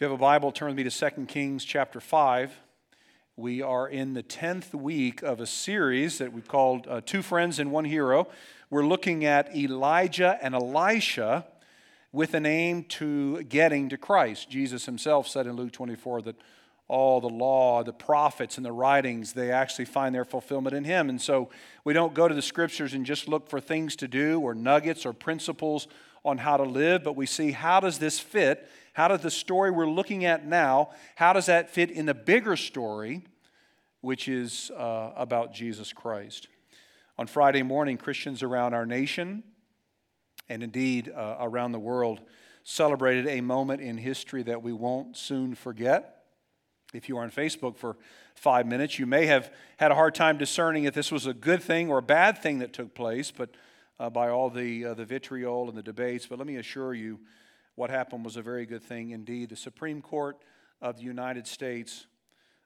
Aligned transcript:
If 0.00 0.04
you 0.04 0.12
have 0.12 0.18
a 0.18 0.22
Bible, 0.22 0.50
turn 0.50 0.68
with 0.68 0.78
me 0.78 0.84
to 0.84 1.10
2 1.10 1.26
Kings 1.26 1.62
chapter 1.62 2.00
5. 2.00 2.58
We 3.36 3.60
are 3.60 3.86
in 3.86 4.14
the 4.14 4.22
10th 4.22 4.72
week 4.72 5.22
of 5.22 5.40
a 5.40 5.46
series 5.46 6.16
that 6.16 6.32
we've 6.32 6.48
called 6.48 6.86
uh, 6.88 7.02
Two 7.04 7.20
Friends 7.20 7.58
and 7.58 7.70
One 7.70 7.84
Hero. 7.84 8.26
We're 8.70 8.86
looking 8.86 9.26
at 9.26 9.54
Elijah 9.54 10.38
and 10.40 10.54
Elisha 10.54 11.44
with 12.12 12.32
an 12.32 12.46
aim 12.46 12.84
to 12.84 13.42
getting 13.42 13.90
to 13.90 13.98
Christ. 13.98 14.48
Jesus 14.48 14.86
himself 14.86 15.28
said 15.28 15.46
in 15.46 15.54
Luke 15.54 15.72
24 15.72 16.22
that 16.22 16.36
all 16.88 17.20
the 17.20 17.28
law, 17.28 17.84
the 17.84 17.92
prophets, 17.92 18.56
and 18.56 18.64
the 18.64 18.72
writings, 18.72 19.34
they 19.34 19.52
actually 19.52 19.84
find 19.84 20.14
their 20.14 20.24
fulfillment 20.24 20.74
in 20.74 20.84
him. 20.84 21.10
And 21.10 21.20
so 21.20 21.50
we 21.84 21.92
don't 21.92 22.14
go 22.14 22.26
to 22.26 22.34
the 22.34 22.40
scriptures 22.40 22.94
and 22.94 23.04
just 23.04 23.28
look 23.28 23.50
for 23.50 23.60
things 23.60 23.96
to 23.96 24.08
do 24.08 24.40
or 24.40 24.54
nuggets 24.54 25.04
or 25.04 25.12
principles 25.12 25.88
on 26.24 26.38
how 26.38 26.56
to 26.56 26.64
live, 26.64 27.02
but 27.02 27.16
we 27.16 27.26
see 27.26 27.52
how 27.52 27.80
does 27.80 27.98
this 27.98 28.20
fit 28.20 28.68
how 28.92 29.08
does 29.08 29.20
the 29.20 29.30
story 29.30 29.70
we're 29.70 29.88
looking 29.88 30.24
at 30.24 30.46
now, 30.46 30.90
how 31.14 31.32
does 31.32 31.46
that 31.46 31.70
fit 31.70 31.90
in 31.90 32.06
the 32.06 32.14
bigger 32.14 32.56
story, 32.56 33.22
which 34.00 34.28
is 34.28 34.70
uh, 34.76 35.12
about 35.16 35.54
Jesus 35.54 35.92
Christ? 35.92 36.48
On 37.18 37.26
Friday 37.26 37.62
morning, 37.62 37.96
Christians 37.96 38.42
around 38.42 38.74
our 38.74 38.86
nation, 38.86 39.42
and 40.48 40.62
indeed 40.62 41.10
uh, 41.14 41.36
around 41.40 41.72
the 41.72 41.78
world, 41.78 42.20
celebrated 42.64 43.26
a 43.26 43.40
moment 43.40 43.80
in 43.80 43.96
history 43.96 44.42
that 44.42 44.62
we 44.62 44.72
won't 44.72 45.16
soon 45.16 45.54
forget. 45.54 46.24
If 46.92 47.08
you 47.08 47.16
were 47.16 47.22
on 47.22 47.30
Facebook 47.30 47.76
for 47.76 47.96
five 48.34 48.66
minutes, 48.66 48.98
you 48.98 49.06
may 49.06 49.26
have 49.26 49.52
had 49.76 49.92
a 49.92 49.94
hard 49.94 50.14
time 50.14 50.38
discerning 50.38 50.84
if 50.84 50.94
this 50.94 51.12
was 51.12 51.26
a 51.26 51.34
good 51.34 51.62
thing 51.62 51.88
or 51.88 51.98
a 51.98 52.02
bad 52.02 52.38
thing 52.42 52.58
that 52.58 52.72
took 52.72 52.94
place, 52.94 53.30
but 53.30 53.50
uh, 54.00 54.08
by 54.08 54.30
all 54.30 54.48
the, 54.48 54.86
uh, 54.86 54.94
the 54.94 55.04
vitriol 55.04 55.68
and 55.68 55.76
the 55.76 55.82
debates. 55.82 56.26
But 56.26 56.38
let 56.38 56.48
me 56.48 56.56
assure 56.56 56.94
you, 56.94 57.20
what 57.74 57.90
happened 57.90 58.24
was 58.24 58.36
a 58.36 58.42
very 58.42 58.64
good 58.64 58.82
thing 58.82 59.10
indeed. 59.10 59.50
The 59.50 59.56
Supreme 59.56 60.00
Court 60.00 60.38
of 60.80 60.96
the 60.96 61.02
United 61.02 61.46
States 61.46 62.06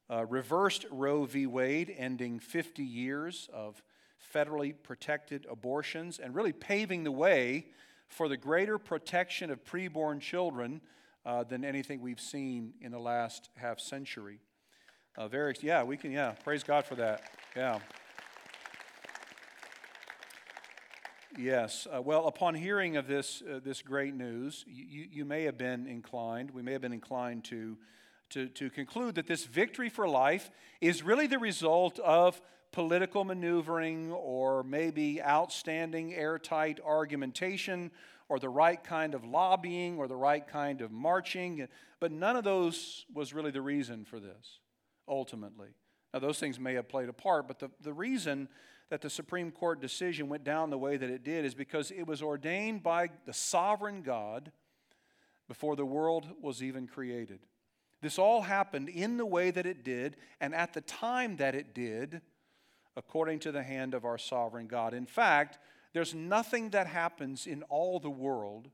uh, 0.09 0.25
reversed 0.27 0.87
Roe 0.93 1.25
v. 1.25 1.47
Wade, 1.47 1.93
ending 1.99 2.39
50 2.39 2.85
years 2.85 3.49
of 3.53 3.83
federally 4.33 4.75
protected 4.83 5.45
abortions 5.51 6.21
and 6.21 6.35
really 6.35 6.53
paving 6.53 7.03
the 7.03 7.13
way 7.13 7.67
for 8.07 8.29
the 8.29 8.37
greater 8.37 8.79
protection 8.79 9.51
of 9.51 9.65
preborn 9.65 10.21
children 10.21 10.81
uh, 11.27 11.43
than 11.43 11.65
anything 11.65 12.01
we've 12.01 12.21
seen 12.21 12.75
in 12.81 12.93
the 12.93 12.99
last 12.99 13.49
half 13.57 13.81
century. 13.81 14.39
Uh, 15.17 15.27
very, 15.27 15.55
yeah, 15.63 15.83
we 15.83 15.97
can, 15.97 16.13
yeah, 16.13 16.33
praise 16.45 16.63
God 16.63 16.85
for 16.85 16.95
that. 16.97 17.23
Yeah. 17.57 17.81
Yes. 21.37 21.89
Uh, 21.93 22.01
well, 22.01 22.29
upon 22.29 22.55
hearing 22.55 22.97
of 22.97 23.09
this, 23.09 23.43
uh, 23.43 23.59
this 23.65 23.83
great 23.83 24.15
news, 24.15 24.65
you, 24.69 25.07
you 25.11 25.25
may 25.25 25.45
have 25.45 25.59
been 25.59 25.87
inclined, 25.89 26.53
we 26.53 26.63
may 26.63 26.73
have 26.73 26.83
been 26.83 26.93
inclined 26.93 27.45
to, 27.45 27.77
to, 28.31 28.49
to 28.51 28.71
conclude 28.71 29.17
that 29.17 29.27
this 29.27 29.45
victory 29.45 29.89
for 29.89 30.07
life 30.07 30.51
is 30.81 31.03
really 31.03 31.27
the 31.27 31.39
result 31.39 31.99
of 31.99 32.41
political 32.71 33.25
maneuvering 33.25 34.13
or 34.13 34.63
maybe 34.63 35.21
outstanding 35.23 36.15
airtight 36.15 36.79
argumentation 36.85 37.91
or 38.29 38.39
the 38.39 38.49
right 38.49 38.83
kind 38.83 39.15
of 39.15 39.25
lobbying 39.25 39.99
or 39.99 40.07
the 40.07 40.17
right 40.17 40.47
kind 40.47 40.81
of 40.81 40.93
marching. 40.93 41.67
But 41.99 42.13
none 42.13 42.37
of 42.37 42.45
those 42.45 43.07
was 43.13 43.35
really 43.35 43.51
the 43.51 43.63
reason 43.63 44.05
for 44.05 44.21
this, 44.21 44.61
ultimately. 45.09 45.69
Now, 46.13 46.21
those 46.21 46.39
things 46.39 46.61
may 46.61 46.75
have 46.75 46.89
played 46.89 47.09
a 47.09 47.13
part, 47.13 47.49
but 47.49 47.59
the, 47.59 47.71
the 47.81 47.93
reason 47.93 48.49
that 48.95 49.01
the 49.01 49.11
Supreme 49.11 49.51
Court 49.51 49.81
decision 49.81 50.29
went 50.29 50.45
down 50.45 50.71
the 50.71 50.79
way 50.79 50.97
that 50.97 51.11
it 51.11 51.25
did 51.25 51.45
is 51.45 51.53
because 51.53 51.91
it 51.91 52.07
was 52.07 52.23
ordained 52.23 52.85
by 52.85 53.09
the 53.27 53.33
sovereign 53.33 54.03
God 54.03 54.53
before 55.49 55.75
the 55.75 55.85
world 55.85 56.29
was 56.41 56.63
even 56.63 56.87
created. 56.87 57.41
This 58.03 58.21
all 58.21 58.43
happened 58.43 58.89
in 58.89 59.17
the 59.17 59.27
way 59.27 59.51
that 59.51 59.67
it 59.67 59.83
did 59.83 60.15
and 60.41 60.55
at 60.55 60.75
the 60.75 60.81
time 60.81 61.39
that 61.39 61.57
it 61.57 61.75
did, 61.75 62.21
according 62.95 63.41
to 63.41 63.51
the 63.51 63.65
hand 63.65 63.95
of 63.95 64.05
our 64.05 64.17
sovereign 64.17 64.69
God. 64.69 64.95
In 64.95 65.07
fact, 65.07 65.59
there's 65.93 66.15
nothing 66.15 66.71
that 66.71 66.87
happens 66.87 67.49
in 67.49 67.65
all 67.65 67.99
the 67.99 68.09
world, 68.09 68.71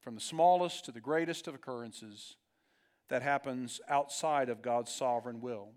from 0.00 0.14
the 0.14 0.20
smallest 0.20 0.84
to 0.84 0.92
the 0.92 1.00
greatest 1.00 1.48
of 1.48 1.56
occurrences, 1.56 2.36
that 3.08 3.22
happens 3.22 3.80
outside 3.88 4.48
of 4.48 4.62
God's 4.62 4.92
sovereign 4.92 5.40
will. 5.40 5.70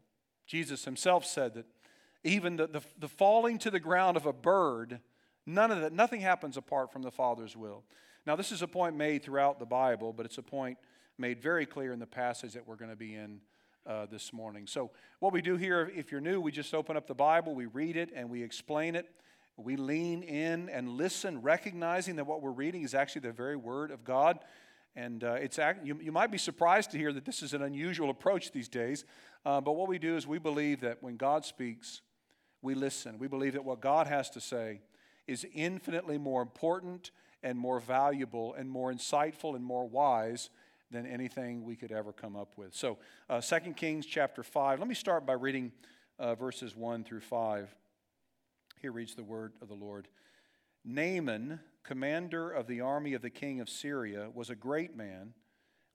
Jesus 0.46 0.86
himself 0.86 1.26
said 1.26 1.56
that 1.56 1.66
even 2.24 2.56
the, 2.56 2.68
the, 2.68 2.82
the 3.00 3.08
falling 3.08 3.58
to 3.60 3.72
the 3.72 3.80
ground 3.80 4.18
of 4.18 4.26
a 4.26 4.34
bird, 4.34 5.00
none 5.46 5.72
of 5.72 5.82
that, 5.82 5.94
nothing 5.94 6.22
happens 6.22 6.58
apart 6.58 6.92
from 6.92 7.02
the 7.02 7.12
Father's 7.12 7.56
will. 7.56 7.84
Now, 8.26 8.36
this 8.36 8.52
is 8.52 8.62
a 8.62 8.68
point 8.68 8.96
made 8.96 9.24
throughout 9.24 9.60
the 9.60 9.66
Bible, 9.66 10.14
but 10.14 10.26
it's 10.26 10.38
a 10.38 10.44
point 10.44 10.78
made 11.18 11.42
very 11.42 11.66
clear 11.66 11.92
in 11.92 12.00
the 12.00 12.08
passage 12.08 12.54
that 12.54 12.68
we're 12.68 12.76
going 12.76 12.92
to 12.92 12.98
be 12.98 13.16
in 13.16 13.42
uh, 13.88 14.06
this 14.06 14.32
morning. 14.32 14.68
So, 14.68 14.92
what 15.20 15.34
we 15.34 15.42
do 15.42 15.58
here, 15.58 15.92
if 15.96 16.12
you're 16.12 16.22
new, 16.22 16.40
we 16.40 16.52
just 16.52 16.74
open 16.74 16.96
up 16.96 17.08
the 17.08 17.16
Bible, 17.16 17.56
we 17.56 17.66
read 17.66 17.98
it, 17.98 18.12
and 18.16 18.30
we 18.30 18.44
explain 18.44 18.96
it. 18.96 19.10
We 19.58 19.76
lean 19.76 20.24
in 20.24 20.70
and 20.70 20.90
listen, 20.90 21.42
recognizing 21.42 22.16
that 22.18 22.26
what 22.26 22.42
we're 22.42 22.52
reading 22.52 22.84
is 22.84 22.94
actually 22.94 23.22
the 23.22 23.32
very 23.32 23.56
Word 23.56 23.92
of 23.92 24.04
God. 24.04 24.40
And 24.96 25.24
uh, 25.24 25.34
it's 25.34 25.60
you, 25.84 26.00
you 26.02 26.12
might 26.12 26.32
be 26.32 26.38
surprised 26.38 26.92
to 26.92 26.98
hear 26.98 27.14
that 27.14 27.26
this 27.26 27.42
is 27.42 27.54
an 27.54 27.62
unusual 27.62 28.10
approach 28.10 28.52
these 28.52 28.68
days. 28.68 29.06
Uh, 29.46 29.62
but 29.62 29.74
what 29.74 29.88
we 29.88 29.98
do 29.98 30.16
is 30.16 30.28
we 30.28 30.38
believe 30.38 30.82
that 30.82 31.02
when 31.02 31.16
God 31.16 31.46
speaks, 31.46 32.02
we 32.62 32.76
listen. 32.76 33.18
We 33.18 33.28
believe 33.28 33.54
that 33.54 33.66
what 33.66 33.82
God 33.82 34.08
has 34.08 34.30
to 34.32 34.42
say 34.42 34.82
is 35.28 35.46
infinitely 35.54 36.18
more 36.18 36.42
important 36.42 37.12
and 37.44 37.58
more 37.58 37.80
valuable 37.80 38.54
and 38.54 38.70
more 38.70 38.94
insightful 38.94 39.56
and 39.56 39.64
more 39.64 39.88
wise 39.88 40.50
than 40.92 41.06
anything 41.06 41.64
we 41.64 41.76
could 41.76 41.92
ever 41.92 42.12
come 42.12 42.36
up 42.36 42.58
with. 42.58 42.76
So, 42.76 42.98
uh, 43.30 43.42
2 43.42 43.74
Kings 43.74 44.06
chapter 44.06 44.44
5. 44.44 44.80
Let 44.80 44.88
me 44.88 44.96
start 44.96 45.26
by 45.26 45.34
reading 45.34 45.72
uh, 46.20 46.36
verses 46.36 46.76
1 46.76 47.04
through 47.04 47.22
5. 47.22 47.74
Here 48.82 48.92
reads 48.92 49.16
the 49.16 49.24
word 49.24 49.54
of 49.62 49.70
the 49.70 49.74
Lord. 49.74 50.08
Naaman, 50.84 51.60
commander 51.84 52.52
of 52.52 52.68
the 52.68 52.82
army 52.82 53.14
of 53.14 53.22
the 53.22 53.30
king 53.30 53.60
of 53.60 53.70
Syria, 53.70 54.30
was 54.34 54.50
a 54.50 54.56
great 54.56 54.96
man 54.96 55.34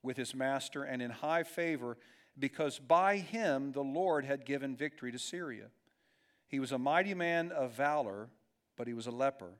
with 0.01 0.17
his 0.17 0.33
master 0.33 0.83
and 0.83 1.01
in 1.01 1.11
high 1.11 1.43
favor 1.43 1.97
because 2.39 2.79
by 2.79 3.17
him 3.17 3.71
the 3.71 3.83
Lord 3.83 4.25
had 4.25 4.45
given 4.45 4.75
victory 4.75 5.11
to 5.11 5.19
Syria. 5.19 5.65
He 6.47 6.59
was 6.59 6.71
a 6.71 6.77
mighty 6.77 7.13
man 7.13 7.51
of 7.51 7.71
valor, 7.73 8.29
but 8.77 8.87
he 8.87 8.93
was 8.93 9.07
a 9.07 9.11
leper. 9.11 9.51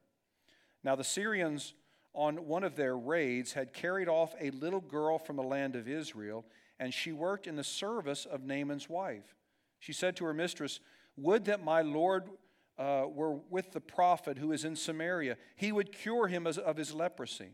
Now, 0.84 0.96
the 0.96 1.03
Syrians, 1.03 1.74
on 2.14 2.48
one 2.48 2.64
of 2.64 2.75
their 2.75 2.98
raids, 2.98 3.53
had 3.53 3.74
carried 3.74 4.08
off 4.08 4.34
a 4.40 4.52
little 4.52 4.81
girl 4.81 5.18
from 5.18 5.36
the 5.36 5.44
land 5.44 5.75
of 5.75 5.88
Israel, 5.88 6.46
and 6.80 6.94
she 6.94 7.12
worked 7.12 7.48
in 7.48 7.56
the 7.56 7.64
service 7.64 8.25
of 8.25 8.44
Naaman's 8.44 8.88
wife. 8.88 9.36
She 9.80 9.94
said 9.94 10.16
to 10.18 10.25
her 10.25 10.34
mistress, 10.34 10.80
Would 11.18 11.46
that 11.46 11.64
my 11.64 11.81
Lord 11.81 12.30
uh, 12.78 13.06
were 13.09 13.34
with 13.50 13.72
the 13.72 13.81
prophet 13.81 14.38
who 14.38 14.52
is 14.52 14.64
in 14.64 14.75
Samaria. 14.75 15.38
He 15.56 15.72
would 15.72 15.92
cure 15.92 16.28
him 16.28 16.46
of 16.46 16.78
his 16.78 16.94
leprosy. 16.94 17.52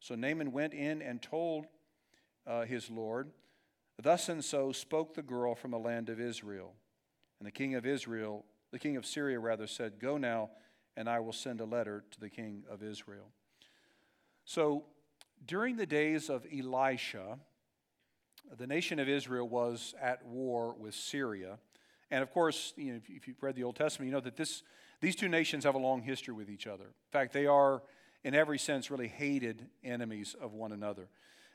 So 0.00 0.14
Naaman 0.14 0.52
went 0.52 0.74
in 0.74 1.02
and 1.02 1.20
told 1.20 1.66
uh, 2.46 2.62
his 2.62 2.90
Lord, 2.90 3.30
Thus 4.02 4.28
and 4.28 4.44
so 4.44 4.72
spoke 4.72 5.14
the 5.14 5.22
girl 5.22 5.54
from 5.54 5.70
the 5.70 5.78
land 5.78 6.08
of 6.08 6.20
Israel. 6.20 6.74
And 7.38 7.46
the 7.46 7.52
king 7.52 7.74
of 7.74 7.86
Israel 7.86 8.44
the 8.70 8.78
king 8.78 8.96
of 8.96 9.06
Syria 9.06 9.38
rather 9.38 9.66
said, 9.66 9.98
Go 9.98 10.16
now, 10.16 10.50
and 10.96 11.08
I 11.08 11.20
will 11.20 11.32
send 11.32 11.60
a 11.60 11.64
letter 11.64 12.04
to 12.10 12.20
the 12.20 12.28
king 12.28 12.64
of 12.70 12.82
Israel. 12.82 13.26
So 14.44 14.84
during 15.46 15.76
the 15.76 15.86
days 15.86 16.28
of 16.28 16.46
Elisha, 16.52 17.38
the 18.58 18.66
nation 18.66 18.98
of 18.98 19.08
Israel 19.08 19.48
was 19.48 19.94
at 20.00 20.24
war 20.24 20.74
with 20.78 20.94
Syria. 20.94 21.58
And 22.10 22.22
of 22.22 22.32
course, 22.32 22.72
you 22.76 22.92
know, 22.92 23.00
if 23.08 23.28
you've 23.28 23.42
read 23.42 23.54
the 23.54 23.64
Old 23.64 23.76
Testament, 23.76 24.08
you 24.08 24.12
know 24.12 24.20
that 24.20 24.36
this, 24.36 24.62
these 25.00 25.16
two 25.16 25.28
nations 25.28 25.64
have 25.64 25.74
a 25.74 25.78
long 25.78 26.02
history 26.02 26.34
with 26.34 26.50
each 26.50 26.66
other. 26.66 26.84
In 26.84 27.12
fact, 27.12 27.32
they 27.32 27.46
are, 27.46 27.82
in 28.24 28.34
every 28.34 28.58
sense, 28.58 28.90
really 28.90 29.08
hated 29.08 29.66
enemies 29.84 30.34
of 30.40 30.52
one 30.52 30.72
another. 30.72 31.08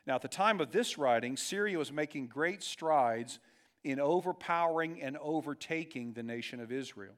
Now, 0.08 0.16
at 0.16 0.22
the 0.22 0.28
time 0.28 0.62
of 0.62 0.72
this 0.72 0.98
writing, 0.98 1.36
Syria 1.36 1.78
was 1.78 1.92
making 1.92 2.28
great 2.28 2.64
strides 2.64 3.40
in 3.86 4.00
overpowering 4.00 5.00
and 5.02 5.16
overtaking 5.22 6.14
the 6.14 6.24
nation 6.24 6.60
of 6.60 6.72
Israel. 6.72 7.14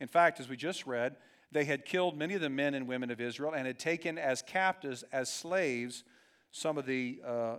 In 0.00 0.08
fact, 0.08 0.40
as 0.40 0.48
we 0.48 0.56
just 0.56 0.84
read, 0.84 1.16
they 1.52 1.64
had 1.64 1.84
killed 1.84 2.18
many 2.18 2.34
of 2.34 2.40
the 2.40 2.50
men 2.50 2.74
and 2.74 2.88
women 2.88 3.12
of 3.12 3.20
Israel 3.20 3.52
and 3.54 3.64
had 3.64 3.78
taken 3.78 4.18
as 4.18 4.42
captives, 4.42 5.04
as 5.12 5.32
slaves, 5.32 6.02
some 6.50 6.76
of 6.76 6.84
the 6.84 7.20
uh, 7.24 7.56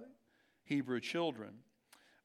Hebrew 0.65 1.00
children. 1.00 1.59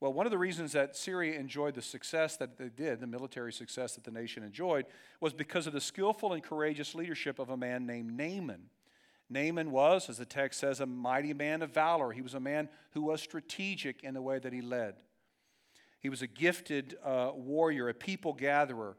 Well, 0.00 0.12
one 0.12 0.26
of 0.26 0.32
the 0.32 0.38
reasons 0.38 0.72
that 0.72 0.96
Syria 0.96 1.38
enjoyed 1.38 1.74
the 1.74 1.82
success 1.82 2.36
that 2.38 2.58
they 2.58 2.70
did, 2.70 3.00
the 3.00 3.06
military 3.06 3.52
success 3.52 3.94
that 3.94 4.02
the 4.02 4.10
nation 4.10 4.42
enjoyed, 4.42 4.86
was 5.20 5.32
because 5.32 5.68
of 5.68 5.72
the 5.72 5.80
skillful 5.80 6.32
and 6.32 6.42
courageous 6.42 6.94
leadership 6.94 7.38
of 7.38 7.50
a 7.50 7.56
man 7.56 7.86
named 7.86 8.16
Naaman. 8.16 8.64
Naaman 9.30 9.70
was, 9.70 10.10
as 10.10 10.18
the 10.18 10.26
text 10.26 10.58
says, 10.58 10.80
a 10.80 10.86
mighty 10.86 11.32
man 11.32 11.62
of 11.62 11.70
valor. 11.70 12.10
He 12.10 12.20
was 12.20 12.34
a 12.34 12.40
man 12.40 12.68
who 12.90 13.02
was 13.02 13.20
strategic 13.20 14.02
in 14.02 14.12
the 14.12 14.22
way 14.22 14.40
that 14.40 14.52
he 14.52 14.60
led. 14.60 14.96
He 16.00 16.08
was 16.08 16.22
a 16.22 16.26
gifted 16.26 16.96
uh, 17.04 17.30
warrior, 17.34 17.88
a 17.88 17.94
people 17.94 18.32
gatherer, 18.32 18.96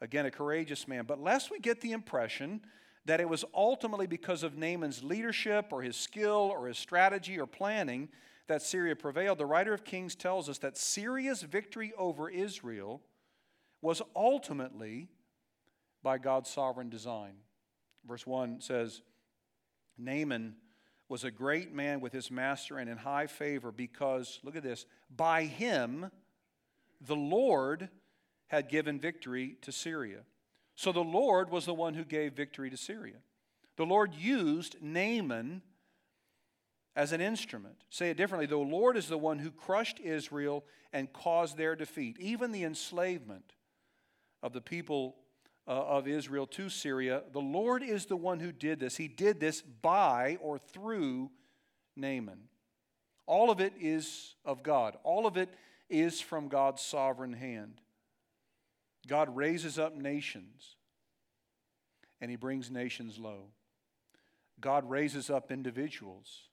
again, 0.00 0.26
a 0.26 0.30
courageous 0.30 0.86
man. 0.86 1.04
But 1.06 1.20
lest 1.20 1.50
we 1.50 1.58
get 1.58 1.80
the 1.80 1.92
impression 1.92 2.62
that 3.04 3.20
it 3.20 3.28
was 3.28 3.44
ultimately 3.54 4.06
because 4.06 4.42
of 4.42 4.56
Naaman's 4.56 5.02
leadership 5.02 5.66
or 5.72 5.82
his 5.82 5.96
skill 5.96 6.50
or 6.52 6.68
his 6.68 6.78
strategy 6.78 7.38
or 7.38 7.46
planning 7.46 8.08
that 8.48 8.62
Syria 8.62 8.94
prevailed, 8.96 9.38
the 9.38 9.46
writer 9.46 9.72
of 9.72 9.84
Kings 9.84 10.14
tells 10.14 10.48
us 10.48 10.58
that 10.58 10.76
Syria's 10.76 11.42
victory 11.42 11.92
over 11.96 12.28
Israel 12.28 13.00
was 13.80 14.02
ultimately 14.14 15.08
by 16.02 16.18
God's 16.18 16.50
sovereign 16.50 16.90
design. 16.90 17.34
Verse 18.06 18.26
1 18.26 18.60
says, 18.60 19.02
Naaman 19.98 20.56
was 21.08 21.24
a 21.24 21.30
great 21.30 21.72
man 21.72 22.00
with 22.00 22.12
his 22.12 22.30
master 22.30 22.78
and 22.78 22.88
in 22.88 22.96
high 22.96 23.26
favor 23.26 23.70
because, 23.70 24.40
look 24.42 24.56
at 24.56 24.62
this, 24.62 24.86
by 25.14 25.44
him 25.44 26.10
the 27.06 27.16
Lord 27.16 27.88
had 28.48 28.68
given 28.68 29.00
victory 29.00 29.56
to 29.62 29.72
Syria. 29.72 30.20
So 30.74 30.92
the 30.92 31.00
Lord 31.00 31.50
was 31.50 31.66
the 31.66 31.74
one 31.74 31.94
who 31.94 32.04
gave 32.04 32.34
victory 32.34 32.70
to 32.70 32.76
Syria. 32.76 33.16
The 33.76 33.86
Lord 33.86 34.14
used 34.14 34.76
Naaman 34.80 35.62
as 36.94 37.12
an 37.12 37.20
instrument. 37.20 37.76
Say 37.90 38.10
it 38.10 38.16
differently 38.16 38.46
the 38.46 38.56
Lord 38.56 38.96
is 38.96 39.08
the 39.08 39.18
one 39.18 39.38
who 39.38 39.50
crushed 39.50 40.00
Israel 40.00 40.64
and 40.92 41.12
caused 41.12 41.56
their 41.56 41.74
defeat, 41.74 42.16
even 42.20 42.52
the 42.52 42.64
enslavement 42.64 43.54
of 44.42 44.52
the 44.52 44.60
people 44.60 45.16
uh, 45.66 45.70
of 45.70 46.08
Israel 46.08 46.46
to 46.48 46.68
Syria. 46.68 47.22
The 47.32 47.40
Lord 47.40 47.82
is 47.82 48.06
the 48.06 48.16
one 48.16 48.40
who 48.40 48.52
did 48.52 48.80
this. 48.80 48.96
He 48.96 49.08
did 49.08 49.40
this 49.40 49.62
by 49.62 50.38
or 50.40 50.58
through 50.58 51.30
Naaman. 51.96 52.48
All 53.26 53.50
of 53.50 53.60
it 53.60 53.72
is 53.80 54.34
of 54.44 54.62
God, 54.62 54.96
all 55.04 55.26
of 55.26 55.36
it 55.36 55.48
is 55.92 56.20
from 56.20 56.48
God's 56.48 56.82
sovereign 56.82 57.34
hand. 57.34 57.80
God 59.06 59.34
raises 59.36 59.78
up 59.78 59.94
nations 59.94 60.76
and 62.20 62.30
he 62.30 62.36
brings 62.36 62.70
nations 62.70 63.18
low. 63.18 63.48
God 64.60 64.88
raises 64.88 65.28
up 65.28 65.52
individuals 65.52 66.48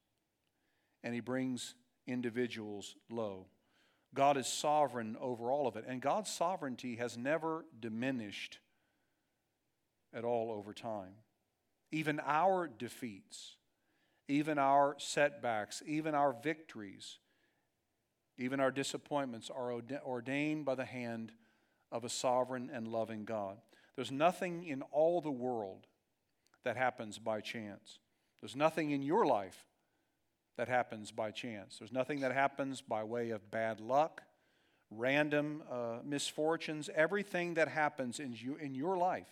and 1.04 1.14
he 1.14 1.22
brings 1.22 1.76
individuals 2.08 2.96
low. 3.10 3.46
God 4.14 4.38
is 4.38 4.48
sovereign 4.48 5.16
over 5.22 5.52
all 5.52 5.68
of 5.68 5.76
it, 5.76 5.86
and 5.88 6.02
God's 6.02 6.32
sovereignty 6.32 6.96
has 6.96 7.16
never 7.16 7.66
diminished 7.80 8.58
at 10.14 10.24
all 10.24 10.52
over 10.52 10.74
time. 10.74 11.14
Even 11.92 12.20
our 12.26 12.68
defeats, 12.68 13.56
even 14.28 14.58
our 14.58 14.96
setbacks, 14.98 15.84
even 15.86 16.16
our 16.16 16.34
victories, 16.34 17.20
even 18.40 18.60
our 18.60 18.72
disappointments 18.72 19.52
are 19.54 19.74
ordained 20.06 20.66
by 20.66 20.74
the 20.74 20.86
hand 20.86 21.34
of 21.92 22.06
a 22.06 22.10
sovereign 22.10 22.72
and 22.74 22.88
loving 22.88 23.26
God. 23.26 23.58
There's 23.96 24.12
nothing 24.12 24.64
in 24.64 24.82
all 24.94 25.20
the 25.20 25.30
world 25.30 25.86
that 26.64 26.78
happens 26.78 27.20
by 27.20 27.42
chance. 27.42 28.00
There's 28.42 28.56
nothing 28.56 28.92
in 28.92 29.02
your 29.02 29.26
life 29.26 29.66
that 30.56 30.70
happens 30.70 31.12
by 31.12 31.32
chance. 31.32 31.78
There's 31.80 31.92
nothing 31.92 32.22
that 32.22 32.34
happens 32.34 32.82
by 32.82 33.04
way 33.04 33.32
of 33.32 33.52
bad 33.52 33.82
luck, 33.82 34.24
random 34.90 35.64
uh, 35.70 35.98
misfortunes. 36.06 36.90
Everything 36.96 37.56
that 37.56 37.68
happens 37.68 38.20
in, 38.20 38.34
you, 38.34 38.56
in 38.56 38.74
your 38.74 38.98
life 38.98 39.30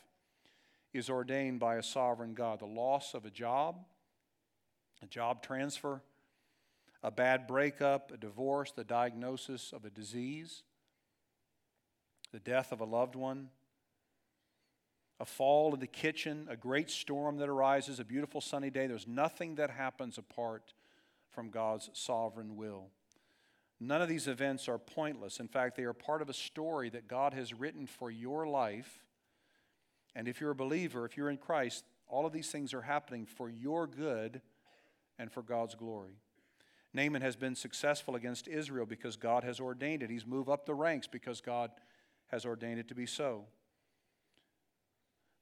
is 0.94 1.09
ordained 1.09 1.59
by 1.59 1.75
a 1.75 1.83
sovereign 1.83 2.33
God. 2.33 2.59
The 2.59 2.65
loss 2.65 3.13
of 3.13 3.25
a 3.25 3.30
job, 3.30 3.86
a 5.01 5.07
job 5.07 5.42
transfer, 5.42 6.01
a 7.07 7.12
bad 7.12 7.48
breakup, 7.48 8.12
a 8.12 8.18
divorce, 8.18 8.74
the 8.74 8.83
diagnosis 8.83 9.71
of 9.71 9.86
a 9.86 9.89
disease, 9.89 10.63
the 12.33 12.39
death 12.39 12.74
of 12.74 12.81
a 12.81 12.86
loved 12.86 13.15
one, 13.15 13.48
a 15.18 15.25
fall 15.25 15.74
in 15.74 15.80
the 15.80 15.88
kitchen, 15.88 16.45
a 16.50 16.57
great 16.57 16.92
storm 16.92 17.38
that 17.38 17.48
arises, 17.48 18.01
a 18.01 18.04
beautiful 18.04 18.42
sunny 18.42 18.69
day. 18.69 18.88
There's 18.88 19.07
nothing 19.07 19.56
that 19.56 19.69
happens 19.69 20.18
apart 20.18 20.74
from 21.30 21.50
God's 21.50 21.89
sovereign 21.94 22.57
will. 22.57 22.89
None 23.80 24.01
of 24.01 24.09
these 24.09 24.27
events 24.27 24.68
are 24.68 24.77
pointless. 24.77 25.39
In 25.39 25.48
fact, 25.48 25.77
they 25.77 25.83
are 25.83 25.94
part 25.94 26.21
of 26.21 26.27
a 26.27 26.33
story 26.33 26.89
that 26.89 27.07
God 27.07 27.33
has 27.33 27.54
written 27.54 27.88
for 27.88 28.12
your 28.12 28.45
life. 28.45 29.00
And 30.13 30.27
if 30.27 30.42
you're 30.42 30.51
a 30.51 30.56
believer, 30.56 31.06
if 31.06 31.15
you're 31.15 31.30
in 31.30 31.38
Christ, 31.38 31.86
all 32.09 32.25
of 32.25 32.33
these 32.33 32.51
things 32.51 32.74
are 32.74 32.81
happening 32.81 33.25
for 33.25 33.50
your 33.50 33.88
good 33.88 34.42
and 35.18 35.31
for 35.31 35.42
God's 35.42 35.74
glory. 35.74 36.18
Naaman 36.94 37.22
has 37.22 37.36
been 37.36 37.56
successful 37.56 38.16
against 38.16 38.48
Israel 38.48 38.86
because 38.86 39.16
God 39.16 39.44
has 39.44 39.60
ordained 39.60 40.04
it. 40.04 40.10
He's 40.10 40.25
moved 40.25 40.50
up 40.50 40.66
the 40.66 40.74
ranks 40.74 41.07
because 41.07 41.42
God 41.42 41.72
has 42.28 42.45
ordained 42.45 42.80
it 42.80 42.88
to 42.89 42.95
be 42.95 43.06
so. 43.06 43.45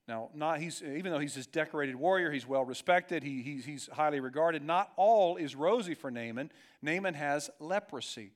Now, 0.08 0.30
not 0.36 0.60
he's, 0.60 0.84
even 0.84 1.12
though 1.12 1.20
he's 1.20 1.34
this 1.34 1.48
decorated 1.48 1.96
warrior, 1.96 2.32
he's 2.32 2.48
well 2.48 2.64
respected, 2.64 3.24
he, 3.24 3.42
he's, 3.42 3.66
he's 3.66 3.90
highly 3.92 4.20
regarded, 4.20 4.64
not 4.64 4.92
all 4.98 5.38
is 5.38 5.56
rosy 5.56 5.96
for 5.96 6.12
Naaman. 6.12 6.52
Naaman 6.82 7.16
has 7.16 7.50
leprosy. 7.60 8.32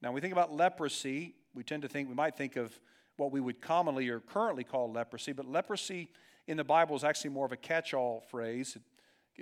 Now, 0.00 0.08
when 0.08 0.14
we 0.14 0.20
think 0.22 0.32
about 0.32 0.52
leprosy, 0.52 1.34
we 1.54 1.62
tend 1.62 1.82
to 1.82 1.88
think, 1.88 2.08
we 2.08 2.14
might 2.14 2.36
think 2.36 2.56
of 2.56 2.78
what 3.16 3.32
we 3.32 3.40
would 3.40 3.60
commonly 3.60 4.08
or 4.08 4.20
currently 4.20 4.64
call 4.64 4.90
leprosy, 4.90 5.32
but 5.32 5.44
leprosy 5.44 6.08
in 6.46 6.56
the 6.56 6.64
Bible 6.64 6.96
is 6.96 7.04
actually 7.04 7.30
more 7.30 7.44
of 7.44 7.52
a 7.52 7.56
catch 7.56 7.92
all 7.92 8.20
phrase. 8.30 8.76
It, 8.76 8.82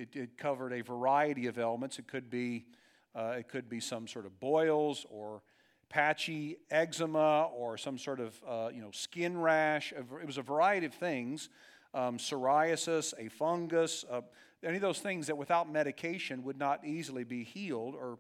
it, 0.01 0.17
it, 0.21 0.39
covered 0.39 0.73
a 0.73 0.81
variety 0.81 1.47
of 1.47 1.59
elements. 1.59 1.99
It 1.99 2.09
could, 2.09 2.29
be, 2.29 2.67
uh, 3.15 3.35
it 3.39 3.49
could 3.49 3.69
be 3.69 3.81
some 3.81 4.07
sort 4.07 4.27
of 4.27 4.39
boils 4.41 5.07
or 5.11 5.43
patchy 5.89 6.57
eczema 6.71 7.45
or 7.57 7.79
some 7.79 7.99
sort 7.99 8.21
of 8.21 8.41
uh, 8.47 8.69
you 8.75 8.81
know, 8.81 8.91
skin 8.93 9.41
rash. 9.41 9.93
It 9.93 10.27
was 10.27 10.39
a 10.39 10.43
variety 10.43 10.87
of 10.87 10.95
things 10.95 11.49
um, 11.95 12.19
psoriasis, 12.19 13.15
a 13.19 13.29
fungus, 13.29 14.05
uh, 14.11 14.21
any 14.63 14.77
of 14.77 14.83
those 14.83 14.99
things 14.99 15.29
that 15.29 15.37
without 15.37 15.71
medication 15.71 16.45
would 16.45 16.59
not 16.59 16.85
easily 16.85 17.25
be 17.25 17.45
healed 17.45 17.95
or 17.95 18.19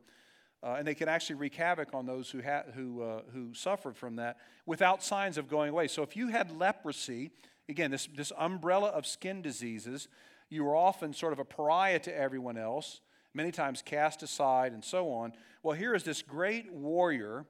uh, 0.61 0.75
and 0.76 0.88
they 0.88 0.94
can 0.94 1.08
actually 1.08 1.37
wreak 1.37 1.55
havoc 1.55 1.94
on 1.94 2.05
those 2.05 2.31
who, 2.31 2.43
ha- 2.43 2.64
who, 2.75 3.00
uh, 3.00 3.20
who 3.32 3.55
suffered 3.55 3.96
from 3.96 4.17
that 4.17 4.38
without 4.67 5.05
signs 5.05 5.38
of 5.38 5.49
going 5.49 5.70
away. 5.70 5.87
So, 5.87 6.02
if 6.02 6.17
you 6.17 6.29
had 6.29 6.50
leprosy, 6.50 7.31
again, 7.69 7.93
this, 7.93 8.08
this 8.17 8.32
umbrella 8.37 8.88
of 8.88 9.06
skin 9.06 9.40
diseases, 9.40 10.08
you 10.50 10.64
were 10.64 10.75
often 10.75 11.12
sort 11.12 11.32
of 11.32 11.38
a 11.38 11.44
pariah 11.44 12.00
to 12.00 12.17
everyone 12.17 12.58
else, 12.58 13.00
many 13.38 13.52
times 13.52 13.82
cast 13.82 14.23
aside, 14.25 14.73
and 14.73 14.85
so 14.85 15.12
on. 15.12 15.32
Well, 15.62 15.76
here 15.76 15.94
is 15.94 16.02
this 16.02 16.23
great 16.23 16.73
warrior 16.73 17.46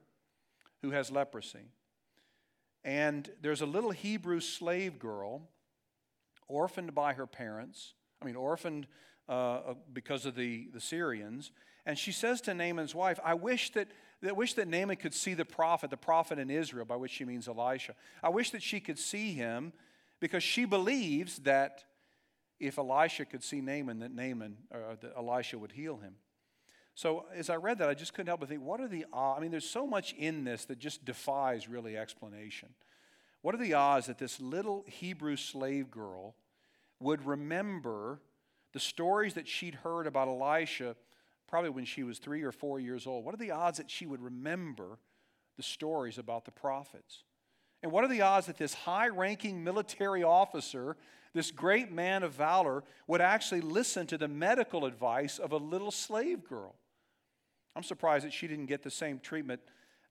who 0.82 0.90
has 0.90 1.10
leprosy. 1.10 1.72
And 2.84 3.28
there's 3.40 3.62
a 3.62 3.66
little 3.66 3.90
Hebrew 3.90 4.40
slave 4.40 4.98
girl, 4.98 5.48
orphaned 6.46 6.94
by 6.94 7.14
her 7.14 7.26
parents, 7.26 7.94
I 8.20 8.26
mean, 8.26 8.36
orphaned 8.36 8.86
uh, 9.28 9.32
uh, 9.32 9.74
because 9.92 10.26
of 10.26 10.34
the, 10.34 10.68
the 10.74 10.80
Syrians. 10.80 11.52
And 11.86 11.98
she 11.98 12.12
says 12.12 12.42
to 12.42 12.54
Naaman's 12.54 12.94
wife, 12.94 13.18
I 13.24 13.32
wish 13.32 13.72
that, 13.72 13.88
that, 14.20 14.36
wish 14.36 14.54
that 14.54 14.68
Naaman 14.68 14.96
could 14.96 15.14
see 15.14 15.32
the 15.32 15.46
prophet, 15.46 15.88
the 15.88 15.96
prophet 15.96 16.38
in 16.38 16.50
Israel, 16.50 16.84
by 16.84 16.96
which 16.96 17.12
she 17.12 17.24
means 17.24 17.48
Elisha. 17.48 17.94
I 18.22 18.28
wish 18.28 18.50
that 18.50 18.62
she 18.62 18.78
could 18.78 18.98
see 18.98 19.32
him 19.32 19.72
because 20.20 20.42
she 20.42 20.66
believes 20.66 21.38
that 21.40 21.84
if 22.60 22.78
Elisha 22.78 23.24
could 23.24 23.42
see 23.42 23.60
Naaman, 23.60 24.00
that 24.00 24.14
Naaman, 24.14 24.56
or 24.70 24.96
that 25.00 25.12
Elisha 25.16 25.58
would 25.58 25.72
heal 25.72 25.98
him. 25.98 26.14
So 26.94 27.26
as 27.32 27.48
I 27.48 27.54
read 27.54 27.78
that, 27.78 27.88
I 27.88 27.94
just 27.94 28.12
couldn't 28.12 28.26
help 28.26 28.40
but 28.40 28.48
think, 28.48 28.62
what 28.62 28.80
are 28.80 28.88
the 28.88 29.06
odds? 29.12 29.38
I 29.38 29.40
mean, 29.40 29.52
there's 29.52 29.68
so 29.68 29.86
much 29.86 30.14
in 30.14 30.42
this 30.42 30.64
that 30.64 30.80
just 30.80 31.04
defies 31.04 31.68
really 31.68 31.96
explanation. 31.96 32.70
What 33.40 33.54
are 33.54 33.58
the 33.58 33.74
odds 33.74 34.06
that 34.06 34.18
this 34.18 34.40
little 34.40 34.84
Hebrew 34.88 35.36
slave 35.36 35.90
girl 35.90 36.34
would 36.98 37.24
remember 37.24 38.20
the 38.72 38.80
stories 38.80 39.34
that 39.34 39.46
she'd 39.46 39.76
heard 39.76 40.08
about 40.08 40.26
Elisha 40.26 40.96
probably 41.46 41.70
when 41.70 41.84
she 41.84 42.02
was 42.02 42.18
three 42.18 42.42
or 42.42 42.50
four 42.50 42.80
years 42.80 43.06
old? 43.06 43.24
What 43.24 43.32
are 43.32 43.38
the 43.38 43.52
odds 43.52 43.78
that 43.78 43.90
she 43.90 44.04
would 44.04 44.20
remember 44.20 44.98
the 45.56 45.62
stories 45.62 46.18
about 46.18 46.44
the 46.44 46.50
prophets? 46.50 47.22
And 47.82 47.92
what 47.92 48.02
are 48.02 48.08
the 48.08 48.22
odds 48.22 48.46
that 48.46 48.58
this 48.58 48.74
high 48.74 49.08
ranking 49.08 49.62
military 49.62 50.24
officer, 50.24 50.96
this 51.34 51.50
great 51.50 51.92
man 51.92 52.22
of 52.22 52.32
valor, 52.32 52.84
would 53.06 53.20
actually 53.20 53.60
listen 53.60 54.06
to 54.06 54.18
the 54.18 54.28
medical 54.28 54.84
advice 54.84 55.38
of 55.38 55.52
a 55.52 55.56
little 55.56 55.90
slave 55.90 56.48
girl? 56.48 56.74
I'm 57.76 57.82
surprised 57.82 58.24
that 58.26 58.32
she 58.32 58.48
didn't 58.48 58.66
get 58.66 58.82
the 58.82 58.90
same 58.90 59.20
treatment 59.20 59.60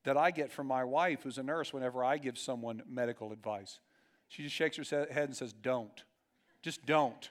that 0.03 0.15
I 0.15 0.31
get 0.31 0.51
from 0.51 0.67
my 0.67 0.86
wife, 0.86 1.24
who's 1.24 1.38
a 1.38 1.43
nurse, 1.43 1.74
whenever 1.74 2.01
I 2.01 2.17
give 2.17 2.38
someone 2.38 2.81
medical 2.89 3.33
advice. 3.33 3.79
She 4.29 4.43
just 4.43 4.55
shakes 4.55 4.77
her 4.77 5.07
head 5.12 5.27
and 5.27 5.36
says, 5.36 5.51
Don't. 5.51 6.03
Just 6.62 6.86
don't. 6.86 7.29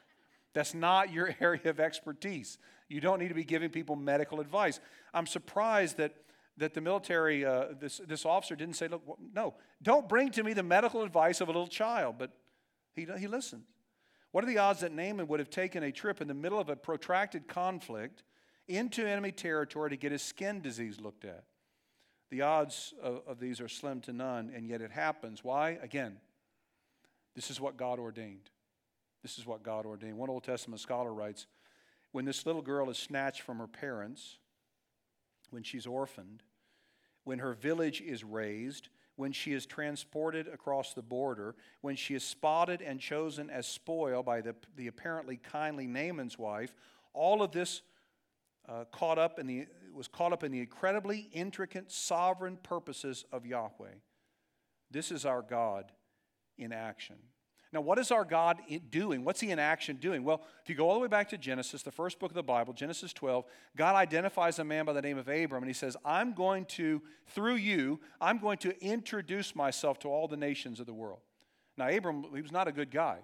That's 0.53 0.75
not 0.75 1.13
your 1.13 1.35
area 1.41 1.71
of 1.71 1.81
expertise. 1.81 2.59
You 2.89 3.01
don't 3.01 3.19
need 3.19 3.29
to 3.29 3.35
be 3.35 3.45
giving 3.45 3.71
people 3.71 3.97
medical 3.97 4.41
advice. 4.41 4.81
I'm 5.15 5.27
surprised 5.27 5.97
that, 5.97 6.15
that 6.59 6.75
the 6.75 6.81
military, 6.81 7.45
uh, 7.45 7.69
this, 7.81 8.01
this 8.07 8.27
officer 8.27 8.55
didn't 8.55 8.77
say, 8.77 8.89
Look, 8.89 9.03
no, 9.35 9.55
don't 9.83 10.09
bring 10.09 10.31
to 10.33 10.43
me 10.43 10.53
the 10.53 10.63
medical 10.63 11.03
advice 11.03 11.41
of 11.41 11.49
a 11.49 11.53
little 11.53 11.69
child, 11.69 12.17
but 12.19 12.31
he, 12.93 13.07
he 13.19 13.27
listened. 13.27 13.63
What 14.37 14.45
are 14.45 14.49
the 14.49 14.59
odds 14.59 14.81
that 14.81 14.93
Naaman 14.93 15.29
would 15.29 15.41
have 15.41 15.49
taken 15.49 15.83
a 15.83 15.91
trip 15.91 16.21
in 16.21 16.29
the 16.29 16.35
middle 16.35 16.61
of 16.61 16.69
a 16.69 16.77
protracted 16.77 17.49
conflict 17.49 18.23
into 18.69 19.09
enemy 19.09 19.33
territory 19.33 19.89
to 19.89 19.97
get 19.97 20.13
his 20.13 20.21
skin 20.21 20.61
disease 20.61 21.01
looked 21.01 21.25
at. 21.25 21.45
The 22.29 22.43
odds 22.43 22.93
of, 23.03 23.23
of 23.27 23.41
these 23.41 23.63
are 23.63 23.69
slim 23.69 24.03
to 24.03 24.13
none, 24.13 24.53
and 24.55 24.69
yet 24.69 24.83
it 24.83 24.91
happens. 24.91 25.43
Why? 25.43 25.79
Again, 25.81 26.19
this 27.35 27.51
is 27.51 27.63
what 27.63 27.79
God 27.79 27.99
ordained. 27.99 28.51
This 29.23 29.39
is 29.39 29.47
what 29.47 29.63
God 29.63 29.87
ordained. 29.87 30.19
One 30.19 30.29
Old 30.29 30.45
Testament 30.45 30.83
scholar 30.83 31.15
writes 31.15 31.47
When 32.13 32.27
this 32.27 32.45
little 32.45 32.61
girl 32.61 32.91
is 32.91 32.99
snatched 32.99 33.41
from 33.41 33.57
her 33.57 33.67
parents, 33.67 34.37
when 35.49 35.63
she's 35.63 35.87
orphaned, 35.87 36.43
when 37.25 37.39
her 37.39 37.55
village 37.55 38.03
is 38.03 38.23
razed, 38.23 38.91
when 39.17 39.33
she 39.33 39.53
is 39.53 39.67
transported 39.67 40.47
across 40.47 40.95
the 40.95 41.03
border, 41.03 41.55
when 41.81 41.97
she 41.97 42.15
is 42.15 42.23
spotted 42.23 42.83
and 42.83 43.01
chosen 43.01 43.51
as 43.51 43.67
spoil 43.67 44.23
by 44.23 44.41
the, 44.41 44.55
the 44.77 44.87
apparently 44.87 45.37
kindly 45.37 45.87
Naaman's 45.87 46.39
wife, 46.39 46.75
all 47.13 47.43
of 47.43 47.51
this 47.51 47.83
uh, 48.69 48.85
caught 48.93 49.19
up 49.19 49.39
in 49.39 49.47
the, 49.47 49.67
was 49.93 50.09
caught 50.09 50.33
up 50.33 50.45
in 50.45 50.53
the 50.53 50.61
incredibly 50.61 51.29
intricate 51.33 51.91
sovereign 51.91 52.59
purposes 52.63 53.25
of 53.33 53.47
Yahweh. 53.47 53.95
This 54.91 55.11
is 55.11 55.25
our 55.25 55.43
God 55.43 55.93
in 56.59 56.73
action. 56.73 57.17
Now, 57.77 57.83
what 57.83 57.99
is 57.99 58.11
our 58.11 58.25
God 58.25 58.63
doing? 58.91 59.23
What's 59.23 59.39
He 59.39 59.51
in 59.51 59.59
action 59.59 59.97
doing? 59.97 60.25
Well, 60.25 60.41
if 60.63 60.71
you 60.71 60.75
go 60.75 60.89
all 60.89 60.95
the 60.95 61.01
way 61.01 61.09
back 61.09 61.29
to 61.29 61.37
Genesis, 61.37 61.83
the 61.83 61.91
first 61.91 62.19
book 62.19 62.31
of 62.31 62.35
the 62.35 62.43
Bible, 62.43 62.73
Genesis 62.73 63.13
12, 63.13 63.45
God 63.77 63.95
identifies 63.95 64.59
a 64.59 64.65
man 64.65 64.87
by 64.87 64.95
the 64.95 65.03
name 65.03 65.19
of 65.19 65.29
Abram, 65.29 65.63
and 65.63 65.69
He 65.69 65.75
says, 65.75 65.95
I'm 66.03 66.33
going 66.33 66.65
to, 66.77 67.03
through 67.27 67.57
you, 67.57 68.01
I'm 68.19 68.39
going 68.39 68.57
to 68.61 68.83
introduce 68.83 69.55
myself 69.55 69.99
to 69.99 70.09
all 70.09 70.27
the 70.27 70.39
nations 70.39 70.81
of 70.81 70.87
the 70.87 70.95
world. 70.95 71.19
Now, 71.77 71.91
Abram, 71.91 72.25
he 72.35 72.41
was 72.41 72.51
not 72.51 72.67
a 72.67 72.73
good 72.73 72.91
guy, 72.91 73.19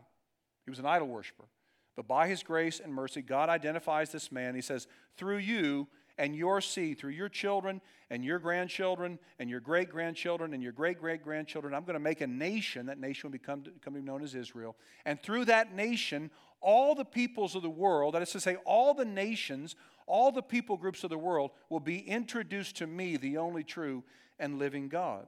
he 0.67 0.71
was 0.71 0.79
an 0.79 0.85
idol 0.85 1.09
worshiper. 1.09 1.49
But 1.97 2.07
by 2.07 2.29
His 2.29 2.43
grace 2.43 2.79
and 2.79 2.93
mercy, 2.93 3.23
God 3.23 3.49
identifies 3.49 4.13
this 4.13 4.31
man. 4.31 4.55
He 4.55 4.61
says, 4.61 4.87
Through 5.17 5.39
you, 5.39 5.89
and 6.23 6.37
your 6.37 6.61
seed, 6.61 7.01
through 7.01 7.11
your 7.11 7.29
children 7.29 7.81
and 8.09 8.25
your 8.25 8.39
grandchildren 8.39 9.19
and 9.41 9.51
your 9.51 9.59
great 9.59 9.91
grandchildren 9.91 10.55
and 10.55 10.63
your 10.63 10.71
great 10.71 11.01
great 11.01 11.21
grandchildren, 11.21 11.75
I'm 11.75 11.83
going 11.83 11.95
to 11.95 12.01
make 12.01 12.21
a 12.21 12.29
nation. 12.29 12.87
That 12.87 13.01
nation 13.01 13.29
will 13.29 13.33
become, 13.33 13.63
become 13.63 14.05
known 14.05 14.23
as 14.23 14.37
Israel. 14.37 14.77
And 15.05 15.21
through 15.21 15.47
that 15.47 15.75
nation, 15.75 16.31
all 16.61 16.95
the 16.95 17.05
peoples 17.05 17.57
of 17.57 17.63
the 17.63 17.69
world, 17.69 18.15
that 18.15 18.23
is 18.23 18.31
to 18.31 18.41
say, 18.41 18.55
all 18.65 18.95
the 18.95 19.05
nations, 19.05 19.75
all 20.07 20.31
the 20.31 20.45
people 20.45 20.77
groups 20.77 21.03
of 21.03 21.11
the 21.11 21.19
world, 21.19 21.51
will 21.69 21.81
be 21.81 21.99
introduced 21.99 22.77
to 22.77 22.87
me, 22.87 23.17
the 23.17 23.39
only 23.39 23.65
true 23.65 24.05
and 24.39 24.61
living 24.61 24.89
God. 24.89 25.27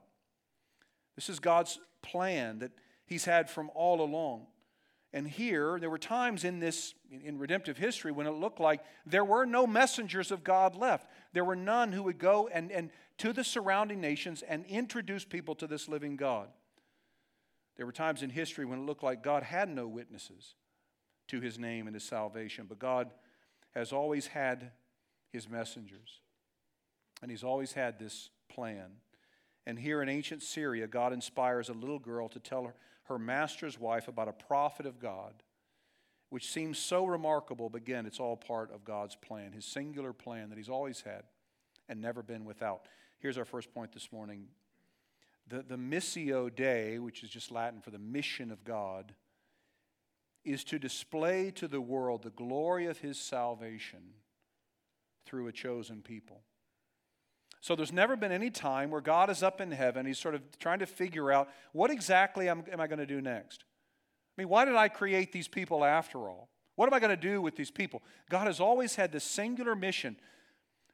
This 1.17 1.27
is 1.27 1.39
God's 1.39 1.77
plan 2.03 2.59
that 2.59 2.71
He's 3.05 3.25
had 3.25 3.49
from 3.49 3.69
all 3.75 3.99
along. 4.01 4.47
And 5.15 5.25
here, 5.25 5.79
there 5.79 5.89
were 5.89 5.97
times 5.97 6.43
in 6.43 6.59
this, 6.59 6.93
in 7.09 7.39
redemptive 7.39 7.77
history, 7.77 8.11
when 8.11 8.27
it 8.27 8.31
looked 8.31 8.59
like 8.59 8.81
there 9.05 9.23
were 9.23 9.45
no 9.45 9.65
messengers 9.65 10.29
of 10.29 10.43
God 10.43 10.75
left. 10.75 11.09
There 11.31 11.45
were 11.45 11.55
none 11.55 11.93
who 11.93 12.03
would 12.03 12.19
go 12.19 12.49
and, 12.49 12.69
and 12.69 12.89
to 13.19 13.31
the 13.31 13.45
surrounding 13.45 14.01
nations 14.01 14.43
and 14.45 14.65
introduce 14.65 15.23
people 15.23 15.55
to 15.55 15.67
this 15.67 15.87
living 15.87 16.17
God. 16.17 16.49
There 17.77 17.85
were 17.85 17.93
times 17.93 18.23
in 18.23 18.29
history 18.29 18.65
when 18.65 18.79
it 18.79 18.85
looked 18.85 19.03
like 19.03 19.23
God 19.23 19.43
had 19.43 19.69
no 19.69 19.87
witnesses 19.87 20.55
to 21.29 21.39
his 21.39 21.57
name 21.57 21.87
and 21.87 21.95
his 21.95 22.03
salvation, 22.03 22.65
but 22.67 22.77
God 22.77 23.09
has 23.73 23.93
always 23.93 24.27
had 24.27 24.71
his 25.31 25.49
messengers. 25.49 26.19
And 27.21 27.31
he's 27.31 27.43
always 27.43 27.71
had 27.71 27.99
this 27.99 28.31
plan. 28.49 28.97
And 29.65 29.79
here 29.79 30.01
in 30.01 30.09
ancient 30.09 30.43
Syria, 30.43 30.87
God 30.87 31.13
inspires 31.13 31.69
a 31.69 31.73
little 31.73 31.99
girl 31.99 32.27
to 32.27 32.39
tell 32.39 32.65
her 32.65 32.75
her 33.05 33.19
master's 33.19 33.79
wife 33.79 34.07
about 34.07 34.27
a 34.27 34.33
prophet 34.33 34.85
of 34.85 34.99
God, 34.99 35.33
which 36.29 36.51
seems 36.51 36.77
so 36.77 37.05
remarkable, 37.05 37.69
but 37.69 37.77
again, 37.77 38.05
it's 38.05 38.19
all 38.19 38.35
part 38.35 38.73
of 38.73 38.83
God's 38.83 39.15
plan, 39.15 39.51
his 39.51 39.65
singular 39.65 40.13
plan 40.13 40.49
that 40.49 40.57
he's 40.57 40.69
always 40.69 41.01
had 41.01 41.23
and 41.87 42.01
never 42.01 42.23
been 42.23 42.45
without. 42.45 42.87
Here's 43.19 43.37
our 43.37 43.45
first 43.45 43.73
point 43.73 43.91
this 43.91 44.11
morning. 44.11 44.47
The, 45.47 45.61
the 45.61 45.77
Missio 45.77 46.53
Dei, 46.53 46.97
which 46.97 47.23
is 47.23 47.29
just 47.29 47.51
Latin 47.51 47.79
for 47.79 47.91
the 47.91 47.99
mission 47.99 48.51
of 48.51 48.63
God, 48.63 49.13
is 50.43 50.63
to 50.65 50.79
display 50.79 51.51
to 51.51 51.67
the 51.67 51.81
world 51.81 52.23
the 52.23 52.29
glory 52.31 52.87
of 52.87 52.99
his 52.99 53.19
salvation 53.19 54.13
through 55.25 55.47
a 55.47 55.51
chosen 55.51 56.01
people. 56.01 56.41
So 57.65 57.75
there's 57.75 57.91
never 57.91 58.15
been 58.15 58.31
any 58.31 58.51
time 58.51 58.91
where 58.91 59.01
God 59.01 59.31
is 59.31 59.41
up 59.41 59.59
in 59.59 59.71
heaven. 59.71 60.05
He's 60.05 60.19
sort 60.19 60.35
of 60.35 60.43
trying 60.59 60.77
to 60.77 60.85
figure 60.85 61.31
out 61.31 61.49
what 61.71 61.89
exactly 61.89 62.47
am, 62.47 62.63
I 62.77 62.85
going 62.85 62.99
to 62.99 63.07
do 63.07 63.21
next? 63.21 63.63
I 64.37 64.41
mean, 64.41 64.49
why 64.49 64.65
did 64.65 64.75
I 64.75 64.87
create 64.87 65.31
these 65.31 65.47
people 65.47 65.83
after 65.83 66.29
all? 66.29 66.47
What 66.75 66.85
am 66.85 66.93
I 66.93 66.99
going 66.99 67.09
to 67.09 67.17
do 67.17 67.41
with 67.41 67.55
these 67.55 67.71
people? 67.71 68.03
God 68.29 68.45
has 68.45 68.59
always 68.59 68.93
had 68.93 69.11
this 69.11 69.23
singular 69.23 69.75
mission. 69.75 70.15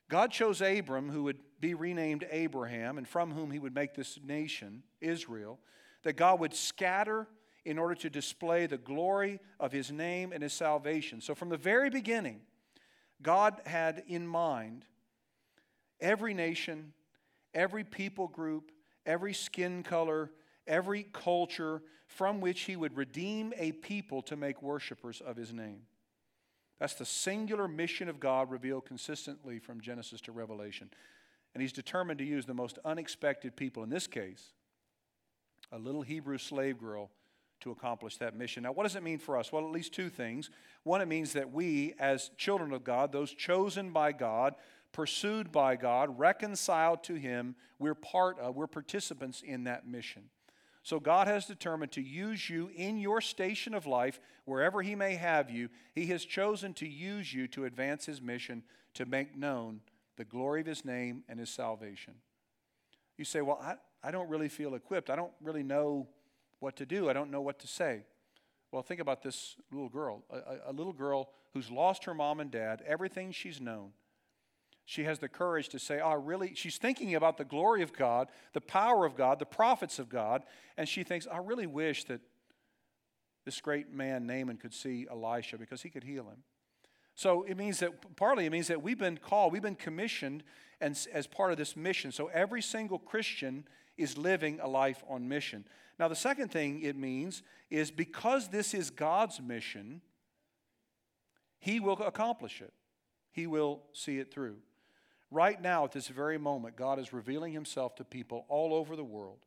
God 0.07 0.31
chose 0.31 0.61
Abram, 0.61 1.09
who 1.09 1.23
would 1.23 1.39
be 1.59 1.73
renamed 1.73 2.25
Abraham, 2.31 2.97
and 2.97 3.05
from 3.05 3.31
whom 3.31 3.51
he 3.51 3.59
would 3.59 3.75
make 3.75 3.93
this 3.93 4.17
nation, 4.25 4.83
Israel, 5.01 5.59
that 6.03 6.13
God 6.13 6.39
would 6.39 6.53
scatter 6.53 7.27
in 7.65 7.79
order 7.79 7.95
to 7.95 8.09
display 8.09 8.65
the 8.65 8.77
glory 8.77 9.41
of 9.59 9.73
his 9.73 9.91
name 9.91 10.31
and 10.31 10.41
his 10.41 10.53
salvation. 10.53 11.19
So 11.19 11.35
from 11.35 11.49
the 11.49 11.57
very 11.57 11.89
beginning, 11.89 12.39
God 13.21 13.59
had 13.65 14.03
in 14.07 14.25
mind 14.25 14.85
every 16.01 16.33
nation, 16.33 16.93
every 17.53 17.83
people 17.83 18.27
group, 18.27 18.71
every 19.05 19.33
skin 19.33 19.83
color, 19.83 20.31
every 20.67 21.03
culture 21.13 21.81
from 22.07 22.41
which 22.41 22.61
he 22.61 22.75
would 22.75 22.95
redeem 22.97 23.53
a 23.57 23.71
people 23.71 24.21
to 24.23 24.35
make 24.35 24.61
worshipers 24.61 25.21
of 25.21 25.37
his 25.37 25.53
name. 25.53 25.81
That's 26.79 26.95
the 26.95 27.05
singular 27.05 27.67
mission 27.67 28.09
of 28.09 28.19
God 28.19 28.49
revealed 28.49 28.85
consistently 28.85 29.59
from 29.59 29.81
Genesis 29.81 30.19
to 30.21 30.31
Revelation. 30.31 30.89
And 31.53 31.61
he's 31.61 31.73
determined 31.73 32.17
to 32.19 32.25
use 32.25 32.45
the 32.45 32.53
most 32.53 32.79
unexpected 32.83 33.55
people, 33.55 33.83
in 33.83 33.89
this 33.89 34.07
case, 34.07 34.53
a 35.71 35.77
little 35.77 36.01
Hebrew 36.01 36.37
slave 36.37 36.79
girl, 36.79 37.11
to 37.59 37.71
accomplish 37.71 38.17
that 38.17 38.35
mission. 38.35 38.63
Now, 38.63 38.71
what 38.71 38.83
does 38.83 38.95
it 38.95 39.03
mean 39.03 39.19
for 39.19 39.37
us? 39.37 39.51
Well, 39.51 39.63
at 39.63 39.71
least 39.71 39.93
two 39.93 40.09
things. 40.09 40.49
One, 40.83 40.99
it 40.99 41.07
means 41.07 41.33
that 41.33 41.51
we, 41.51 41.93
as 41.99 42.31
children 42.35 42.73
of 42.73 42.83
God, 42.83 43.11
those 43.11 43.31
chosen 43.31 43.91
by 43.91 44.13
God, 44.13 44.55
pursued 44.91 45.51
by 45.51 45.75
God, 45.75 46.19
reconciled 46.19 47.03
to 47.03 47.15
Him, 47.15 47.55
we're 47.79 47.95
part 47.95 48.39
of, 48.39 48.55
we're 48.55 48.67
participants 48.67 49.41
in 49.41 49.63
that 49.65 49.87
mission. 49.87 50.23
So 50.83 50.99
God 50.99 51.27
has 51.27 51.45
determined 51.45 51.91
to 51.93 52.01
use 52.01 52.49
you 52.49 52.71
in 52.75 52.97
your 52.97 53.21
station 53.21 53.73
of 53.73 53.85
life, 53.85 54.19
wherever 54.45 54.81
He 54.81 54.95
may 54.95 55.15
have 55.15 55.49
you. 55.49 55.69
He 55.93 56.07
has 56.07 56.25
chosen 56.25 56.73
to 56.75 56.87
use 56.87 57.33
you 57.33 57.47
to 57.49 57.65
advance 57.65 58.05
His 58.05 58.21
mission 58.21 58.63
to 58.95 59.05
make 59.05 59.37
known 59.37 59.81
the 60.17 60.25
glory 60.25 60.61
of 60.61 60.67
His 60.67 60.83
name 60.83 61.23
and 61.29 61.39
His 61.39 61.49
salvation. 61.49 62.15
You 63.17 63.25
say, 63.25 63.41
Well, 63.41 63.59
I, 63.61 63.75
I 64.03 64.11
don't 64.11 64.29
really 64.29 64.49
feel 64.49 64.73
equipped. 64.73 65.09
I 65.09 65.15
don't 65.15 65.33
really 65.41 65.63
know 65.63 66.07
what 66.59 66.75
to 66.77 66.85
do. 66.85 67.09
I 67.09 67.13
don't 67.13 67.31
know 67.31 67.41
what 67.41 67.59
to 67.59 67.67
say. 67.67 68.05
Well, 68.71 68.81
think 68.81 69.01
about 69.01 69.21
this 69.21 69.57
little 69.71 69.89
girl, 69.89 70.23
a, 70.29 70.71
a 70.71 70.73
little 70.73 70.93
girl 70.93 71.29
who's 71.53 71.69
lost 71.69 72.05
her 72.05 72.13
mom 72.13 72.39
and 72.39 72.49
dad, 72.49 72.81
everything 72.87 73.31
she's 73.31 73.59
known 73.59 73.91
she 74.91 75.05
has 75.05 75.19
the 75.19 75.29
courage 75.29 75.69
to 75.69 75.79
say, 75.79 76.01
Oh, 76.03 76.15
really? 76.15 76.53
She's 76.53 76.77
thinking 76.77 77.15
about 77.15 77.37
the 77.37 77.45
glory 77.45 77.81
of 77.81 77.93
God, 77.93 78.27
the 78.51 78.59
power 78.59 79.05
of 79.05 79.15
God, 79.15 79.39
the 79.39 79.45
prophets 79.45 79.99
of 79.99 80.09
God, 80.09 80.43
and 80.75 80.85
she 80.85 81.03
thinks, 81.03 81.25
I 81.31 81.37
really 81.37 81.65
wish 81.65 82.03
that 82.05 82.19
this 83.45 83.61
great 83.61 83.93
man, 83.93 84.27
Naaman, 84.27 84.57
could 84.57 84.73
see 84.73 85.07
Elisha 85.09 85.57
because 85.57 85.81
he 85.81 85.89
could 85.89 86.03
heal 86.03 86.25
him. 86.25 86.43
So 87.15 87.43
it 87.43 87.55
means 87.55 87.79
that, 87.79 88.17
partly, 88.17 88.45
it 88.45 88.51
means 88.51 88.67
that 88.67 88.83
we've 88.83 88.97
been 88.97 89.15
called, 89.15 89.53
we've 89.53 89.61
been 89.61 89.75
commissioned 89.75 90.43
and, 90.81 90.99
as 91.13 91.25
part 91.25 91.53
of 91.53 91.57
this 91.57 91.77
mission. 91.77 92.11
So 92.11 92.27
every 92.27 92.61
single 92.61 92.99
Christian 92.99 93.63
is 93.97 94.17
living 94.17 94.59
a 94.61 94.67
life 94.67 95.05
on 95.07 95.25
mission. 95.25 95.63
Now, 95.99 96.09
the 96.09 96.17
second 96.17 96.51
thing 96.51 96.81
it 96.81 96.97
means 96.97 97.43
is 97.69 97.91
because 97.91 98.49
this 98.49 98.73
is 98.73 98.89
God's 98.89 99.39
mission, 99.39 100.01
He 101.59 101.79
will 101.79 101.93
accomplish 101.93 102.59
it, 102.59 102.73
He 103.31 103.47
will 103.47 103.83
see 103.93 104.19
it 104.19 104.33
through. 104.33 104.57
Right 105.31 105.61
now, 105.61 105.85
at 105.85 105.93
this 105.93 106.09
very 106.09 106.37
moment, 106.37 106.75
God 106.75 106.99
is 106.99 107.13
revealing 107.13 107.53
Himself 107.53 107.95
to 107.95 108.03
people 108.03 108.45
all 108.49 108.73
over 108.73 108.97
the 108.97 109.03
world. 109.03 109.39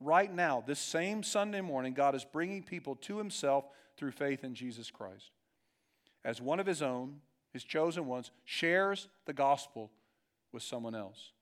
Right 0.00 0.32
now, 0.32 0.62
this 0.66 0.80
same 0.80 1.22
Sunday 1.22 1.60
morning, 1.60 1.94
God 1.94 2.16
is 2.16 2.24
bringing 2.24 2.64
people 2.64 2.96
to 2.96 3.16
Himself 3.16 3.64
through 3.96 4.10
faith 4.10 4.42
in 4.42 4.54
Jesus 4.54 4.90
Christ. 4.90 5.30
As 6.24 6.40
one 6.40 6.58
of 6.58 6.66
His 6.66 6.82
own, 6.82 7.20
His 7.52 7.62
chosen 7.62 8.06
ones, 8.06 8.32
shares 8.44 9.08
the 9.24 9.32
gospel 9.32 9.92
with 10.52 10.64
someone 10.64 10.96
else. 10.96 11.32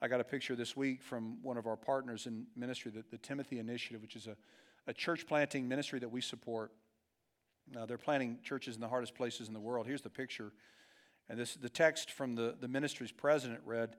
I 0.00 0.06
got 0.06 0.20
a 0.20 0.24
picture 0.24 0.54
this 0.54 0.76
week 0.76 1.02
from 1.02 1.38
one 1.42 1.56
of 1.56 1.66
our 1.66 1.76
partners 1.76 2.26
in 2.26 2.46
ministry, 2.54 2.92
the, 2.92 3.04
the 3.10 3.18
Timothy 3.18 3.58
Initiative, 3.58 4.00
which 4.00 4.16
is 4.16 4.28
a, 4.28 4.36
a 4.86 4.92
church 4.92 5.26
planting 5.26 5.66
ministry 5.66 5.98
that 5.98 6.10
we 6.10 6.20
support. 6.20 6.72
Now, 7.72 7.86
they're 7.86 7.98
planting 7.98 8.38
churches 8.44 8.76
in 8.76 8.80
the 8.80 8.88
hardest 8.88 9.14
places 9.14 9.48
in 9.48 9.54
the 9.54 9.60
world. 9.60 9.86
Here's 9.86 10.02
the 10.02 10.10
picture 10.10 10.52
and 11.28 11.38
this 11.38 11.54
the 11.54 11.68
text 11.68 12.10
from 12.10 12.34
the, 12.34 12.54
the 12.60 12.68
ministry's 12.68 13.12
president 13.12 13.60
read, 13.64 13.96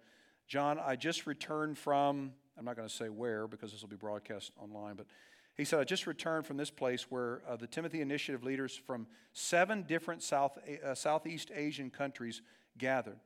John, 0.48 0.79
I 0.79 0.96
just 0.96 1.25
returned 1.25 1.77
from, 1.77 2.34
I'm 2.58 2.65
not 2.65 2.75
going 2.75 2.88
to 2.88 2.94
say 2.94 3.10
where 3.10 3.48
because 3.48 3.72
this 3.72 3.82
will 3.82 3.89
be 3.89 3.96
broadcast 3.96 4.51
online, 4.58 4.96
but 4.96 5.08
he 5.55 5.63
said, 5.63 5.79
I 5.79 5.86
just 5.86 6.05
returned 6.05 6.46
from 6.46 6.58
this 6.58 6.70
place 6.70 7.10
where 7.10 7.41
uh, 7.48 7.55
the 7.55 7.67
Timothy 7.67 8.01
Initiative 8.01 8.44
leaders 8.44 8.75
from 8.75 9.08
seven 9.34 9.84
different 9.84 10.22
South, 10.22 10.58
uh, 10.84 10.94
Southeast 10.94 11.50
Asian 11.55 11.89
countries 11.89 12.41
gathered. 12.77 13.20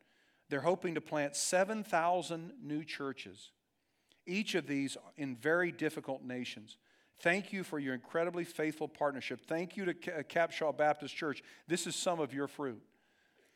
They're 0.49 0.61
hoping 0.61 0.95
to 0.95 1.01
plant 1.01 1.35
7,000 1.35 2.53
new 2.61 2.83
churches, 2.83 3.51
each 4.25 4.55
of 4.55 4.67
these 4.67 4.95
in 5.17 5.35
very 5.35 5.71
difficult 5.71 6.23
nations. 6.23 6.77
Thank 7.21 7.51
you 7.51 7.63
for 7.63 7.79
your 7.79 7.95
incredibly 7.95 8.45
faithful 8.45 8.87
partnership. 8.87 9.41
Thank 9.45 9.75
you 9.75 9.85
to 9.85 9.93
Capshaw 9.93 10.75
Baptist 10.75 11.15
Church. 11.15 11.43
This 11.67 11.85
is 11.85 11.95
some 11.95 12.19
of 12.19 12.33
your 12.33 12.47
fruit. 12.47 12.81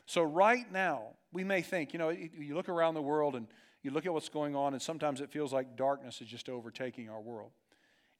So, 0.05 0.23
right 0.23 0.69
now, 0.71 1.15
we 1.31 1.43
may 1.43 1.61
think, 1.61 1.93
you 1.93 1.99
know, 1.99 2.09
you 2.09 2.55
look 2.55 2.69
around 2.69 2.93
the 2.93 3.01
world 3.01 3.35
and 3.35 3.47
you 3.81 3.91
look 3.91 4.05
at 4.05 4.13
what's 4.13 4.29
going 4.29 4.55
on, 4.55 4.73
and 4.73 4.81
sometimes 4.81 5.21
it 5.21 5.29
feels 5.29 5.51
like 5.51 5.75
darkness 5.75 6.21
is 6.21 6.27
just 6.27 6.49
overtaking 6.49 7.09
our 7.09 7.21
world. 7.21 7.51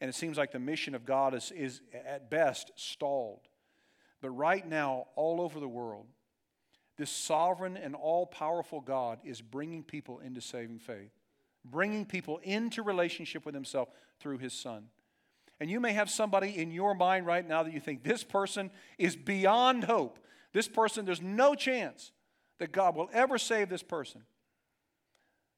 And 0.01 0.09
it 0.09 0.15
seems 0.15 0.37
like 0.37 0.51
the 0.51 0.59
mission 0.59 0.95
of 0.95 1.05
God 1.05 1.33
is, 1.33 1.51
is 1.51 1.81
at 2.05 2.29
best 2.29 2.71
stalled. 2.75 3.47
But 4.21 4.31
right 4.31 4.67
now, 4.67 5.05
all 5.15 5.41
over 5.41 5.59
the 5.59 5.67
world, 5.67 6.07
this 6.97 7.09
sovereign 7.09 7.77
and 7.77 7.95
all 7.95 8.25
powerful 8.25 8.81
God 8.81 9.19
is 9.23 9.41
bringing 9.41 9.83
people 9.83 10.19
into 10.19 10.41
saving 10.41 10.79
faith, 10.79 11.11
bringing 11.65 12.05
people 12.05 12.39
into 12.43 12.83
relationship 12.83 13.45
with 13.45 13.55
Himself 13.55 13.89
through 14.19 14.39
His 14.39 14.53
Son. 14.53 14.87
And 15.59 15.69
you 15.69 15.79
may 15.79 15.93
have 15.93 16.09
somebody 16.09 16.57
in 16.57 16.71
your 16.71 16.93
mind 16.93 17.25
right 17.25 17.47
now 17.47 17.63
that 17.63 17.73
you 17.73 17.79
think 17.79 18.03
this 18.03 18.23
person 18.23 18.71
is 18.97 19.15
beyond 19.15 19.85
hope. 19.85 20.19
This 20.53 20.67
person, 20.67 21.05
there's 21.05 21.22
no 21.22 21.55
chance 21.55 22.12
that 22.60 22.72
God 22.72 22.95
will 22.95 23.10
ever 23.12 23.38
save 23.38 23.69
this 23.69 23.83
person. 23.83 24.22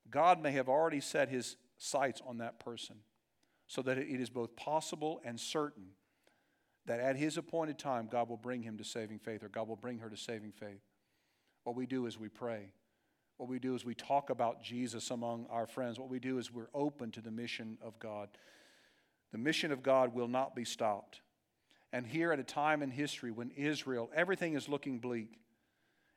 God 0.10 0.42
may 0.42 0.52
have 0.52 0.70
already 0.70 1.02
set 1.02 1.30
his 1.30 1.58
sights 1.78 2.22
on 2.26 2.38
that 2.38 2.60
person 2.60 2.98
so 3.68 3.82
that 3.82 3.98
it 3.98 4.22
is 4.22 4.30
both 4.30 4.56
possible 4.56 5.22
and 5.26 5.40
certain 5.40 5.88
that 6.86 7.00
at 7.00 7.16
his 7.16 7.38
appointed 7.38 7.80
time, 7.80 8.08
God 8.12 8.30
will 8.30 8.38
bring 8.38 8.62
him 8.62 8.78
to 8.78 8.84
saving 8.84 9.20
faith 9.20 9.44
or 9.44 9.50
God 9.50 9.68
will 9.68 9.76
bring 9.76 10.00
her 10.00 10.10
to 10.10 10.18
saving 10.18 10.52
faith. 10.52 10.82
What 11.64 11.76
we 11.76 11.88
do 11.88 12.06
is 12.06 12.20
we 12.20 12.30
pray. 12.30 12.72
What 13.38 13.50
we 13.50 13.60
do 13.60 13.76
is 13.76 13.84
we 13.84 13.96
talk 13.96 14.30
about 14.30 14.64
Jesus 14.64 15.12
among 15.12 15.48
our 15.50 15.66
friends. 15.66 16.00
What 16.00 16.10
we 16.10 16.20
do 16.20 16.38
is 16.38 16.54
we're 16.54 16.70
open 16.74 17.12
to 17.12 17.22
the 17.22 17.32
mission 17.32 17.78
of 17.82 17.98
God. 18.00 18.30
The 19.32 19.38
mission 19.40 19.72
of 19.72 19.84
God 19.84 20.14
will 20.14 20.28
not 20.28 20.56
be 20.56 20.64
stopped. 20.64 21.22
And 21.96 22.06
here 22.06 22.34
at 22.34 22.40
a 22.40 22.44
time 22.44 22.84
in 22.84 22.92
history 22.92 23.32
when 23.32 23.52
Israel, 23.52 24.12
everything 24.14 24.56
is 24.56 24.68
looking 24.68 25.00
bleak, 25.00 25.40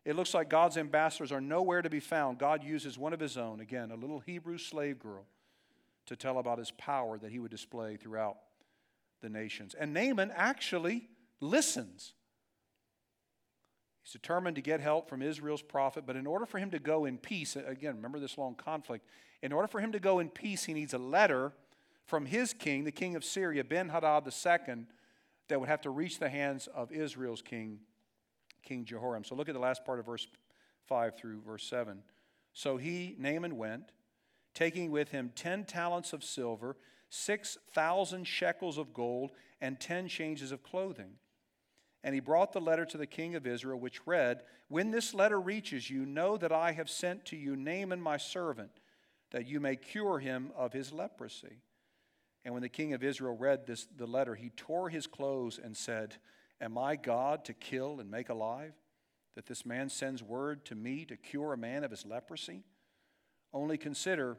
it 0.04 0.16
looks 0.16 0.34
like 0.34 0.50
God's 0.50 0.76
ambassadors 0.76 1.30
are 1.30 1.40
nowhere 1.40 1.82
to 1.82 1.88
be 1.88 2.00
found. 2.00 2.38
God 2.38 2.64
uses 2.64 2.98
one 2.98 3.12
of 3.12 3.20
his 3.20 3.36
own, 3.36 3.60
again, 3.60 3.92
a 3.92 3.94
little 3.94 4.18
Hebrew 4.18 4.58
slave 4.58 4.98
girl, 4.98 5.24
to 6.06 6.16
tell 6.16 6.40
about 6.40 6.58
his 6.58 6.72
power 6.72 7.16
that 7.18 7.30
he 7.30 7.38
would 7.38 7.52
display 7.52 7.96
throughout 7.96 8.38
the 9.20 9.28
nations. 9.28 9.76
And 9.78 9.94
Naaman 9.94 10.32
actually 10.34 11.06
listens. 11.40 12.12
He's 14.02 14.14
determined 14.14 14.56
to 14.56 14.62
get 14.62 14.80
help 14.80 15.08
from 15.08 15.22
Israel's 15.22 15.62
prophet, 15.62 16.02
but 16.04 16.16
in 16.16 16.26
order 16.26 16.44
for 16.44 16.58
him 16.58 16.72
to 16.72 16.80
go 16.80 17.04
in 17.04 17.18
peace, 17.18 17.54
again, 17.54 17.94
remember 17.94 18.18
this 18.18 18.36
long 18.36 18.56
conflict, 18.56 19.06
in 19.42 19.52
order 19.52 19.68
for 19.68 19.78
him 19.78 19.92
to 19.92 20.00
go 20.00 20.18
in 20.18 20.28
peace, 20.28 20.64
he 20.64 20.74
needs 20.74 20.92
a 20.92 20.98
letter 20.98 21.52
from 22.04 22.26
his 22.26 22.52
king, 22.52 22.82
the 22.82 22.90
king 22.90 23.14
of 23.14 23.24
Syria, 23.24 23.62
Ben 23.62 23.90
Hadad 23.90 24.26
II, 24.26 24.86
that 25.48 25.58
would 25.58 25.68
have 25.68 25.80
to 25.82 25.90
reach 25.90 26.18
the 26.18 26.28
hands 26.28 26.68
of 26.74 26.92
Israel's 26.92 27.42
king, 27.42 27.80
King 28.62 28.84
Jehoram. 28.84 29.24
So 29.24 29.34
look 29.34 29.48
at 29.48 29.54
the 29.54 29.60
last 29.60 29.84
part 29.84 29.98
of 29.98 30.06
verse 30.06 30.26
5 30.86 31.16
through 31.16 31.40
verse 31.42 31.64
7. 31.64 32.02
So 32.52 32.76
he, 32.76 33.14
Naaman, 33.18 33.56
went, 33.56 33.92
taking 34.54 34.90
with 34.90 35.10
him 35.10 35.32
10 35.34 35.64
talents 35.64 36.12
of 36.12 36.24
silver, 36.24 36.76
6,000 37.10 38.26
shekels 38.26 38.78
of 38.78 38.92
gold, 38.92 39.30
and 39.60 39.78
10 39.78 40.08
changes 40.08 40.52
of 40.52 40.62
clothing. 40.62 41.12
And 42.04 42.14
he 42.14 42.20
brought 42.20 42.52
the 42.52 42.60
letter 42.60 42.84
to 42.86 42.98
the 42.98 43.06
king 43.06 43.34
of 43.34 43.46
Israel, 43.46 43.78
which 43.78 44.06
read, 44.06 44.42
When 44.68 44.90
this 44.90 45.14
letter 45.14 45.40
reaches 45.40 45.90
you, 45.90 46.06
know 46.06 46.36
that 46.36 46.52
I 46.52 46.72
have 46.72 46.88
sent 46.88 47.24
to 47.26 47.36
you 47.36 47.56
Naaman 47.56 48.00
my 48.00 48.16
servant, 48.16 48.70
that 49.30 49.46
you 49.46 49.60
may 49.60 49.76
cure 49.76 50.18
him 50.18 50.52
of 50.56 50.72
his 50.72 50.92
leprosy. 50.92 51.58
And 52.44 52.54
when 52.54 52.62
the 52.62 52.68
king 52.68 52.92
of 52.92 53.02
Israel 53.02 53.36
read 53.36 53.66
this, 53.66 53.86
the 53.96 54.06
letter, 54.06 54.34
he 54.34 54.50
tore 54.50 54.88
his 54.88 55.06
clothes 55.06 55.60
and 55.62 55.76
said, 55.76 56.16
Am 56.60 56.78
I 56.78 56.96
God 56.96 57.44
to 57.44 57.52
kill 57.52 58.00
and 58.00 58.10
make 58.10 58.28
alive? 58.28 58.72
That 59.34 59.46
this 59.46 59.64
man 59.64 59.88
sends 59.88 60.22
word 60.22 60.64
to 60.66 60.74
me 60.74 61.04
to 61.04 61.16
cure 61.16 61.52
a 61.52 61.58
man 61.58 61.84
of 61.84 61.90
his 61.90 62.04
leprosy? 62.04 62.64
Only 63.52 63.78
consider 63.78 64.38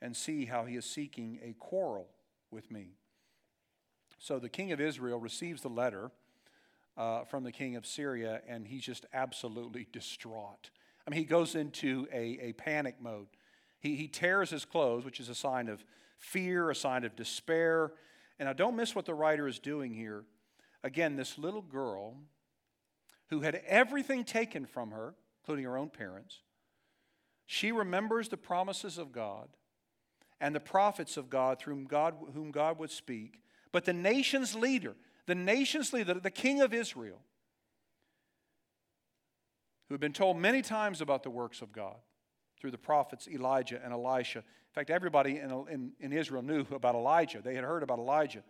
and 0.00 0.16
see 0.16 0.46
how 0.46 0.64
he 0.64 0.76
is 0.76 0.84
seeking 0.84 1.40
a 1.42 1.54
quarrel 1.54 2.08
with 2.50 2.70
me. 2.70 2.92
So 4.18 4.38
the 4.38 4.48
king 4.48 4.72
of 4.72 4.80
Israel 4.80 5.18
receives 5.18 5.62
the 5.62 5.68
letter 5.68 6.10
uh, 6.96 7.24
from 7.24 7.44
the 7.44 7.52
king 7.52 7.76
of 7.76 7.86
Syria, 7.86 8.42
and 8.48 8.66
he's 8.66 8.82
just 8.82 9.06
absolutely 9.12 9.86
distraught. 9.92 10.70
I 11.06 11.10
mean, 11.10 11.18
he 11.18 11.24
goes 11.24 11.54
into 11.54 12.08
a, 12.12 12.38
a 12.40 12.52
panic 12.54 12.96
mode. 13.00 13.28
He, 13.80 13.94
he 13.94 14.08
tears 14.08 14.50
his 14.50 14.64
clothes, 14.64 15.04
which 15.04 15.20
is 15.20 15.28
a 15.28 15.34
sign 15.34 15.68
of 15.68 15.84
fear, 16.18 16.70
a 16.70 16.74
sign 16.74 17.04
of 17.04 17.16
despair. 17.16 17.92
And 18.38 18.48
I 18.48 18.52
don't 18.52 18.76
miss 18.76 18.94
what 18.94 19.06
the 19.06 19.14
writer 19.14 19.48
is 19.48 19.58
doing 19.58 19.94
here. 19.94 20.24
Again, 20.84 21.16
this 21.16 21.38
little 21.38 21.62
girl 21.62 22.16
who 23.30 23.40
had 23.40 23.56
everything 23.66 24.24
taken 24.24 24.66
from 24.66 24.90
her, 24.90 25.14
including 25.42 25.64
her 25.64 25.76
own 25.76 25.90
parents, 25.90 26.40
she 27.46 27.72
remembers 27.72 28.28
the 28.28 28.36
promises 28.36 28.98
of 28.98 29.12
God 29.12 29.48
and 30.40 30.54
the 30.54 30.60
prophets 30.60 31.16
of 31.16 31.30
God 31.30 31.58
through 31.58 31.74
whom 31.74 31.86
God, 31.86 32.14
whom 32.34 32.50
God 32.50 32.78
would 32.78 32.90
speak. 32.90 33.40
But 33.72 33.84
the 33.84 33.92
nation's 33.92 34.54
leader, 34.54 34.94
the 35.26 35.34
nation's 35.34 35.92
leader, 35.92 36.14
the 36.14 36.30
king 36.30 36.60
of 36.60 36.72
Israel, 36.72 37.20
who 39.88 39.94
had 39.94 40.00
been 40.00 40.12
told 40.12 40.36
many 40.36 40.62
times 40.62 41.00
about 41.00 41.22
the 41.22 41.30
works 41.30 41.62
of 41.62 41.72
God 41.72 41.96
through 42.60 42.70
the 42.70 42.78
prophets 42.78 43.26
Elijah 43.26 43.80
and 43.82 43.92
Elisha, 43.92 44.44
fact, 44.78 44.90
everybody 44.90 45.38
in, 45.38 45.50
in, 45.70 45.92
in 45.98 46.12
Israel 46.12 46.42
knew 46.42 46.64
about 46.70 46.94
Elijah. 46.94 47.40
They 47.42 47.54
had 47.54 47.64
heard 47.64 47.82
about 47.82 47.98
Elijah. 47.98 48.42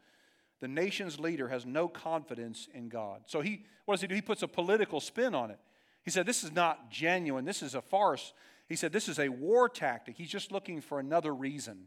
The 0.60 0.68
nation's 0.68 1.18
leader 1.18 1.48
has 1.48 1.64
no 1.64 1.88
confidence 1.88 2.68
in 2.74 2.88
God. 2.88 3.22
So 3.26 3.40
he, 3.40 3.64
what 3.84 3.94
does 3.94 4.02
he 4.02 4.08
do? 4.08 4.14
He 4.14 4.20
puts 4.20 4.42
a 4.42 4.48
political 4.48 5.00
spin 5.00 5.34
on 5.34 5.50
it. 5.50 5.58
He 6.02 6.10
said, 6.10 6.26
This 6.26 6.44
is 6.44 6.52
not 6.52 6.90
genuine. 6.90 7.44
This 7.44 7.62
is 7.62 7.74
a 7.74 7.80
farce. 7.80 8.32
He 8.68 8.76
said, 8.76 8.92
This 8.92 9.08
is 9.08 9.18
a 9.18 9.28
war 9.28 9.68
tactic. 9.68 10.16
He's 10.16 10.30
just 10.30 10.52
looking 10.52 10.80
for 10.80 11.00
another 11.00 11.34
reason 11.34 11.86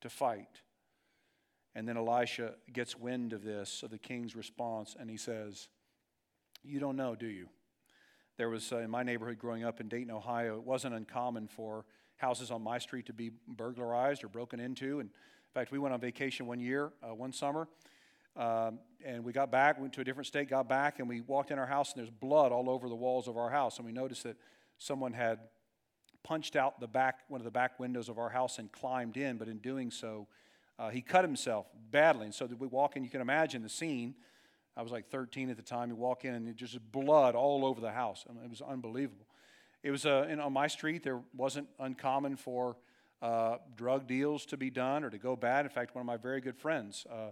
to 0.00 0.08
fight. 0.08 0.62
And 1.74 1.86
then 1.86 1.96
Elisha 1.96 2.54
gets 2.72 2.98
wind 2.98 3.32
of 3.32 3.44
this, 3.44 3.82
of 3.82 3.90
the 3.90 3.98
king's 3.98 4.34
response, 4.34 4.96
and 4.98 5.10
he 5.10 5.16
says, 5.16 5.68
You 6.62 6.80
don't 6.80 6.96
know, 6.96 7.14
do 7.14 7.26
you? 7.26 7.48
There 8.38 8.48
was, 8.48 8.72
uh, 8.72 8.78
in 8.78 8.90
my 8.90 9.02
neighborhood 9.02 9.38
growing 9.38 9.64
up 9.64 9.80
in 9.80 9.88
Dayton, 9.88 10.10
Ohio, 10.10 10.56
it 10.56 10.64
wasn't 10.64 10.94
uncommon 10.94 11.46
for 11.46 11.84
houses 12.20 12.50
on 12.50 12.62
my 12.62 12.78
street 12.78 13.06
to 13.06 13.12
be 13.12 13.30
burglarized 13.48 14.22
or 14.22 14.28
broken 14.28 14.60
into. 14.60 15.00
And 15.00 15.08
in 15.08 15.52
fact, 15.54 15.72
we 15.72 15.78
went 15.78 15.94
on 15.94 16.00
vacation 16.00 16.46
one 16.46 16.60
year, 16.60 16.92
uh, 17.02 17.14
one 17.14 17.32
summer, 17.32 17.66
um, 18.36 18.78
and 19.04 19.24
we 19.24 19.32
got 19.32 19.50
back, 19.50 19.80
went 19.80 19.94
to 19.94 20.02
a 20.02 20.04
different 20.04 20.26
state, 20.26 20.48
got 20.48 20.68
back, 20.68 20.98
and 21.00 21.08
we 21.08 21.22
walked 21.22 21.50
in 21.50 21.58
our 21.58 21.66
house, 21.66 21.92
and 21.92 21.98
there's 21.98 22.10
blood 22.10 22.52
all 22.52 22.68
over 22.68 22.88
the 22.88 22.94
walls 22.94 23.26
of 23.26 23.36
our 23.36 23.50
house. 23.50 23.78
And 23.78 23.86
we 23.86 23.92
noticed 23.92 24.22
that 24.24 24.36
someone 24.78 25.12
had 25.12 25.40
punched 26.22 26.56
out 26.56 26.78
the 26.78 26.86
back, 26.86 27.20
one 27.28 27.40
of 27.40 27.46
the 27.46 27.50
back 27.50 27.80
windows 27.80 28.08
of 28.08 28.18
our 28.18 28.28
house 28.28 28.58
and 28.58 28.70
climbed 28.70 29.16
in, 29.16 29.38
but 29.38 29.48
in 29.48 29.58
doing 29.58 29.90
so, 29.90 30.28
uh, 30.78 30.90
he 30.90 31.00
cut 31.00 31.24
himself 31.24 31.66
badly. 31.90 32.26
And 32.26 32.34
so 32.34 32.46
we 32.58 32.66
walk 32.66 32.96
in, 32.96 33.02
you 33.02 33.10
can 33.10 33.20
imagine 33.20 33.62
the 33.62 33.68
scene. 33.68 34.14
I 34.76 34.82
was 34.82 34.92
like 34.92 35.10
13 35.10 35.50
at 35.50 35.56
the 35.56 35.62
time. 35.62 35.88
You 35.88 35.96
walk 35.96 36.24
in, 36.24 36.34
and 36.34 36.56
just 36.56 36.78
blood 36.92 37.34
all 37.34 37.64
over 37.64 37.80
the 37.80 37.90
house. 37.90 38.24
I 38.28 38.32
mean, 38.32 38.44
it 38.44 38.50
was 38.50 38.62
unbelievable. 38.62 39.26
It 39.82 39.90
was 39.90 40.04
uh, 40.04 40.26
in, 40.28 40.40
on 40.40 40.52
my 40.52 40.66
street, 40.66 41.02
there 41.02 41.20
wasn't 41.34 41.68
uncommon 41.78 42.36
for 42.36 42.76
uh, 43.22 43.56
drug 43.76 44.06
deals 44.06 44.44
to 44.46 44.56
be 44.56 44.70
done 44.70 45.04
or 45.04 45.10
to 45.10 45.18
go 45.18 45.36
bad. 45.36 45.64
In 45.64 45.70
fact, 45.70 45.94
one 45.94 46.00
of 46.00 46.06
my 46.06 46.16
very 46.16 46.40
good 46.40 46.56
friends, 46.56 47.06
uh, 47.10 47.30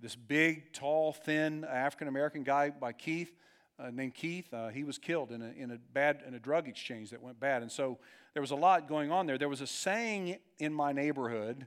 this 0.00 0.14
big, 0.14 0.72
tall, 0.72 1.12
thin 1.12 1.64
African 1.64 2.08
American 2.08 2.42
guy 2.42 2.70
by 2.70 2.92
Keith, 2.92 3.34
uh, 3.78 3.90
named 3.90 4.14
Keith, 4.14 4.52
uh, 4.52 4.68
he 4.68 4.84
was 4.84 4.98
killed 4.98 5.30
in 5.30 5.40
a, 5.40 5.50
in 5.56 5.70
a 5.70 5.78
bad 5.92 6.22
in 6.26 6.34
a 6.34 6.38
drug 6.38 6.68
exchange 6.68 7.10
that 7.10 7.22
went 7.22 7.40
bad. 7.40 7.62
And 7.62 7.72
so 7.72 7.98
there 8.34 8.42
was 8.42 8.50
a 8.50 8.56
lot 8.56 8.86
going 8.88 9.10
on 9.10 9.26
there. 9.26 9.38
There 9.38 9.48
was 9.48 9.60
a 9.60 9.66
saying 9.66 10.38
in 10.58 10.74
my 10.74 10.92
neighborhood. 10.92 11.66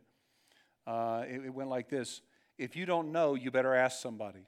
Uh, 0.86 1.24
it, 1.28 1.46
it 1.46 1.54
went 1.54 1.70
like 1.70 1.90
this: 1.90 2.22
If 2.58 2.76
you 2.76 2.86
don't 2.86 3.12
know, 3.12 3.34
you 3.34 3.50
better 3.50 3.74
ask 3.74 4.02
somebody. 4.02 4.46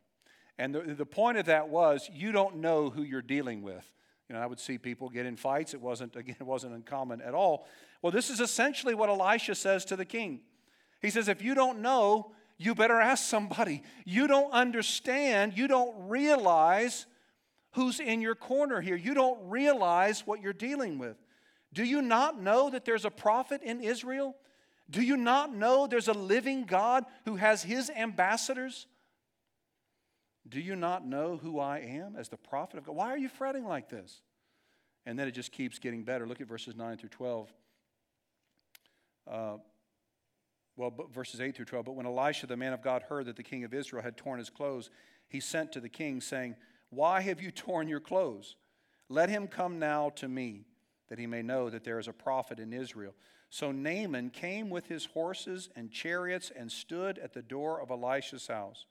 And 0.57 0.75
the, 0.75 0.81
the 0.81 1.05
point 1.05 1.37
of 1.39 1.45
that 1.45 1.69
was 1.69 2.09
you 2.13 2.31
don't 2.31 2.57
know 2.57 2.89
who 2.89 3.01
you're 3.01 3.21
dealing 3.23 3.63
with. 3.63 3.91
You 4.33 4.39
know, 4.39 4.45
I 4.45 4.47
would 4.47 4.59
see 4.59 4.79
people 4.79 5.09
get 5.09 5.27
in 5.27 5.35
fights. 5.35 5.75
It 5.75 5.81
wasn't, 5.81 6.15
again, 6.15 6.37
it 6.39 6.43
wasn't 6.43 6.73
uncommon 6.73 7.21
at 7.21 7.35
all. 7.35 7.67
Well, 8.01 8.11
this 8.11 8.31
is 8.31 8.39
essentially 8.39 8.95
what 8.95 9.07
Elisha 9.09 9.53
says 9.53 9.85
to 9.85 9.95
the 9.95 10.05
king. 10.05 10.39
He 11.03 11.11
says, 11.11 11.27
if 11.27 11.43
you 11.43 11.53
don't 11.53 11.81
know, 11.83 12.31
you 12.57 12.73
better 12.73 12.99
ask 12.99 13.23
somebody. 13.25 13.83
You 14.05 14.25
don't 14.25 14.51
understand, 14.51 15.55
you 15.55 15.67
don't 15.67 16.09
realize 16.09 17.05
who's 17.73 17.99
in 17.99 18.21
your 18.21 18.33
corner 18.33 18.81
here. 18.81 18.95
You 18.95 19.13
don't 19.13 19.37
realize 19.51 20.25
what 20.25 20.41
you're 20.41 20.51
dealing 20.51 20.97
with. 20.97 21.15
Do 21.71 21.83
you 21.83 22.01
not 22.01 22.41
know 22.41 22.71
that 22.71 22.85
there's 22.85 23.05
a 23.05 23.11
prophet 23.11 23.61
in 23.61 23.81
Israel? 23.81 24.35
Do 24.89 25.03
you 25.03 25.15
not 25.15 25.53
know 25.53 25.85
there's 25.85 26.07
a 26.07 26.13
living 26.13 26.65
God 26.65 27.05
who 27.25 27.35
has 27.35 27.61
his 27.61 27.91
ambassadors? 27.91 28.87
Do 30.47 30.59
you 30.59 30.75
not 30.75 31.05
know 31.05 31.37
who 31.37 31.59
I 31.59 31.79
am 31.79 32.15
as 32.17 32.29
the 32.29 32.37
prophet 32.37 32.77
of 32.77 32.85
God? 32.85 32.95
Why 32.95 33.07
are 33.07 33.17
you 33.17 33.29
fretting 33.29 33.65
like 33.65 33.89
this? 33.89 34.21
And 35.05 35.17
then 35.17 35.27
it 35.27 35.31
just 35.31 35.51
keeps 35.51 35.79
getting 35.79 36.03
better. 36.03 36.27
Look 36.27 36.41
at 36.41 36.47
verses 36.47 36.75
9 36.75 36.97
through 36.97 37.09
12. 37.09 37.53
Uh, 39.29 39.57
well, 40.75 40.93
verses 41.13 41.39
8 41.39 41.55
through 41.55 41.65
12. 41.65 41.85
But 41.85 41.95
when 41.95 42.05
Elisha, 42.05 42.47
the 42.47 42.57
man 42.57 42.73
of 42.73 42.81
God, 42.81 43.03
heard 43.03 43.25
that 43.27 43.35
the 43.35 43.43
king 43.43 43.63
of 43.63 43.73
Israel 43.73 44.03
had 44.03 44.17
torn 44.17 44.39
his 44.39 44.49
clothes, 44.49 44.89
he 45.27 45.39
sent 45.39 45.71
to 45.73 45.79
the 45.79 45.89
king, 45.89 46.19
saying, 46.19 46.55
Why 46.89 47.21
have 47.21 47.41
you 47.41 47.51
torn 47.51 47.87
your 47.87 47.99
clothes? 47.99 48.55
Let 49.09 49.29
him 49.29 49.47
come 49.47 49.79
now 49.79 50.09
to 50.15 50.27
me, 50.27 50.65
that 51.09 51.19
he 51.19 51.27
may 51.27 51.41
know 51.41 51.69
that 51.69 51.83
there 51.83 51.99
is 51.99 52.07
a 52.07 52.13
prophet 52.13 52.59
in 52.59 52.73
Israel. 52.73 53.13
So 53.49 53.71
Naaman 53.71 54.31
came 54.31 54.69
with 54.69 54.87
his 54.87 55.05
horses 55.05 55.69
and 55.75 55.91
chariots 55.91 56.51
and 56.55 56.71
stood 56.71 57.19
at 57.19 57.33
the 57.33 57.41
door 57.41 57.79
of 57.79 57.91
Elisha's 57.91 58.47
house. 58.47 58.87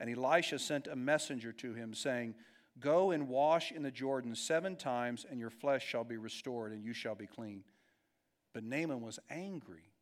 And 0.00 0.10
Elisha 0.10 0.58
sent 0.58 0.86
a 0.86 0.96
messenger 0.96 1.52
to 1.52 1.74
him, 1.74 1.94
saying, 1.94 2.34
Go 2.80 3.10
and 3.10 3.28
wash 3.28 3.70
in 3.70 3.82
the 3.82 3.90
Jordan 3.90 4.34
seven 4.34 4.74
times, 4.74 5.26
and 5.30 5.38
your 5.38 5.50
flesh 5.50 5.86
shall 5.86 6.04
be 6.04 6.16
restored, 6.16 6.72
and 6.72 6.82
you 6.82 6.94
shall 6.94 7.14
be 7.14 7.26
clean. 7.26 7.62
But 8.54 8.64
Naaman 8.64 9.02
was 9.02 9.18
angry 9.28 9.92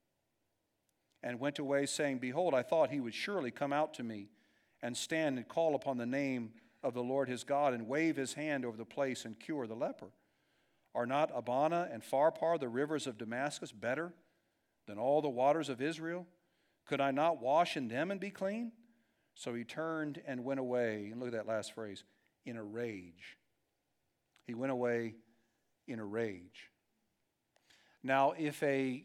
and 1.22 1.40
went 1.40 1.58
away, 1.58 1.86
saying, 1.86 2.18
Behold, 2.18 2.54
I 2.54 2.62
thought 2.62 2.90
he 2.90 3.00
would 3.00 3.14
surely 3.14 3.50
come 3.50 3.72
out 3.72 3.94
to 3.94 4.04
me 4.04 4.28
and 4.80 4.96
stand 4.96 5.36
and 5.36 5.48
call 5.48 5.74
upon 5.74 5.96
the 5.96 6.06
name 6.06 6.52
of 6.84 6.94
the 6.94 7.02
Lord 7.02 7.28
his 7.28 7.42
God 7.42 7.74
and 7.74 7.88
wave 7.88 8.16
his 8.16 8.34
hand 8.34 8.64
over 8.64 8.76
the 8.76 8.84
place 8.84 9.24
and 9.24 9.38
cure 9.38 9.66
the 9.66 9.74
leper. 9.74 10.12
Are 10.94 11.06
not 11.06 11.30
Abana 11.34 11.88
and 11.92 12.02
Pharpar, 12.02 12.58
the 12.58 12.68
rivers 12.68 13.08
of 13.08 13.18
Damascus, 13.18 13.72
better 13.72 14.12
than 14.86 14.98
all 14.98 15.20
the 15.20 15.28
waters 15.28 15.68
of 15.68 15.82
Israel? 15.82 16.26
Could 16.86 17.00
I 17.00 17.10
not 17.10 17.42
wash 17.42 17.76
in 17.76 17.88
them 17.88 18.12
and 18.12 18.20
be 18.20 18.30
clean? 18.30 18.72
So 19.38 19.54
he 19.54 19.62
turned 19.62 20.20
and 20.26 20.44
went 20.44 20.58
away. 20.58 21.10
And 21.12 21.20
look 21.20 21.28
at 21.28 21.34
that 21.34 21.46
last 21.46 21.72
phrase 21.72 22.02
in 22.44 22.56
a 22.56 22.62
rage. 22.62 23.38
He 24.48 24.54
went 24.54 24.72
away 24.72 25.14
in 25.86 26.00
a 26.00 26.04
rage. 26.04 26.70
Now, 28.02 28.34
if 28.36 28.60
a 28.64 29.04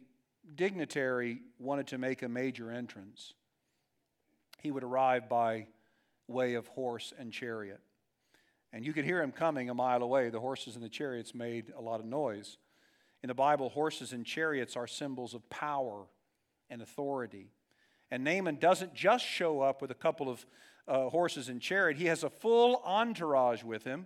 dignitary 0.55 1.41
wanted 1.59 1.85
to 1.87 1.99
make 1.99 2.23
a 2.23 2.29
major 2.29 2.71
entrance, 2.71 3.33
he 4.59 4.71
would 4.71 4.83
arrive 4.83 5.29
by 5.29 5.67
way 6.27 6.55
of 6.55 6.65
horse 6.67 7.13
and 7.19 7.31
chariot. 7.31 7.81
And 8.71 8.83
you 8.83 8.91
could 8.91 9.05
hear 9.05 9.21
him 9.21 9.31
coming 9.31 9.69
a 9.69 9.75
mile 9.75 10.01
away. 10.01 10.31
The 10.31 10.39
horses 10.39 10.75
and 10.75 10.83
the 10.83 10.89
chariots 10.89 11.35
made 11.35 11.71
a 11.77 11.81
lot 11.81 11.99
of 11.99 12.07
noise. 12.07 12.57
In 13.21 13.27
the 13.27 13.35
Bible, 13.35 13.69
horses 13.69 14.13
and 14.13 14.25
chariots 14.25 14.75
are 14.75 14.87
symbols 14.87 15.35
of 15.35 15.47
power 15.51 16.07
and 16.71 16.81
authority. 16.81 17.51
And 18.13 18.23
Naaman 18.23 18.57
doesn't 18.57 18.93
just 18.93 19.25
show 19.25 19.61
up 19.61 19.81
with 19.81 19.89
a 19.89 19.95
couple 19.95 20.29
of 20.29 20.45
uh, 20.87 21.09
horses 21.09 21.49
and 21.49 21.59
chariot, 21.59 21.97
he 21.97 22.05
has 22.05 22.23
a 22.23 22.29
full 22.29 22.79
entourage 22.85 23.63
with 23.63 23.85
him 23.85 24.05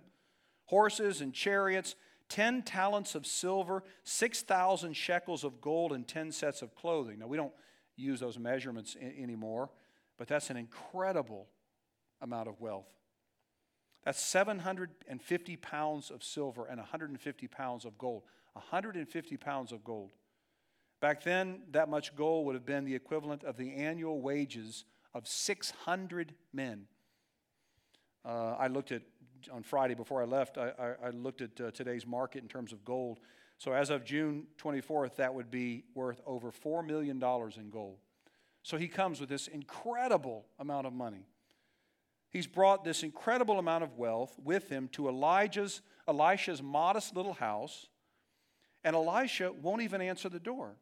horses 0.64 1.20
and 1.20 1.34
chariots, 1.34 1.94
10 2.30 2.62
talents 2.62 3.14
of 3.14 3.26
silver, 3.26 3.82
6,000 4.04 4.94
shekels 4.94 5.44
of 5.44 5.60
gold, 5.60 5.92
and 5.92 6.08
10 6.08 6.32
sets 6.32 6.62
of 6.62 6.74
clothing. 6.74 7.18
Now, 7.18 7.26
we 7.26 7.36
don't 7.36 7.52
use 7.96 8.20
those 8.20 8.38
measurements 8.38 8.96
I- 8.98 9.14
anymore, 9.22 9.68
but 10.16 10.26
that's 10.26 10.48
an 10.48 10.56
incredible 10.56 11.46
amount 12.22 12.48
of 12.48 12.62
wealth. 12.62 12.88
That's 14.06 14.20
750 14.22 15.56
pounds 15.56 16.10
of 16.10 16.24
silver 16.24 16.64
and 16.64 16.78
150 16.78 17.46
pounds 17.48 17.84
of 17.84 17.98
gold. 17.98 18.22
150 18.54 19.36
pounds 19.36 19.70
of 19.70 19.84
gold. 19.84 20.12
Back 21.00 21.22
then, 21.22 21.60
that 21.70 21.88
much 21.88 22.14
gold 22.16 22.46
would 22.46 22.54
have 22.54 22.66
been 22.66 22.84
the 22.84 22.94
equivalent 22.94 23.44
of 23.44 23.56
the 23.56 23.74
annual 23.74 24.20
wages 24.20 24.84
of 25.14 25.28
600 25.28 26.34
men. 26.52 26.86
Uh, 28.24 28.56
I 28.58 28.66
looked 28.66 28.90
at, 28.90 29.02
on 29.52 29.62
Friday 29.62 29.94
before 29.94 30.20
I 30.20 30.24
left, 30.24 30.58
I, 30.58 30.72
I, 30.78 31.06
I 31.06 31.10
looked 31.10 31.40
at 31.40 31.60
uh, 31.60 31.70
today's 31.70 32.06
market 32.06 32.42
in 32.42 32.48
terms 32.48 32.72
of 32.72 32.84
gold. 32.84 33.20
So 33.58 33.72
as 33.72 33.90
of 33.90 34.04
June 34.04 34.46
24th, 34.60 35.16
that 35.16 35.32
would 35.32 35.50
be 35.50 35.84
worth 35.94 36.20
over 36.26 36.50
$4 36.50 36.84
million 36.84 37.22
in 37.22 37.70
gold. 37.70 37.98
So 38.62 38.76
he 38.76 38.88
comes 38.88 39.20
with 39.20 39.28
this 39.28 39.46
incredible 39.46 40.46
amount 40.58 40.86
of 40.86 40.92
money. 40.92 41.26
He's 42.30 42.46
brought 42.46 42.84
this 42.84 43.02
incredible 43.02 43.58
amount 43.58 43.84
of 43.84 43.96
wealth 43.96 44.36
with 44.42 44.68
him 44.68 44.88
to 44.92 45.08
Elijah's, 45.08 45.80
Elisha's 46.06 46.62
modest 46.62 47.16
little 47.16 47.32
house, 47.32 47.86
and 48.84 48.94
Elisha 48.94 49.52
won't 49.52 49.82
even 49.82 50.00
answer 50.00 50.28
the 50.28 50.40
door. 50.40 50.76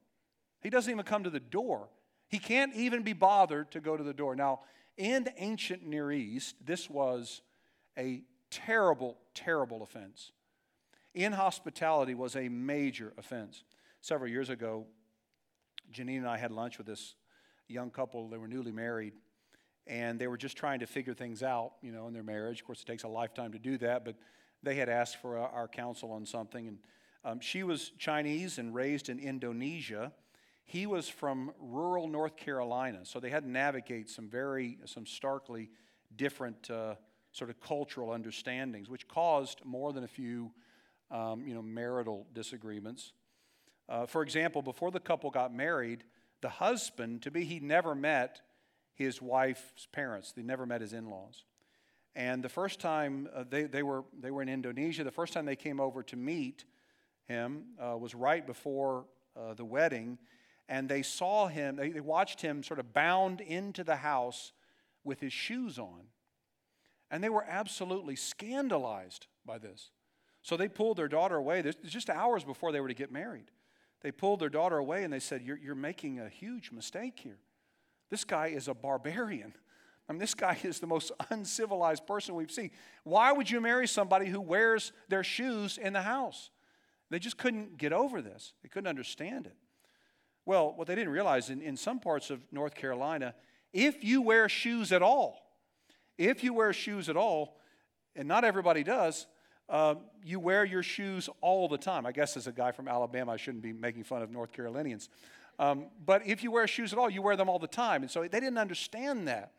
He 0.61 0.71
doesn't 0.71 0.91
even 0.91 1.05
come 1.05 1.25
to 1.25 1.31
the 1.31 1.41
door. 1.41 1.89
He 2.29 2.39
can't 2.39 2.75
even 2.75 3.03
be 3.03 3.13
bothered 3.13 3.71
to 3.73 3.81
go 3.81 3.97
to 3.97 4.03
the 4.03 4.15
door. 4.15 4.35
Now, 4.35 4.61
in 4.97 5.25
the 5.25 5.33
ancient 5.43 5.87
Near 5.87 6.11
East, 6.11 6.57
this 6.65 6.91
was 6.91 7.43
a 7.99 8.23
terrible, 8.51 9.19
terrible 9.35 9.83
offense. 9.83 10.33
Inhospitality 11.15 12.15
was 12.15 12.37
a 12.37 12.49
major 12.49 13.13
offense. 13.17 13.63
Several 14.01 14.31
years 14.31 14.51
ago, 14.51 14.87
Janine 15.93 16.19
and 16.19 16.29
I 16.29 16.37
had 16.37 16.51
lunch 16.51 16.79
with 16.79 16.87
this 16.87 17.15
young 17.69 17.91
couple. 17.91 18.29
They 18.29 18.39
were 18.39 18.49
newly 18.49 18.73
married, 18.73 19.15
and 19.87 20.19
they 20.19 20.27
were 20.27 20.37
just 20.37 20.57
trying 20.57 20.81
to 20.81 20.87
figure 20.87 21.15
things 21.15 21.43
out, 21.43 21.73
you 21.83 21.93
know, 21.93 22.07
in 22.09 22.13
their 22.13 22.23
marriage. 22.23 22.61
Of 22.61 22.67
course, 22.67 22.83
it 22.83 22.87
takes 22.87 23.05
a 23.05 23.09
lifetime 23.09 23.53
to 23.53 23.59
do 23.59 23.79
that, 23.79 24.05
but 24.05 24.17
they 24.63 24.75
had 24.75 24.89
asked 24.89 25.21
for 25.21 25.39
our 25.39 25.69
counsel 25.69 26.13
on 26.13 26.27
something. 26.27 26.69
And 26.69 26.79
um, 27.25 27.41
she 27.41 27.63
was 27.63 27.93
Chinese 27.99 28.59
and 28.59 28.75
raised 28.75 29.09
in 29.09 29.19
Indonesia 29.19 30.13
he 30.67 30.85
was 30.85 31.09
from 31.09 31.53
rural 31.61 32.09
North 32.09 32.37
Carolina, 32.37 33.05
so 33.05 33.21
they 33.21 33.31
had 33.31 33.45
to 33.45 33.51
navigate 33.51 34.11
some 34.11 34.29
very, 34.29 34.79
some 34.85 35.07
starkly 35.07 35.71
different 36.17 36.69
uh, 36.69 36.97
sort 37.31 37.51
of 37.51 37.61
cultural 37.61 38.11
understandings, 38.11 38.89
which 38.89 39.07
caused 39.07 39.65
more 39.65 39.93
than 39.93 40.03
a 40.03 40.09
few, 40.09 40.51
um, 41.13 41.47
you 41.47 41.55
know, 41.55 41.63
marital 41.63 42.27
disagreements. 42.33 43.13
Uh, 43.89 44.07
for 44.07 44.23
example, 44.23 44.61
before 44.61 44.91
the 44.91 44.99
couple 44.99 45.31
got 45.31 45.55
married, 45.55 46.03
the 46.41 46.49
husband, 46.49 47.23
to 47.23 47.31
be, 47.31 47.45
he 47.45 47.61
never 47.61 47.95
met 47.95 48.41
his 48.95 49.23
wife's 49.23 49.87
parents. 49.93 50.33
They 50.33 50.43
never 50.43 50.67
met 50.67 50.81
his 50.81 50.93
in-laws. 50.93 51.45
And 52.17 52.43
the 52.43 52.49
first 52.49 52.81
time 52.81 53.29
uh, 53.33 53.45
they, 53.49 53.65
they, 53.65 53.85
were, 53.85 54.03
they 54.21 54.33
were 54.33 54.43
in 54.43 54.49
Indonesia, 54.49 55.05
the 55.05 55.13
first 55.13 55.33
time 55.33 55.45
they 55.45 55.55
came 55.55 55.79
over 55.79 56.03
to 56.03 56.17
meet 56.17 56.65
him 57.29 57.67
uh, 57.81 57.97
was 57.97 58.17
right 58.17 58.45
before 58.45 59.05
uh, 59.37 59.55
the 59.55 59.65
wedding 59.65 60.19
and 60.69 60.89
they 60.89 61.03
saw 61.03 61.47
him, 61.47 61.77
they, 61.77 62.01
watched 62.01 62.41
him 62.41 62.63
sort 62.63 62.81
of 62.81 62.93
bound 62.93 63.41
into 63.41 63.85
the 63.85 63.97
house 63.97 64.53
with 65.05 65.21
his 65.21 65.33
shoes 65.33 65.79
on. 65.79 66.09
And 67.11 67.23
they 67.23 67.29
were 67.29 67.45
absolutely 67.49 68.17
scandalized 68.17 69.29
by 69.45 69.59
this. 69.59 69.91
So 70.43 70.57
they 70.57 70.69
pulled 70.69 70.97
their 70.97 71.09
daughter 71.09 71.37
away. 71.37 71.63
Just 71.85 72.11
hours 72.11 72.45
before 72.45 72.73
they 72.73 72.81
were 72.81 72.89
to 72.89 72.95
get 72.95 73.13
married. 73.13 73.51
They 74.03 74.11
pulled 74.11 74.41
their 74.41 74.49
daughter 74.49 74.77
away 74.77 75.05
and 75.05 75.13
they 75.13 75.21
said, 75.21 75.43
You're, 75.43 75.59
you're 75.59 75.75
making 75.75 76.21
a 76.21 76.29
huge 76.29 76.73
mistake 76.73 77.19
here. 77.19 77.39
This 78.11 78.25
guy 78.25 78.49
is 78.49 78.69
a 78.69 78.75
barbarian. 78.75 79.55
I 80.09 80.13
mean, 80.13 80.21
this 80.21 80.35
guy 80.35 80.59
is 80.65 80.81
the 80.81 80.87
most 80.87 81.13
uncivilized 81.31 82.07
person 82.07 82.35
we've 82.35 82.51
seen. 82.51 82.71
Why 83.05 83.33
would 83.33 83.51
you 83.51 83.61
marry 83.61 83.87
somebody 83.87 84.27
who 84.27 84.41
wears 84.41 84.93
their 85.09 85.25
shoes 85.25 85.79
in 85.79 85.93
the 85.93 86.03
house? 86.03 86.51
They 87.11 87.19
just 87.21 87.39
couldn't 87.39 87.79
get 87.79 87.93
over 87.93 88.21
this, 88.21 88.53
they 88.63 88.69
couldn't 88.69 88.89
understand 88.89 89.47
it. 89.47 89.57
Well, 90.47 90.73
what 90.77 90.87
they 90.87 90.95
didn't 90.95 91.13
realize 91.13 91.51
in, 91.51 91.61
in 91.61 91.77
some 91.77 91.99
parts 91.99 92.31
of 92.31 92.41
North 92.53 92.75
Carolina, 92.75 93.35
if 93.73 94.03
you 94.03 94.23
wear 94.23 94.49
shoes 94.49 94.93
at 94.93 95.03
all, 95.03 95.43
if 96.17 96.43
you 96.43 96.55
wear 96.55 96.73
shoes 96.73 97.09
at 97.09 97.17
all, 97.17 97.59
and 98.15 98.27
not 98.27 98.45
everybody 98.45 98.83
does, 98.83 99.27
uh, 99.69 99.97
you 100.25 100.39
wear 100.39 100.65
your 100.65 100.83
shoes 100.83 101.29
all 101.41 101.69
the 101.69 101.77
time. 101.77 102.07
I 102.07 102.13
guess 102.13 102.37
as 102.37 102.47
a 102.47 102.53
guy 102.53 102.71
from 102.71 102.87
Alabama, 102.87 103.33
I 103.33 103.37
shouldn't 103.37 103.63
be 103.63 103.73
making 103.73 104.05
fun 104.05 104.23
of 104.23 104.31
North 104.31 104.53
Carolinians. 104.53 105.09
Um, 105.59 105.87
but 106.05 106.25
if 106.27 106.45
you 106.45 106.53
wear 106.53 106.69
shoes 106.69 106.93
at 106.93 106.99
all, 106.99 107.11
you 107.11 107.23
wear 107.23 107.37
them 107.37 107.49
all 107.49 107.59
the 107.59 107.67
time. 107.67 108.03
And 108.03 108.11
so 108.11 108.23
they 108.23 108.29
didn't 108.41 108.59
understand 108.59 109.27
that. 109.27 109.53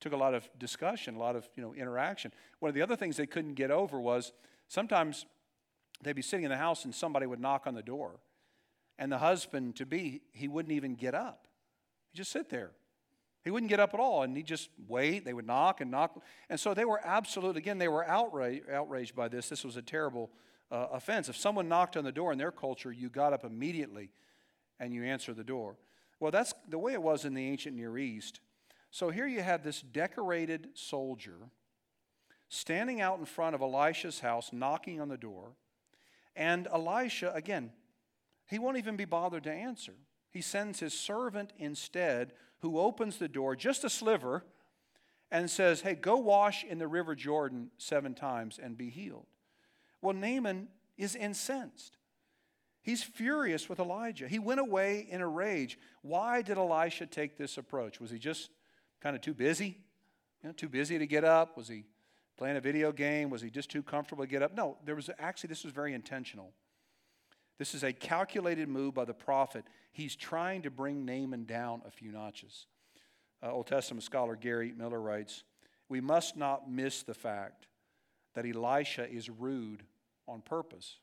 Took 0.00 0.12
a 0.12 0.16
lot 0.16 0.34
of 0.34 0.48
discussion, 0.58 1.16
a 1.16 1.18
lot 1.18 1.34
of 1.34 1.48
you 1.56 1.62
know, 1.62 1.74
interaction. 1.74 2.32
One 2.60 2.68
of 2.68 2.74
the 2.76 2.82
other 2.82 2.94
things 2.94 3.16
they 3.16 3.26
couldn't 3.26 3.54
get 3.54 3.72
over 3.72 3.98
was 4.00 4.32
sometimes 4.68 5.26
they'd 6.02 6.14
be 6.14 6.22
sitting 6.22 6.44
in 6.44 6.50
the 6.50 6.56
house 6.56 6.84
and 6.84 6.94
somebody 6.94 7.26
would 7.26 7.40
knock 7.40 7.66
on 7.66 7.74
the 7.74 7.82
door. 7.82 8.20
And 8.98 9.12
the 9.12 9.18
husband 9.18 9.76
to 9.76 9.86
be, 9.86 10.22
he 10.32 10.48
wouldn't 10.48 10.72
even 10.72 10.94
get 10.94 11.14
up. 11.14 11.46
He'd 12.10 12.18
just 12.18 12.32
sit 12.32 12.50
there. 12.50 12.72
He 13.44 13.50
wouldn't 13.50 13.70
get 13.70 13.80
up 13.80 13.94
at 13.94 14.00
all, 14.00 14.24
and 14.24 14.36
he'd 14.36 14.46
just 14.46 14.68
wait. 14.88 15.24
They 15.24 15.32
would 15.32 15.46
knock 15.46 15.80
and 15.80 15.90
knock. 15.90 16.20
And 16.50 16.58
so 16.58 16.74
they 16.74 16.84
were 16.84 17.00
absolute, 17.04 17.56
again, 17.56 17.78
they 17.78 17.88
were 17.88 18.06
outraged, 18.06 18.68
outraged 18.68 19.14
by 19.14 19.28
this. 19.28 19.48
This 19.48 19.64
was 19.64 19.76
a 19.76 19.82
terrible 19.82 20.30
uh, 20.70 20.88
offense. 20.92 21.28
If 21.28 21.36
someone 21.36 21.68
knocked 21.68 21.96
on 21.96 22.04
the 22.04 22.12
door 22.12 22.32
in 22.32 22.38
their 22.38 22.50
culture, 22.50 22.92
you 22.92 23.08
got 23.08 23.32
up 23.32 23.44
immediately 23.44 24.10
and 24.80 24.92
you 24.92 25.04
answered 25.04 25.36
the 25.36 25.44
door. 25.44 25.76
Well, 26.20 26.30
that's 26.30 26.52
the 26.68 26.78
way 26.78 26.92
it 26.92 27.02
was 27.02 27.24
in 27.24 27.34
the 27.34 27.46
ancient 27.46 27.76
Near 27.76 27.96
East. 27.96 28.40
So 28.90 29.10
here 29.10 29.26
you 29.26 29.42
have 29.42 29.62
this 29.62 29.80
decorated 29.80 30.68
soldier 30.74 31.36
standing 32.48 33.00
out 33.00 33.18
in 33.18 33.24
front 33.24 33.54
of 33.54 33.60
Elisha's 33.60 34.20
house, 34.20 34.50
knocking 34.52 35.00
on 35.00 35.08
the 35.08 35.16
door. 35.16 35.52
And 36.34 36.66
Elisha, 36.72 37.32
again, 37.34 37.70
he 38.48 38.58
won't 38.58 38.78
even 38.78 38.96
be 38.96 39.04
bothered 39.04 39.44
to 39.44 39.52
answer. 39.52 39.94
He 40.30 40.40
sends 40.40 40.80
his 40.80 40.94
servant 40.94 41.52
instead, 41.58 42.32
who 42.60 42.78
opens 42.78 43.16
the 43.16 43.28
door 43.28 43.56
just 43.56 43.84
a 43.84 43.90
sliver 43.90 44.44
and 45.30 45.50
says, 45.50 45.82
Hey, 45.82 45.94
go 45.94 46.16
wash 46.16 46.64
in 46.64 46.78
the 46.78 46.88
river 46.88 47.14
Jordan 47.14 47.70
seven 47.78 48.14
times 48.14 48.58
and 48.62 48.76
be 48.76 48.90
healed. 48.90 49.26
Well, 50.00 50.14
Naaman 50.14 50.68
is 50.96 51.14
incensed. 51.14 51.96
He's 52.82 53.02
furious 53.02 53.68
with 53.68 53.80
Elijah. 53.80 54.28
He 54.28 54.38
went 54.38 54.60
away 54.60 55.06
in 55.10 55.20
a 55.20 55.28
rage. 55.28 55.78
Why 56.02 56.42
did 56.42 56.56
Elisha 56.56 57.06
take 57.06 57.36
this 57.36 57.58
approach? 57.58 58.00
Was 58.00 58.10
he 58.10 58.18
just 58.18 58.50
kind 59.00 59.14
of 59.14 59.22
too 59.22 59.34
busy? 59.34 59.78
You 60.42 60.48
know, 60.48 60.52
too 60.52 60.68
busy 60.68 60.98
to 60.98 61.06
get 61.06 61.24
up? 61.24 61.56
Was 61.56 61.68
he 61.68 61.84
Playing 62.38 62.56
a 62.56 62.60
video 62.60 62.92
game? 62.92 63.30
Was 63.30 63.42
he 63.42 63.50
just 63.50 63.68
too 63.68 63.82
comfortable 63.82 64.22
to 64.22 64.30
get 64.30 64.44
up? 64.44 64.54
No, 64.54 64.78
there 64.84 64.94
was 64.94 65.10
actually, 65.18 65.48
this 65.48 65.64
was 65.64 65.72
very 65.72 65.92
intentional. 65.92 66.52
This 67.58 67.74
is 67.74 67.82
a 67.82 67.92
calculated 67.92 68.68
move 68.68 68.94
by 68.94 69.04
the 69.04 69.14
prophet. 69.14 69.64
He's 69.92 70.14
trying 70.14 70.62
to 70.62 70.70
bring 70.70 71.04
Naaman 71.04 71.44
down 71.44 71.82
a 71.86 71.90
few 71.90 72.12
notches. 72.12 72.66
Uh, 73.42 73.52
Old 73.52 73.66
Testament 73.66 74.04
scholar 74.04 74.36
Gary 74.36 74.72
Miller 74.76 75.00
writes 75.00 75.42
We 75.88 76.00
must 76.00 76.36
not 76.36 76.70
miss 76.70 77.02
the 77.02 77.14
fact 77.14 77.66
that 78.34 78.46
Elisha 78.46 79.10
is 79.10 79.28
rude 79.28 79.82
on 80.28 80.40
purpose. 80.40 80.98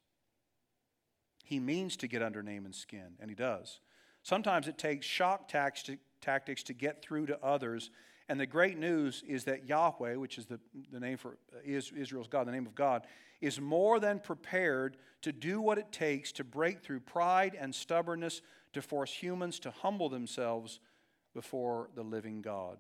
He 1.43 1.59
means 1.59 1.97
to 1.97 2.07
get 2.07 2.23
under 2.23 2.41
Naaman's 2.41 2.77
skin, 2.77 3.15
and 3.19 3.29
he 3.29 3.35
does. 3.35 3.79
Sometimes 4.23 4.67
it 4.67 4.77
takes 4.77 5.05
shock 5.05 5.47
tactics 5.47 6.63
to 6.63 6.73
get 6.73 7.03
through 7.03 7.27
to 7.27 7.43
others. 7.43 7.91
And 8.27 8.39
the 8.39 8.47
great 8.47 8.77
news 8.77 9.23
is 9.27 9.43
that 9.43 9.67
Yahweh, 9.67 10.15
which 10.15 10.37
is 10.37 10.45
the, 10.45 10.59
the 10.91 10.99
name 10.99 11.17
for 11.17 11.37
uh, 11.53 11.59
Israel's 11.63 12.27
God, 12.27 12.47
the 12.47 12.51
name 12.51 12.65
of 12.65 12.73
God, 12.73 13.05
is 13.41 13.61
more 13.61 13.99
than 13.99 14.19
prepared 14.19 14.97
to 15.21 15.31
do 15.31 15.61
what 15.61 15.77
it 15.77 15.91
takes 15.91 16.31
to 16.33 16.43
break 16.43 16.81
through 16.81 17.01
pride 17.01 17.55
and 17.59 17.73
stubbornness 17.73 18.41
to 18.73 18.81
force 18.81 19.11
humans 19.11 19.59
to 19.59 19.71
humble 19.71 20.09
themselves 20.09 20.79
before 21.33 21.89
the 21.95 22.03
living 22.03 22.41
God. 22.41 22.77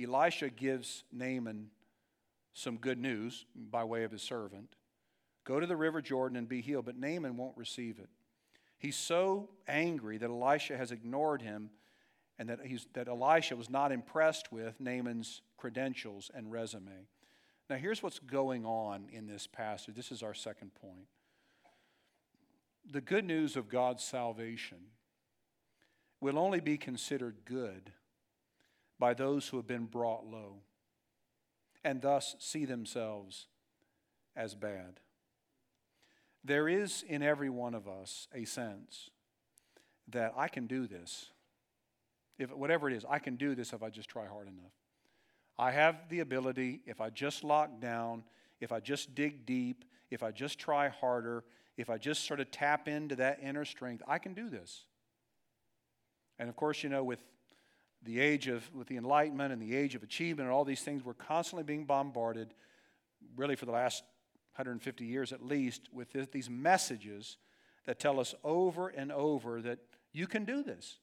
Elisha 0.00 0.48
gives 0.48 1.04
Naaman 1.12 1.70
some 2.52 2.76
good 2.76 2.98
news 2.98 3.44
by 3.54 3.84
way 3.84 4.04
of 4.04 4.12
his 4.12 4.22
servant. 4.22 4.76
Go 5.44 5.60
to 5.60 5.66
the 5.66 5.76
river 5.76 6.00
Jordan 6.00 6.36
and 6.36 6.48
be 6.48 6.60
healed, 6.60 6.86
but 6.86 6.96
Naaman 6.96 7.36
won't 7.36 7.56
receive 7.56 7.98
it. 7.98 8.08
He's 8.78 8.96
so 8.96 9.50
angry 9.66 10.18
that 10.18 10.30
Elisha 10.30 10.76
has 10.76 10.92
ignored 10.92 11.42
him 11.42 11.70
and 12.38 12.48
that, 12.48 12.60
he's, 12.64 12.86
that 12.92 13.08
Elisha 13.08 13.56
was 13.56 13.68
not 13.68 13.90
impressed 13.92 14.52
with 14.52 14.80
Naaman's 14.80 15.42
credentials 15.56 16.30
and 16.34 16.52
resume. 16.52 17.06
Now, 17.68 17.76
here's 17.76 18.02
what's 18.02 18.18
going 18.18 18.64
on 18.64 19.08
in 19.12 19.26
this 19.26 19.46
passage. 19.46 19.94
This 19.94 20.12
is 20.12 20.22
our 20.22 20.34
second 20.34 20.74
point. 20.74 21.06
The 22.90 23.00
good 23.00 23.24
news 23.24 23.56
of 23.56 23.68
God's 23.68 24.02
salvation 24.02 24.78
will 26.20 26.38
only 26.38 26.60
be 26.60 26.78
considered 26.78 27.44
good 27.44 27.92
by 28.98 29.14
those 29.14 29.48
who 29.48 29.56
have 29.56 29.66
been 29.66 29.84
brought 29.84 30.24
low 30.26 30.62
and 31.84 32.00
thus 32.02 32.34
see 32.38 32.64
themselves 32.64 33.46
as 34.34 34.54
bad. 34.54 35.00
There 36.44 36.68
is 36.68 37.04
in 37.06 37.22
every 37.22 37.50
one 37.50 37.74
of 37.74 37.86
us 37.86 38.28
a 38.34 38.44
sense 38.44 39.10
that 40.08 40.32
I 40.36 40.48
can 40.48 40.66
do 40.66 40.86
this. 40.86 41.30
If 42.38 42.54
whatever 42.54 42.88
it 42.88 42.94
is, 42.94 43.04
I 43.08 43.18
can 43.18 43.36
do 43.36 43.54
this 43.54 43.72
if 43.72 43.82
I 43.82 43.90
just 43.90 44.08
try 44.08 44.26
hard 44.26 44.46
enough. 44.46 44.72
I 45.58 45.72
have 45.72 46.08
the 46.08 46.20
ability, 46.20 46.82
if 46.86 47.00
I 47.00 47.10
just 47.10 47.42
lock 47.42 47.80
down, 47.80 48.22
if 48.60 48.70
I 48.70 48.80
just 48.80 49.14
dig 49.14 49.44
deep, 49.44 49.84
if 50.10 50.22
I 50.22 50.30
just 50.30 50.58
try 50.58 50.88
harder, 50.88 51.44
if 51.76 51.90
I 51.90 51.98
just 51.98 52.26
sort 52.26 52.40
of 52.40 52.50
tap 52.50 52.86
into 52.86 53.16
that 53.16 53.40
inner 53.42 53.64
strength, 53.64 54.02
I 54.06 54.18
can 54.18 54.34
do 54.34 54.48
this. 54.48 54.84
And 56.38 56.48
of 56.48 56.56
course, 56.56 56.82
you 56.82 56.88
know, 56.88 57.02
with 57.02 57.20
the 58.02 58.20
age 58.20 58.46
of, 58.46 58.72
with 58.72 58.86
the 58.86 58.96
Enlightenment 58.96 59.52
and 59.52 59.60
the 59.60 59.74
age 59.74 59.96
of 59.96 60.04
achievement 60.04 60.46
and 60.46 60.54
all 60.54 60.64
these 60.64 60.82
things, 60.82 61.04
we're 61.04 61.14
constantly 61.14 61.64
being 61.64 61.84
bombarded, 61.84 62.54
really 63.36 63.56
for 63.56 63.66
the 63.66 63.72
last 63.72 64.04
150 64.54 65.04
years 65.04 65.32
at 65.32 65.44
least, 65.44 65.88
with 65.92 66.12
this, 66.12 66.28
these 66.30 66.48
messages 66.48 67.36
that 67.86 67.98
tell 67.98 68.20
us 68.20 68.34
over 68.44 68.88
and 68.88 69.10
over 69.10 69.60
that 69.62 69.78
you 70.12 70.26
can 70.26 70.44
do 70.44 70.62
this. 70.62 70.98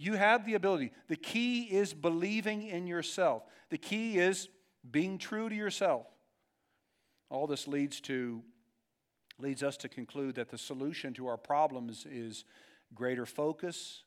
You 0.00 0.14
have 0.14 0.46
the 0.46 0.54
ability. 0.54 0.92
The 1.08 1.16
key 1.16 1.64
is 1.64 1.92
believing 1.92 2.62
in 2.62 2.86
yourself. 2.86 3.42
The 3.68 3.76
key 3.76 4.18
is 4.18 4.48
being 4.90 5.18
true 5.18 5.50
to 5.50 5.54
yourself. 5.54 6.06
All 7.28 7.46
this 7.46 7.68
leads 7.68 8.00
to 8.02 8.42
leads 9.38 9.62
us 9.62 9.76
to 9.78 9.90
conclude 9.90 10.36
that 10.36 10.48
the 10.48 10.56
solution 10.56 11.12
to 11.14 11.26
our 11.26 11.36
problems 11.36 12.06
is 12.10 12.44
greater 12.94 13.26
focus, 13.26 14.04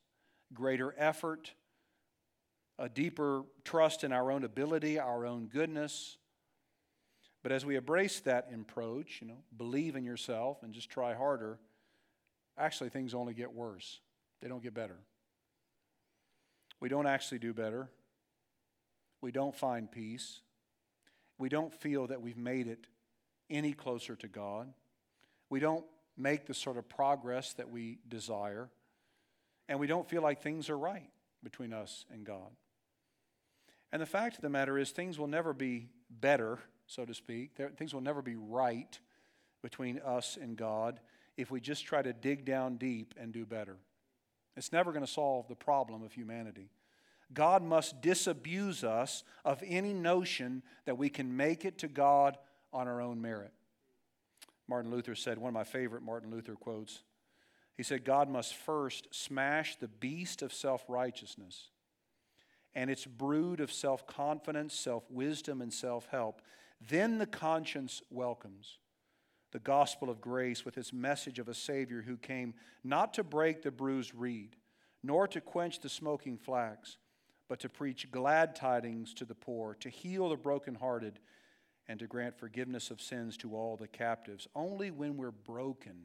greater 0.51 0.95
effort, 0.97 1.53
a 2.79 2.89
deeper 2.89 3.43
trust 3.63 4.03
in 4.03 4.11
our 4.11 4.31
own 4.31 4.43
ability, 4.43 4.97
our 4.97 5.27
own 5.27 5.45
goodness. 5.45 6.17
But 7.43 7.51
as 7.51 7.67
we 7.67 7.75
embrace 7.75 8.19
that 8.21 8.49
approach, 8.51 9.19
you 9.21 9.27
know, 9.27 9.43
believe 9.57 9.95
in 9.95 10.03
yourself 10.03 10.63
and 10.63 10.73
just 10.73 10.89
try 10.89 11.13
harder, 11.13 11.59
actually 12.57 12.89
things 12.89 13.13
only 13.13 13.35
get 13.35 13.53
worse. 13.53 13.99
They 14.41 14.47
don't 14.47 14.63
get 14.63 14.73
better. 14.73 14.97
We 16.83 16.89
don't 16.89 17.07
actually 17.07 17.39
do 17.39 17.53
better. 17.53 17.87
We 19.21 19.31
don't 19.31 19.55
find 19.55 19.89
peace. 19.89 20.41
We 21.37 21.47
don't 21.47 21.73
feel 21.73 22.07
that 22.07 22.21
we've 22.21 22.35
made 22.35 22.67
it 22.67 22.87
any 23.49 23.71
closer 23.71 24.17
to 24.17 24.27
God. 24.27 24.67
We 25.49 25.61
don't 25.61 25.85
make 26.17 26.45
the 26.45 26.53
sort 26.53 26.75
of 26.75 26.89
progress 26.89 27.53
that 27.53 27.69
we 27.69 27.99
desire. 28.09 28.69
And 29.69 29.79
we 29.79 29.87
don't 29.87 30.09
feel 30.09 30.21
like 30.21 30.41
things 30.41 30.69
are 30.69 30.77
right 30.77 31.09
between 31.41 31.71
us 31.71 32.03
and 32.11 32.25
God. 32.25 32.51
And 33.93 34.01
the 34.01 34.05
fact 34.05 34.35
of 34.35 34.41
the 34.41 34.49
matter 34.49 34.77
is, 34.77 34.91
things 34.91 35.17
will 35.17 35.27
never 35.27 35.53
be 35.53 35.87
better, 36.09 36.59
so 36.85 37.05
to 37.05 37.13
speak. 37.13 37.51
Things 37.77 37.93
will 37.93 38.01
never 38.01 38.21
be 38.21 38.35
right 38.35 38.99
between 39.61 39.99
us 39.99 40.37
and 40.39 40.57
God 40.57 40.99
if 41.37 41.49
we 41.49 41.61
just 41.61 41.85
try 41.85 42.01
to 42.01 42.11
dig 42.11 42.43
down 42.43 42.75
deep 42.75 43.13
and 43.17 43.31
do 43.31 43.45
better. 43.45 43.77
It's 44.55 44.71
never 44.71 44.91
going 44.91 45.05
to 45.05 45.11
solve 45.11 45.47
the 45.47 45.55
problem 45.55 46.03
of 46.03 46.13
humanity. 46.13 46.69
God 47.33 47.63
must 47.63 48.01
disabuse 48.01 48.83
us 48.83 49.23
of 49.43 49.63
any 49.65 49.93
notion 49.93 50.61
that 50.85 50.97
we 50.97 51.09
can 51.09 51.35
make 51.35 51.65
it 51.65 51.79
to 51.79 51.87
God 51.87 52.37
on 52.71 52.87
our 52.87 53.01
own 53.01 53.21
merit. 53.21 53.51
Martin 54.67 54.91
Luther 54.91 55.15
said, 55.15 55.37
one 55.37 55.49
of 55.49 55.53
my 55.53 55.63
favorite 55.63 56.03
Martin 56.03 56.31
Luther 56.31 56.55
quotes, 56.55 57.03
he 57.75 57.83
said, 57.83 58.05
God 58.05 58.29
must 58.29 58.55
first 58.55 59.07
smash 59.11 59.75
the 59.75 59.87
beast 59.87 60.41
of 60.41 60.53
self 60.53 60.83
righteousness 60.87 61.69
and 62.75 62.89
its 62.89 63.05
brood 63.05 63.59
of 63.59 63.71
self 63.71 64.05
confidence, 64.05 64.73
self 64.75 65.09
wisdom, 65.09 65.61
and 65.61 65.73
self 65.73 66.07
help. 66.11 66.41
Then 66.87 67.17
the 67.17 67.25
conscience 67.25 68.01
welcomes 68.09 68.77
the 69.53 69.59
gospel 69.59 70.09
of 70.09 70.19
grace 70.19 70.65
with 70.65 70.77
its 70.79 70.91
message 70.91 71.37
of 71.37 71.47
a 71.47 71.53
Savior 71.53 72.01
who 72.01 72.17
came 72.17 72.55
not 72.83 73.13
to 73.13 73.23
break 73.23 73.61
the 73.61 73.71
bruised 73.71 74.13
reed, 74.15 74.55
nor 75.03 75.27
to 75.27 75.39
quench 75.39 75.79
the 75.79 75.89
smoking 75.89 76.37
flax, 76.37 76.97
but 77.47 77.59
to 77.59 77.69
preach 77.69 78.11
glad 78.11 78.55
tidings 78.55 79.13
to 79.13 79.25
the 79.25 79.35
poor, 79.35 79.75
to 79.75 79.89
heal 79.89 80.27
the 80.27 80.35
brokenhearted, 80.35 81.19
and 81.87 81.99
to 81.99 82.07
grant 82.07 82.35
forgiveness 82.35 82.89
of 82.89 82.99
sins 82.99 83.37
to 83.37 83.55
all 83.55 83.77
the 83.77 83.87
captives. 83.87 84.47
Only 84.55 84.89
when 84.89 85.17
we're 85.17 85.31
broken 85.31 85.97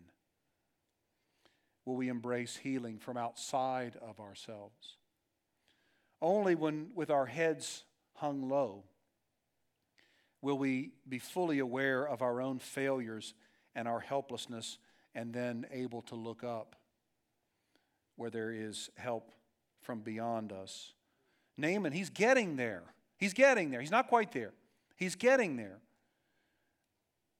will 1.86 1.96
we 1.96 2.08
embrace 2.08 2.56
healing 2.56 2.98
from 2.98 3.16
outside 3.16 3.96
of 4.02 4.20
ourselves. 4.20 4.98
Only 6.20 6.54
when, 6.54 6.90
with 6.94 7.10
our 7.10 7.26
heads 7.26 7.84
hung 8.14 8.48
low, 8.48 8.84
will 10.42 10.58
we 10.58 10.92
be 11.08 11.18
fully 11.18 11.58
aware 11.58 12.04
of 12.04 12.22
our 12.22 12.40
own 12.40 12.58
failures 12.58 13.34
and 13.74 13.88
our 13.88 14.00
helplessness 14.00 14.78
and 15.14 15.32
then 15.32 15.66
able 15.72 16.02
to 16.02 16.14
look 16.14 16.44
up 16.44 16.76
where 18.16 18.30
there 18.30 18.50
is 18.50 18.90
help 18.96 19.32
from 19.80 20.00
beyond 20.00 20.52
us. 20.52 20.92
Naaman, 21.56 21.92
he's 21.92 22.10
getting 22.10 22.56
there. 22.56 22.82
He's 23.16 23.32
getting 23.32 23.70
there. 23.70 23.80
He's 23.80 23.90
not 23.90 24.08
quite 24.08 24.32
there. 24.32 24.52
He's 24.96 25.14
getting 25.14 25.56
there. 25.56 25.78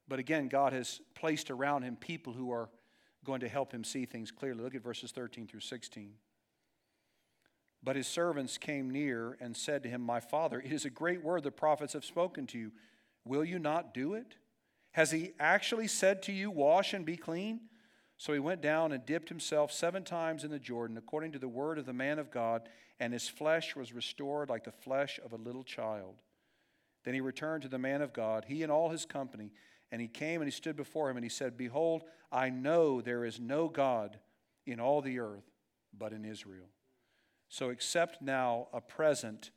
But 0.08 0.18
again, 0.18 0.48
God 0.48 0.72
has 0.72 1.00
placed 1.14 1.50
around 1.50 1.82
him 1.82 1.96
people 1.96 2.32
who 2.32 2.50
are 2.50 2.70
going 3.24 3.40
to 3.40 3.48
help 3.48 3.72
him 3.72 3.84
see 3.84 4.06
things 4.06 4.30
clearly. 4.30 4.62
Look 4.62 4.74
at 4.74 4.82
verses 4.82 5.12
13 5.12 5.46
through 5.46 5.61
16. 5.61 6.12
But 7.83 7.97
his 7.97 8.07
servants 8.07 8.59
came 8.59 8.91
near 8.91 9.37
and 9.41 9.57
said 9.57 9.83
to 9.85 9.88
him, 9.88 10.01
My 10.01 10.21
father, 10.21 10.61
it 10.61 10.73
is 10.73 10.85
a 10.85 10.91
great 10.91 11.23
word 11.23 11.43
the 11.45 11.51
prophets 11.51 11.93
have 11.93 12.05
spoken 12.05 12.47
to 12.49 12.59
you. 12.59 12.73
Will 13.25 13.45
you 13.45 13.59
not 13.59 13.95
do 13.95 14.14
it? 14.14 14.37
Has 14.93 15.11
he 15.11 15.33
actually 15.38 15.87
said 15.87 16.23
to 16.25 16.33
you, 16.33 16.51
Wash 16.51 16.93
and 16.93 17.05
be 17.05 17.17
clean? 17.17 17.61
So 18.17 18.33
he 18.33 18.41
went 18.41 18.61
down 18.61 18.91
and 18.91 19.07
dipped 19.07 19.29
himself 19.29 19.71
seven 19.71 20.03
times 20.03 20.43
in 20.43 20.51
the 20.51 20.59
Jordan, 20.59 20.99
according 20.99 21.33
to 21.33 21.38
the 21.38 21.47
word 21.47 21.79
of 21.79 21.87
the 21.87 21.93
man 21.93 22.19
of 22.19 22.33
God, 22.33 22.69
and 22.99 23.12
his 23.12 23.29
flesh 23.29 23.77
was 23.77 23.93
restored 23.93 24.49
like 24.49 24.64
the 24.64 24.73
flesh 24.73 25.21
of 25.25 25.33
a 25.33 25.37
little 25.37 25.62
child. 25.62 26.17
Then 27.05 27.14
he 27.14 27.21
returned 27.21 27.62
to 27.62 27.69
the 27.69 27.79
man 27.79 28.03
of 28.03 28.12
God, 28.12 28.45
he 28.49 28.64
and 28.64 28.73
all 28.73 28.91
his 28.91 29.07
company, 29.07 29.53
and 29.93 30.01
he 30.01 30.09
came 30.09 30.41
and 30.41 30.49
he 30.51 30.55
stood 30.55 30.77
before 30.77 31.09
him, 31.09 31.17
and 31.17 31.25
he 31.25 31.31
said, 31.31 31.57
Behold, 31.57 32.03
I 32.33 32.51
know 32.51 33.01
there 33.01 33.25
is 33.25 33.38
no 33.38 33.69
God 33.69 34.19
in 34.67 34.81
all 34.81 35.01
the 35.01 35.21
earth 35.21 35.49
but 35.97 36.12
in 36.12 36.25
Israel. 36.25 36.67
So 37.48 37.70
accept 37.70 38.20
now 38.20 38.68
a 38.72 38.80
present 38.80 39.50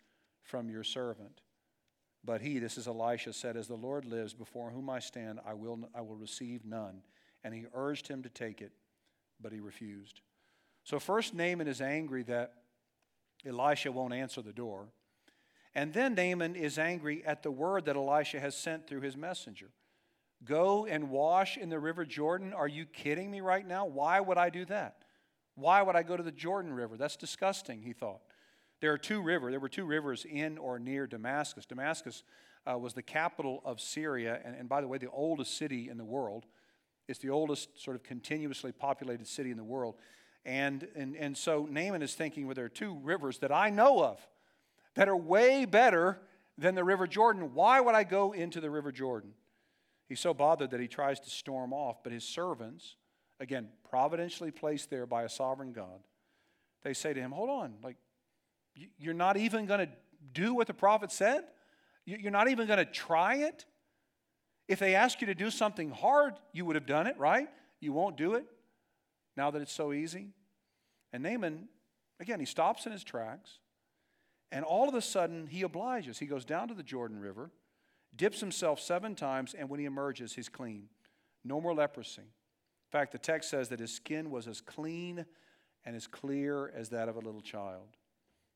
from 0.43 0.69
your 0.69 0.83
servant. 0.83 1.41
But 2.23 2.41
he, 2.41 2.59
this 2.59 2.77
is 2.77 2.87
Elisha, 2.87 3.33
said, 3.33 3.57
As 3.57 3.67
the 3.67 3.75
Lord 3.75 4.05
lives, 4.05 4.33
before 4.33 4.69
whom 4.69 4.89
I 4.89 4.99
stand, 4.99 5.39
I 5.45 5.53
will, 5.53 5.89
I 5.95 6.01
will 6.01 6.15
receive 6.15 6.65
none. 6.65 7.01
And 7.43 7.53
he 7.53 7.65
urged 7.73 8.07
him 8.07 8.21
to 8.23 8.29
take 8.29 8.61
it, 8.61 8.71
but 9.41 9.51
he 9.51 9.59
refused. 9.59 10.21
So, 10.83 10.99
first, 10.99 11.33
Naaman 11.33 11.67
is 11.67 11.81
angry 11.81 12.23
that 12.23 12.53
Elisha 13.45 13.91
won't 13.91 14.13
answer 14.13 14.41
the 14.41 14.53
door. 14.53 14.89
And 15.73 15.93
then 15.93 16.15
Naaman 16.15 16.55
is 16.55 16.77
angry 16.77 17.23
at 17.25 17.43
the 17.43 17.51
word 17.51 17.85
that 17.85 17.95
Elisha 17.95 18.39
has 18.39 18.55
sent 18.55 18.87
through 18.87 19.01
his 19.01 19.15
messenger. 19.15 19.69
Go 20.43 20.85
and 20.85 21.09
wash 21.09 21.57
in 21.57 21.69
the 21.69 21.79
river 21.79 22.05
Jordan. 22.05 22.53
Are 22.53 22.67
you 22.67 22.85
kidding 22.85 23.31
me 23.31 23.41
right 23.41 23.65
now? 23.65 23.85
Why 23.85 24.19
would 24.19 24.37
I 24.37 24.49
do 24.49 24.65
that? 24.65 25.03
Why 25.55 25.81
would 25.81 25.95
I 25.95 26.03
go 26.03 26.17
to 26.17 26.23
the 26.23 26.31
Jordan 26.31 26.73
River? 26.73 26.97
That's 26.97 27.15
disgusting, 27.15 27.81
he 27.81 27.93
thought. 27.93 28.21
There 28.79 28.91
are 28.91 28.97
two 28.97 29.21
rivers. 29.21 29.51
There 29.51 29.59
were 29.59 29.69
two 29.69 29.85
rivers 29.85 30.25
in 30.25 30.57
or 30.57 30.79
near 30.79 31.05
Damascus. 31.05 31.65
Damascus 31.65 32.23
uh, 32.69 32.77
was 32.77 32.93
the 32.93 33.01
capital 33.01 33.61
of 33.63 33.79
Syria, 33.79 34.39
and, 34.43 34.55
and 34.55 34.67
by 34.67 34.81
the 34.81 34.87
way, 34.87 34.97
the 34.97 35.09
oldest 35.09 35.57
city 35.57 35.89
in 35.89 35.97
the 35.97 36.05
world. 36.05 36.45
It's 37.07 37.19
the 37.19 37.29
oldest 37.29 37.79
sort 37.81 37.95
of 37.95 38.03
continuously 38.03 38.71
populated 38.71 39.27
city 39.27 39.51
in 39.51 39.57
the 39.57 39.63
world. 39.63 39.95
And, 40.45 40.87
and, 40.95 41.15
and 41.15 41.37
so 41.37 41.67
Naaman 41.69 42.01
is 42.01 42.15
thinking, 42.15 42.47
well, 42.47 42.55
there 42.55 42.65
are 42.65 42.69
two 42.69 42.97
rivers 43.03 43.39
that 43.39 43.51
I 43.51 43.69
know 43.69 44.03
of 44.03 44.19
that 44.95 45.07
are 45.07 45.15
way 45.15 45.65
better 45.65 46.19
than 46.57 46.75
the 46.75 46.83
River 46.83 47.07
Jordan. 47.07 47.53
Why 47.53 47.79
would 47.79 47.95
I 47.95 48.03
go 48.03 48.31
into 48.31 48.59
the 48.59 48.69
River 48.69 48.91
Jordan? 48.91 49.33
He's 50.09 50.19
so 50.19 50.33
bothered 50.33 50.71
that 50.71 50.79
he 50.79 50.87
tries 50.87 51.19
to 51.21 51.29
storm 51.29 51.71
off, 51.71 52.03
but 52.03 52.11
his 52.11 52.23
servants, 52.23 52.95
again, 53.41 53.67
providentially 53.89 54.51
placed 54.51 54.89
there 54.89 55.05
by 55.05 55.23
a 55.23 55.29
sovereign 55.29 55.73
God, 55.73 55.99
they 56.83 56.93
say 56.93 57.13
to 57.13 57.19
him, 57.19 57.31
Hold 57.31 57.49
on, 57.49 57.73
like, 57.83 57.97
you're 58.97 59.13
not 59.13 59.35
even 59.35 59.65
going 59.65 59.81
to 59.81 59.89
do 60.31 60.53
what 60.53 60.67
the 60.67 60.73
prophet 60.73 61.11
said? 61.11 61.43
You're 62.05 62.31
not 62.31 62.49
even 62.49 62.67
going 62.67 62.79
to 62.79 62.85
try 62.85 63.35
it? 63.37 63.65
If 64.67 64.79
they 64.79 64.95
ask 64.95 65.19
you 65.19 65.27
to 65.27 65.35
do 65.35 65.51
something 65.51 65.91
hard, 65.91 66.35
you 66.53 66.63
would 66.65 66.75
have 66.75 66.85
done 66.85 67.07
it, 67.07 67.17
right? 67.17 67.49
You 67.81 67.91
won't 67.91 68.15
do 68.15 68.35
it 68.35 68.45
now 69.35 69.51
that 69.51 69.61
it's 69.61 69.73
so 69.73 69.91
easy. 69.91 70.29
And 71.11 71.23
Naaman, 71.23 71.67
again, 72.19 72.39
he 72.39 72.45
stops 72.45 72.85
in 72.85 72.91
his 72.91 73.03
tracks, 73.03 73.59
and 74.51 74.63
all 74.63 74.87
of 74.87 74.95
a 74.95 75.01
sudden 75.01 75.47
he 75.47 75.63
obliges. 75.63 76.19
He 76.19 76.25
goes 76.25 76.45
down 76.45 76.69
to 76.69 76.73
the 76.73 76.83
Jordan 76.83 77.19
River, 77.19 77.51
dips 78.15 78.39
himself 78.39 78.79
seven 78.79 79.15
times, 79.15 79.53
and 79.57 79.69
when 79.69 79.79
he 79.79 79.85
emerges, 79.85 80.33
he's 80.33 80.49
clean. 80.49 80.85
No 81.43 81.59
more 81.59 81.73
leprosy. 81.73 82.21
In 82.91 82.99
fact, 82.99 83.13
the 83.13 83.19
text 83.19 83.49
says 83.49 83.69
that 83.69 83.79
his 83.79 83.95
skin 83.95 84.29
was 84.29 84.49
as 84.49 84.59
clean 84.59 85.25
and 85.85 85.95
as 85.95 86.07
clear 86.07 86.69
as 86.75 86.89
that 86.89 87.07
of 87.07 87.15
a 87.15 87.21
little 87.21 87.39
child. 87.39 87.87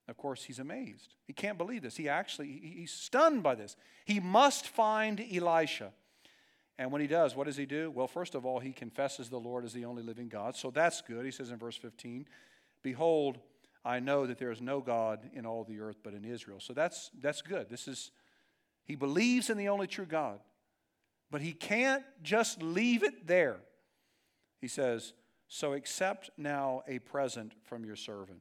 Of 0.10 0.18
course, 0.18 0.44
he's 0.44 0.60
amazed. 0.60 1.16
He 1.26 1.32
can't 1.32 1.58
believe 1.58 1.82
this. 1.82 1.96
He 1.96 2.10
actually, 2.10 2.52
he's 2.52 2.92
stunned 2.92 3.44
by 3.44 3.56
this. 3.56 3.78
He 4.04 4.20
must 4.20 4.68
find 4.68 5.24
Elisha. 5.34 5.94
And 6.78 6.92
when 6.92 7.00
he 7.00 7.08
does, 7.08 7.34
what 7.34 7.48
does 7.48 7.56
he 7.56 7.66
do? 7.66 7.90
Well, 7.92 8.08
first 8.08 8.36
of 8.36 8.46
all, 8.46 8.60
he 8.60 8.74
confesses 8.74 9.30
the 9.30 9.40
Lord 9.40 9.64
as 9.64 9.72
the 9.72 9.86
only 9.86 10.04
living 10.04 10.28
God. 10.28 10.58
So 10.58 10.70
that's 10.70 11.00
good. 11.00 11.24
He 11.24 11.32
says 11.32 11.50
in 11.50 11.58
verse 11.58 11.78
15, 11.78 12.28
Behold, 12.84 13.40
I 13.86 14.02
know 14.02 14.28
that 14.28 14.38
there 14.38 14.52
is 14.52 14.60
no 14.60 14.82
God 14.82 15.22
in 15.34 15.46
all 15.46 15.64
the 15.64 15.80
earth 15.80 16.00
but 16.04 16.14
in 16.14 16.26
Israel. 16.26 16.60
So 16.60 16.74
that's, 16.74 17.10
that's 17.22 17.42
good. 17.42 17.70
This 17.70 17.88
is, 17.88 18.12
he 18.84 18.96
believes 18.96 19.50
in 19.50 19.58
the 19.58 19.70
only 19.70 19.88
true 19.88 20.06
God. 20.06 20.40
But 21.32 21.42
he 21.42 21.54
can't 21.54 22.04
just 22.22 22.62
leave 22.62 23.02
it 23.02 23.26
there. 23.26 23.62
He 24.66 24.70
says, 24.70 25.14
So 25.48 25.74
accept 25.74 26.32
now 26.38 26.82
a 26.88 26.98
present 26.98 27.54
from 27.66 27.86
your 27.86 27.96
servant. 27.96 28.40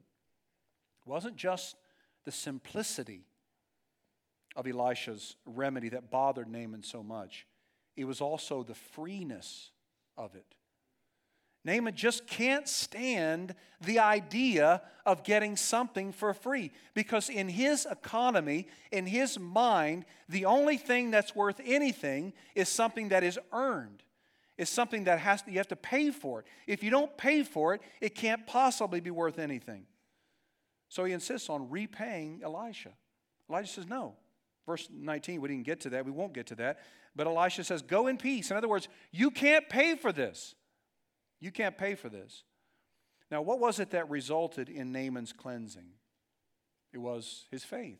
It 1.05 1.07
wasn't 1.07 1.35
just 1.35 1.75
the 2.23 2.31
simplicity 2.31 3.27
of 4.55 4.65
Elisha's 4.65 5.35
remedy 5.45 5.89
that 5.89 6.09
bothered 6.09 6.47
Naaman 6.47 6.81
so 6.81 7.03
much, 7.03 7.45
it 7.95 8.05
was 8.05 8.21
also 8.21 8.63
the 8.63 8.73
freeness 8.73 9.69
of 10.17 10.33
it. 10.33 10.55
Naaman 11.63 11.93
just 11.93 12.25
can't 12.25 12.67
stand 12.67 13.53
the 13.81 13.99
idea 13.99 14.81
of 15.05 15.23
getting 15.23 15.55
something 15.55 16.11
for 16.11 16.33
free 16.33 16.71
because, 16.95 17.29
in 17.29 17.49
his 17.49 17.85
economy, 17.85 18.67
in 18.91 19.05
his 19.05 19.37
mind, 19.37 20.05
the 20.27 20.45
only 20.45 20.77
thing 20.77 21.11
that's 21.11 21.35
worth 21.35 21.61
anything 21.63 22.33
is 22.55 22.67
something 22.67 23.09
that 23.09 23.23
is 23.23 23.37
earned. 23.53 24.01
Is 24.57 24.69
something 24.69 25.03
that 25.05 25.19
has 25.19 25.41
to, 25.43 25.51
you 25.51 25.57
have 25.57 25.67
to 25.67 25.75
pay 25.75 26.11
for 26.11 26.39
it. 26.39 26.45
If 26.65 26.81
you 26.81 26.89
don't 26.89 27.15
pay 27.17 27.43
for 27.43 27.73
it, 27.73 27.81
it 27.99 28.15
can't 28.15 28.47
possibly 28.47 29.01
be 29.01 29.11
worth 29.11 29.37
anything. 29.37 29.85
So 30.87 31.03
he 31.03 31.11
insists 31.11 31.49
on 31.49 31.69
repaying 31.69 32.41
Elisha. 32.43 32.91
Elijah 33.49 33.67
says, 33.67 33.87
No. 33.87 34.15
Verse 34.65 34.87
19, 34.91 35.41
we 35.41 35.49
didn't 35.49 35.65
get 35.65 35.81
to 35.81 35.89
that. 35.91 36.05
We 36.05 36.11
won't 36.11 36.33
get 36.33 36.47
to 36.47 36.55
that. 36.55 36.79
But 37.15 37.27
Elisha 37.27 37.63
says, 37.63 37.81
Go 37.81 38.07
in 38.07 38.17
peace. 38.17 38.49
In 38.49 38.57
other 38.57 38.69
words, 38.69 38.87
you 39.11 39.29
can't 39.29 39.67
pay 39.69 39.95
for 39.95 40.11
this. 40.11 40.55
You 41.39 41.51
can't 41.51 41.77
pay 41.77 41.95
for 41.95 42.09
this. 42.09 42.43
Now, 43.29 43.41
what 43.41 43.59
was 43.59 43.79
it 43.79 43.91
that 43.91 44.09
resulted 44.09 44.69
in 44.69 44.91
Naaman's 44.91 45.33
cleansing? 45.33 45.89
It 46.93 46.99
was 46.99 47.45
his 47.51 47.63
faith. 47.63 47.99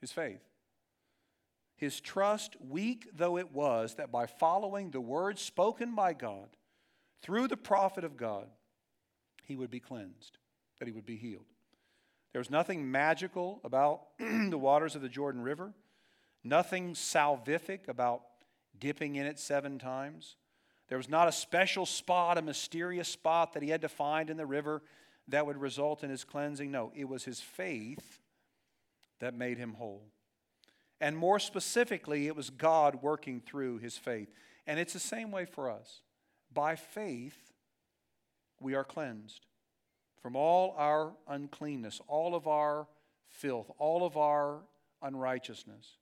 His 0.00 0.12
faith. 0.12 0.40
His 1.76 2.00
trust, 2.00 2.56
weak 2.60 3.08
though 3.14 3.36
it 3.36 3.52
was, 3.52 3.94
that 3.96 4.12
by 4.12 4.26
following 4.26 4.90
the 4.90 5.00
words 5.00 5.40
spoken 5.40 5.94
by 5.94 6.12
God 6.12 6.48
through 7.22 7.48
the 7.48 7.56
prophet 7.56 8.04
of 8.04 8.16
God, 8.16 8.46
he 9.42 9.56
would 9.56 9.70
be 9.70 9.80
cleansed, 9.80 10.38
that 10.78 10.86
he 10.86 10.92
would 10.92 11.06
be 11.06 11.16
healed. 11.16 11.46
There 12.32 12.40
was 12.40 12.50
nothing 12.50 12.90
magical 12.90 13.60
about 13.64 14.02
the 14.18 14.58
waters 14.58 14.94
of 14.94 15.02
the 15.02 15.08
Jordan 15.08 15.42
River, 15.42 15.72
nothing 16.42 16.94
salvific 16.94 17.88
about 17.88 18.22
dipping 18.78 19.16
in 19.16 19.26
it 19.26 19.38
seven 19.38 19.78
times. 19.78 20.36
There 20.88 20.98
was 20.98 21.08
not 21.08 21.28
a 21.28 21.32
special 21.32 21.86
spot, 21.86 22.38
a 22.38 22.42
mysterious 22.42 23.08
spot 23.08 23.52
that 23.54 23.62
he 23.62 23.70
had 23.70 23.82
to 23.82 23.88
find 23.88 24.30
in 24.30 24.36
the 24.36 24.46
river 24.46 24.82
that 25.28 25.46
would 25.46 25.56
result 25.56 26.04
in 26.04 26.10
his 26.10 26.24
cleansing. 26.24 26.70
No, 26.70 26.92
it 26.94 27.08
was 27.08 27.24
his 27.24 27.40
faith 27.40 28.20
that 29.20 29.34
made 29.34 29.56
him 29.56 29.74
whole. 29.74 30.02
And 31.00 31.16
more 31.16 31.38
specifically, 31.38 32.26
it 32.26 32.36
was 32.36 32.50
God 32.50 33.02
working 33.02 33.40
through 33.40 33.78
his 33.78 33.98
faith. 33.98 34.28
And 34.66 34.78
it's 34.78 34.92
the 34.92 35.00
same 35.00 35.30
way 35.30 35.44
for 35.44 35.70
us. 35.70 36.00
By 36.52 36.76
faith, 36.76 37.36
we 38.60 38.74
are 38.74 38.84
cleansed 38.84 39.46
from 40.22 40.36
all 40.36 40.74
our 40.78 41.12
uncleanness, 41.28 42.00
all 42.08 42.34
of 42.34 42.46
our 42.46 42.86
filth, 43.28 43.70
all 43.78 44.06
of 44.06 44.16
our 44.16 44.60
unrighteousness. 45.02 45.98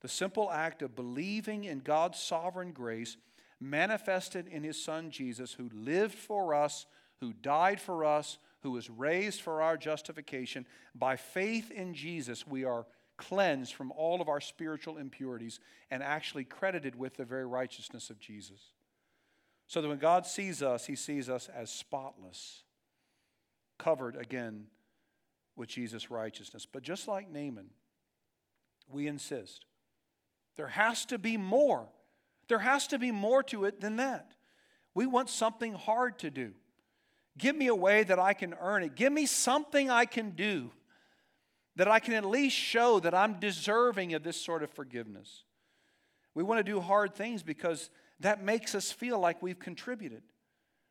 The 0.00 0.08
simple 0.08 0.50
act 0.50 0.82
of 0.82 0.94
believing 0.94 1.64
in 1.64 1.80
God's 1.80 2.20
sovereign 2.20 2.70
grace 2.70 3.16
manifested 3.60 4.46
in 4.46 4.62
his 4.62 4.82
son 4.82 5.10
Jesus, 5.10 5.54
who 5.54 5.68
lived 5.74 6.14
for 6.14 6.54
us, 6.54 6.86
who 7.20 7.32
died 7.32 7.80
for 7.80 8.04
us, 8.04 8.38
who 8.62 8.70
was 8.70 8.90
raised 8.90 9.40
for 9.40 9.62
our 9.62 9.76
justification. 9.76 10.66
By 10.94 11.16
faith 11.16 11.70
in 11.72 11.94
Jesus, 11.94 12.46
we 12.46 12.64
are 12.64 12.86
cleansed 13.18 13.74
from 13.74 13.92
all 13.92 14.22
of 14.22 14.28
our 14.28 14.40
spiritual 14.40 14.96
impurities 14.96 15.60
and 15.90 16.02
actually 16.02 16.44
credited 16.44 16.94
with 16.94 17.16
the 17.16 17.24
very 17.24 17.44
righteousness 17.44 18.08
of 18.08 18.18
Jesus. 18.18 18.72
So 19.66 19.82
that 19.82 19.88
when 19.88 19.98
God 19.98 20.24
sees 20.24 20.62
us, 20.62 20.86
he 20.86 20.96
sees 20.96 21.28
us 21.28 21.50
as 21.54 21.70
spotless 21.70 22.62
covered 23.76 24.16
again 24.16 24.66
with 25.56 25.68
Jesus' 25.68 26.10
righteousness. 26.10 26.66
But 26.70 26.82
just 26.82 27.06
like 27.06 27.30
Naaman, 27.30 27.70
we 28.90 29.06
insist 29.06 29.66
there 30.56 30.68
has 30.68 31.04
to 31.06 31.18
be 31.18 31.36
more. 31.36 31.88
There 32.48 32.58
has 32.58 32.86
to 32.88 32.98
be 32.98 33.12
more 33.12 33.42
to 33.44 33.64
it 33.64 33.80
than 33.80 33.96
that. 33.96 34.32
We 34.94 35.06
want 35.06 35.28
something 35.28 35.74
hard 35.74 36.18
to 36.20 36.30
do. 36.30 36.52
Give 37.36 37.54
me 37.54 37.68
a 37.68 37.74
way 37.74 38.02
that 38.04 38.18
I 38.18 38.32
can 38.32 38.54
earn 38.60 38.82
it. 38.82 38.96
Give 38.96 39.12
me 39.12 39.26
something 39.26 39.90
I 39.90 40.06
can 40.06 40.30
do 40.30 40.72
that 41.78 41.88
I 41.88 42.00
can 42.00 42.12
at 42.12 42.24
least 42.24 42.56
show 42.56 43.00
that 43.00 43.14
I'm 43.14 43.40
deserving 43.40 44.12
of 44.12 44.22
this 44.22 44.36
sort 44.36 44.62
of 44.62 44.70
forgiveness. 44.70 45.44
We 46.34 46.42
want 46.42 46.58
to 46.58 46.70
do 46.70 46.80
hard 46.80 47.14
things 47.14 47.42
because 47.42 47.88
that 48.20 48.42
makes 48.42 48.74
us 48.74 48.92
feel 48.92 49.18
like 49.18 49.42
we've 49.42 49.58
contributed 49.58 50.22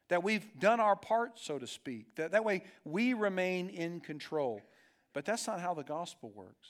that 0.09 0.23
we've 0.23 0.47
done 0.57 0.79
our 0.79 0.95
part, 0.95 1.37
so 1.37 1.59
to 1.59 1.67
speak. 1.67 2.15
That, 2.15 2.31
that 2.31 2.45
way 2.45 2.63
we 2.85 3.13
remain 3.13 3.69
in 3.69 3.99
control. 3.99 4.61
But 5.13 5.25
that's 5.25 5.45
not 5.47 5.59
how 5.59 5.73
the 5.73 5.83
gospel 5.83 6.31
works. 6.33 6.69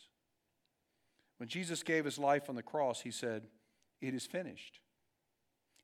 When 1.38 1.47
Jesus 1.47 1.84
gave 1.84 2.06
his 2.06 2.17
life 2.17 2.49
on 2.49 2.56
the 2.56 2.63
cross, 2.63 3.02
he 3.02 3.12
said, 3.12 3.44
It 4.02 4.15
is 4.15 4.25
finished. 4.25 4.79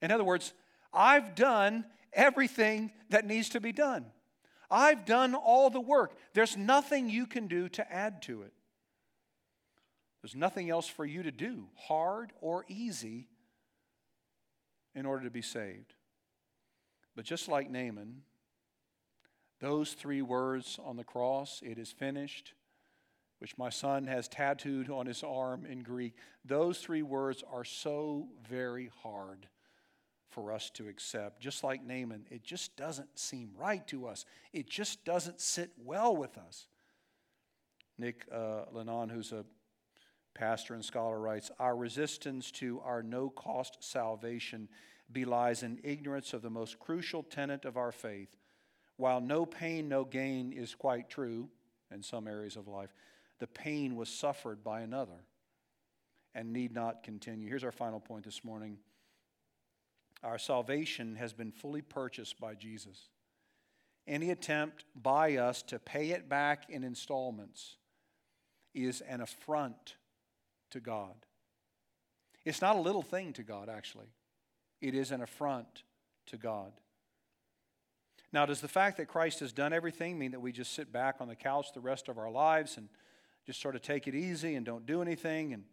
In 0.01 0.11
other 0.11 0.23
words, 0.23 0.53
I've 0.91 1.35
done 1.35 1.85
everything 2.11 2.91
that 3.09 3.27
needs 3.27 3.49
to 3.49 3.59
be 3.59 3.71
done. 3.71 4.05
I've 4.73 5.05
done 5.05 5.35
all 5.35 5.69
the 5.69 5.79
work. 5.79 6.17
There's 6.33 6.57
nothing 6.57 7.07
you 7.07 7.27
can 7.27 7.47
do 7.47 7.69
to 7.69 7.93
add 7.93 8.23
to 8.23 8.41
it. 8.41 8.53
There's 10.21 10.35
nothing 10.35 10.71
else 10.71 10.87
for 10.87 11.05
you 11.05 11.21
to 11.21 11.31
do, 11.31 11.67
hard 11.75 12.33
or 12.41 12.65
easy, 12.67 13.27
in 14.95 15.05
order 15.05 15.25
to 15.25 15.29
be 15.29 15.43
saved. 15.43 15.93
But 17.15 17.25
just 17.25 17.47
like 17.47 17.69
Naaman, 17.69 18.23
those 19.59 19.93
three 19.93 20.23
words 20.23 20.79
on 20.83 20.97
the 20.97 21.03
cross, 21.03 21.61
it 21.63 21.77
is 21.77 21.91
finished, 21.91 22.53
which 23.37 23.57
my 23.59 23.69
son 23.69 24.07
has 24.07 24.27
tattooed 24.27 24.89
on 24.89 25.05
his 25.05 25.23
arm 25.23 25.67
in 25.67 25.83
Greek, 25.83 26.15
those 26.43 26.79
three 26.79 27.03
words 27.03 27.43
are 27.51 27.65
so 27.65 28.27
very 28.49 28.89
hard 29.03 29.47
for 30.33 30.51
us 30.51 30.69
to 30.71 30.87
accept. 30.87 31.39
Just 31.39 31.63
like 31.63 31.85
Naaman, 31.85 32.25
it 32.29 32.43
just 32.43 32.75
doesn't 32.75 33.17
seem 33.17 33.51
right 33.57 33.85
to 33.87 34.07
us, 34.07 34.25
it 34.51 34.69
just 34.69 35.05
doesn't 35.05 35.39
sit 35.39 35.71
well 35.83 36.15
with 36.15 36.37
us. 36.37 36.67
Nick 37.97 38.25
uh, 38.33 38.63
Lannon, 38.71 39.09
who's 39.09 39.31
a 39.31 39.45
pastor 40.33 40.73
and 40.73 40.83
scholar, 40.83 41.19
writes 41.19 41.51
Our 41.59 41.75
resistance 41.75 42.51
to 42.53 42.81
our 42.83 43.03
no 43.03 43.29
cost 43.29 43.77
salvation 43.81 44.67
belies 45.11 45.63
an 45.63 45.79
ignorance 45.83 46.33
of 46.33 46.41
the 46.41 46.49
most 46.49 46.79
crucial 46.79 47.23
tenet 47.23 47.65
of 47.65 47.77
our 47.77 47.91
faith. 47.91 48.35
While 48.97 49.21
no 49.21 49.45
pain, 49.45 49.87
no 49.87 50.05
gain 50.05 50.51
is 50.53 50.75
quite 50.75 51.09
true 51.09 51.49
in 51.91 52.01
some 52.01 52.27
areas 52.27 52.55
of 52.55 52.67
life, 52.67 52.93
the 53.39 53.47
pain 53.47 53.95
was 53.95 54.09
suffered 54.09 54.63
by 54.63 54.81
another 54.81 55.25
and 56.33 56.51
need 56.51 56.73
not 56.73 57.03
continue. 57.03 57.47
Here's 57.47 57.63
our 57.63 57.71
final 57.71 57.99
point 57.99 58.25
this 58.25 58.43
morning 58.43 58.77
our 60.23 60.37
salvation 60.37 61.15
has 61.15 61.33
been 61.33 61.51
fully 61.51 61.81
purchased 61.81 62.39
by 62.39 62.55
Jesus. 62.55 63.09
Any 64.07 64.31
attempt 64.31 64.85
by 64.95 65.37
us 65.37 65.61
to 65.63 65.79
pay 65.79 66.11
it 66.11 66.27
back 66.27 66.69
in 66.69 66.83
installments 66.83 67.77
is 68.73 69.01
an 69.01 69.21
affront 69.21 69.95
to 70.71 70.79
God. 70.79 71.15
It's 72.45 72.61
not 72.61 72.75
a 72.75 72.81
little 72.81 73.01
thing 73.01 73.33
to 73.33 73.43
God, 73.43 73.69
actually, 73.69 74.07
it 74.81 74.95
is 74.95 75.11
an 75.11 75.21
affront 75.21 75.83
to 76.27 76.37
God. 76.37 76.73
Now, 78.33 78.47
does 78.47 78.61
the 78.61 78.67
fact 78.67 78.97
that 78.97 79.07
Christ 79.07 79.41
has 79.41 79.53
done 79.53 79.73
everything 79.73 80.17
mean 80.17 80.31
that 80.31 80.39
we 80.39 80.51
just 80.51 80.73
sit 80.73 80.91
back 80.91 81.17
on 81.19 81.27
the 81.27 81.35
couch 81.35 81.67
the 81.73 81.79
rest 81.79 82.09
of 82.09 82.17
our 82.17 82.31
lives 82.31 82.77
and 82.77 82.89
just 83.45 83.61
sort 83.61 83.75
of 83.75 83.83
take 83.83 84.07
it 84.07 84.15
easy 84.15 84.55
and 84.55 84.65
don't 84.65 84.87
do 84.87 85.03
anything? 85.03 85.53
And 85.53 85.63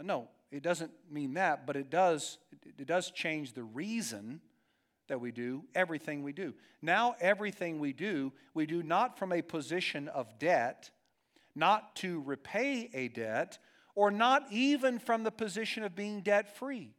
uh, 0.00 0.02
no, 0.02 0.28
it 0.54 0.62
doesn't 0.62 0.92
mean 1.10 1.34
that, 1.34 1.66
but 1.66 1.74
it 1.74 1.90
does, 1.90 2.38
it 2.78 2.86
does 2.86 3.10
change 3.10 3.54
the 3.54 3.64
reason 3.64 4.40
that 5.08 5.20
we 5.20 5.32
do 5.32 5.64
everything 5.74 6.22
we 6.22 6.32
do. 6.32 6.54
Now, 6.80 7.16
everything 7.20 7.80
we 7.80 7.92
do, 7.92 8.32
we 8.54 8.64
do 8.64 8.80
not 8.80 9.18
from 9.18 9.32
a 9.32 9.42
position 9.42 10.06
of 10.06 10.38
debt, 10.38 10.90
not 11.56 11.96
to 11.96 12.22
repay 12.22 12.88
a 12.94 13.08
debt, 13.08 13.58
or 13.96 14.12
not 14.12 14.44
even 14.52 15.00
from 15.00 15.24
the 15.24 15.32
position 15.32 15.82
of 15.82 15.96
being 15.96 16.20
debt 16.20 16.56
free. 16.56 16.94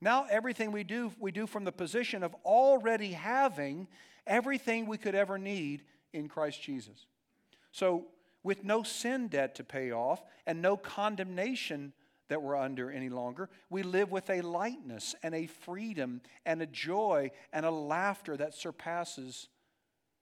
Now, 0.00 0.26
everything 0.30 0.70
we 0.70 0.84
do, 0.84 1.10
we 1.18 1.32
do 1.32 1.48
from 1.48 1.64
the 1.64 1.72
position 1.72 2.22
of 2.22 2.32
already 2.44 3.10
having 3.10 3.88
everything 4.24 4.86
we 4.86 4.98
could 4.98 5.16
ever 5.16 5.36
need 5.36 5.82
in 6.12 6.28
Christ 6.28 6.62
Jesus. 6.62 7.06
So, 7.72 8.06
with 8.44 8.62
no 8.62 8.84
sin 8.84 9.26
debt 9.26 9.56
to 9.56 9.64
pay 9.64 9.90
off 9.90 10.22
and 10.46 10.62
no 10.62 10.76
condemnation 10.76 11.92
that 12.32 12.40
we're 12.40 12.56
under 12.56 12.90
any 12.90 13.10
longer. 13.10 13.50
We 13.68 13.82
live 13.82 14.10
with 14.10 14.30
a 14.30 14.40
lightness 14.40 15.14
and 15.22 15.34
a 15.34 15.46
freedom 15.46 16.22
and 16.46 16.62
a 16.62 16.66
joy 16.66 17.30
and 17.52 17.66
a 17.66 17.70
laughter 17.70 18.38
that 18.38 18.54
surpasses 18.54 19.50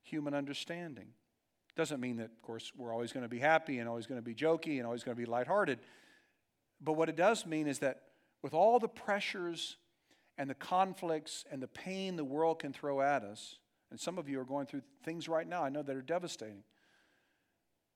human 0.03 0.35
understanding. 0.35 1.07
Doesn't 1.77 2.01
mean 2.01 2.17
that, 2.17 2.25
of 2.25 2.43
course, 2.43 2.73
we're 2.77 2.93
always 2.93 3.13
going 3.13 3.23
to 3.23 3.29
be 3.29 3.39
happy 3.39 3.79
and 3.79 3.89
always 3.89 4.09
going 4.09 4.19
to 4.19 4.25
be 4.25 4.35
jokey 4.35 4.79
and 4.79 4.87
always 4.87 5.05
going 5.05 5.17
to 5.17 5.23
be 5.23 5.31
lighthearted. 5.31 5.79
But 6.81 6.95
what 6.95 7.09
it 7.09 7.15
does 7.15 7.47
mean 7.47 7.69
is 7.69 7.79
that 7.79 8.03
with 8.43 8.55
all 8.55 8.81
the 8.81 8.89
pressures 8.89 9.77
and 10.37 10.51
the 10.51 10.55
conflicts 10.55 11.45
and 11.53 11.63
the 11.63 11.69
pain 11.69 12.17
the 12.17 12.25
world 12.25 12.59
can 12.59 12.73
throw 12.73 13.01
at 13.01 13.23
us, 13.23 13.61
and 13.93 14.01
some 14.01 14.19
of 14.19 14.29
you 14.29 14.41
are 14.41 14.45
going 14.45 14.67
through 14.67 14.83
things 15.05 15.29
right 15.29 15.47
now 15.47 15.63
I 15.63 15.69
know 15.69 15.85
that 15.85 15.95
are 15.95 16.03
devastating. 16.03 16.65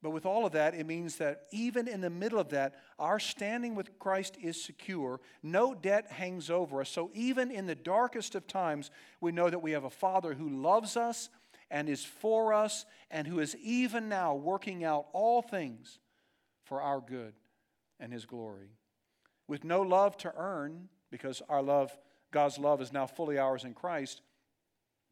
But 0.04 0.10
with 0.10 0.26
all 0.26 0.44
of 0.44 0.52
that, 0.52 0.74
it 0.74 0.84
means 0.84 1.16
that 1.16 1.46
even 1.50 1.88
in 1.88 2.02
the 2.02 2.10
middle 2.10 2.38
of 2.38 2.50
that, 2.50 2.74
our 2.98 3.18
standing 3.18 3.74
with 3.74 3.98
Christ 3.98 4.36
is 4.38 4.62
secure. 4.62 5.18
No 5.42 5.74
debt 5.74 6.12
hangs 6.12 6.50
over 6.50 6.82
us. 6.82 6.90
So 6.90 7.10
even 7.14 7.50
in 7.50 7.64
the 7.64 7.74
darkest 7.74 8.34
of 8.34 8.46
times, 8.46 8.90
we 9.22 9.32
know 9.32 9.48
that 9.48 9.62
we 9.62 9.70
have 9.70 9.84
a 9.84 9.88
Father 9.90 10.34
who 10.34 10.50
loves 10.50 10.98
us 10.98 11.30
and 11.70 11.88
is 11.88 12.04
for 12.04 12.52
us 12.52 12.84
and 13.10 13.26
who 13.26 13.40
is 13.40 13.56
even 13.56 14.10
now 14.10 14.34
working 14.34 14.84
out 14.84 15.06
all 15.14 15.40
things 15.40 16.00
for 16.64 16.82
our 16.82 17.00
good 17.00 17.32
and 17.98 18.12
His 18.12 18.26
glory. 18.26 18.72
With 19.48 19.64
no 19.64 19.80
love 19.80 20.18
to 20.18 20.34
earn, 20.36 20.90
because 21.10 21.40
our 21.48 21.62
love, 21.62 21.96
God's 22.30 22.58
love, 22.58 22.82
is 22.82 22.92
now 22.92 23.06
fully 23.06 23.38
ours 23.38 23.64
in 23.64 23.72
Christ, 23.72 24.20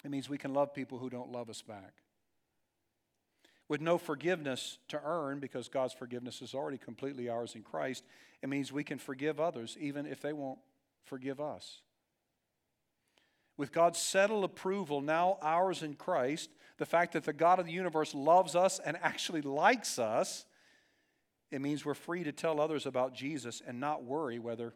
it 0.04 0.10
means 0.10 0.28
we 0.28 0.36
can 0.36 0.52
love 0.52 0.74
people 0.74 0.98
who 0.98 1.08
don't 1.08 1.32
love 1.32 1.48
us 1.48 1.62
back 1.62 2.01
with 3.72 3.80
no 3.80 3.96
forgiveness 3.96 4.76
to 4.86 5.00
earn 5.02 5.38
because 5.38 5.70
God's 5.70 5.94
forgiveness 5.94 6.42
is 6.42 6.52
already 6.52 6.76
completely 6.76 7.30
ours 7.30 7.54
in 7.54 7.62
Christ, 7.62 8.04
it 8.42 8.50
means 8.50 8.70
we 8.70 8.84
can 8.84 8.98
forgive 8.98 9.40
others 9.40 9.78
even 9.80 10.04
if 10.04 10.20
they 10.20 10.34
won't 10.34 10.58
forgive 11.06 11.40
us. 11.40 11.80
With 13.56 13.72
God's 13.72 13.98
settled 13.98 14.44
approval 14.44 15.00
now 15.00 15.38
ours 15.40 15.82
in 15.82 15.94
Christ, 15.94 16.50
the 16.76 16.84
fact 16.84 17.14
that 17.14 17.24
the 17.24 17.32
God 17.32 17.60
of 17.60 17.64
the 17.64 17.72
universe 17.72 18.14
loves 18.14 18.54
us 18.54 18.78
and 18.78 18.98
actually 19.00 19.40
likes 19.40 19.98
us, 19.98 20.44
it 21.50 21.62
means 21.62 21.82
we're 21.82 21.94
free 21.94 22.24
to 22.24 22.32
tell 22.32 22.60
others 22.60 22.84
about 22.84 23.14
Jesus 23.14 23.62
and 23.66 23.80
not 23.80 24.04
worry 24.04 24.38
whether 24.38 24.74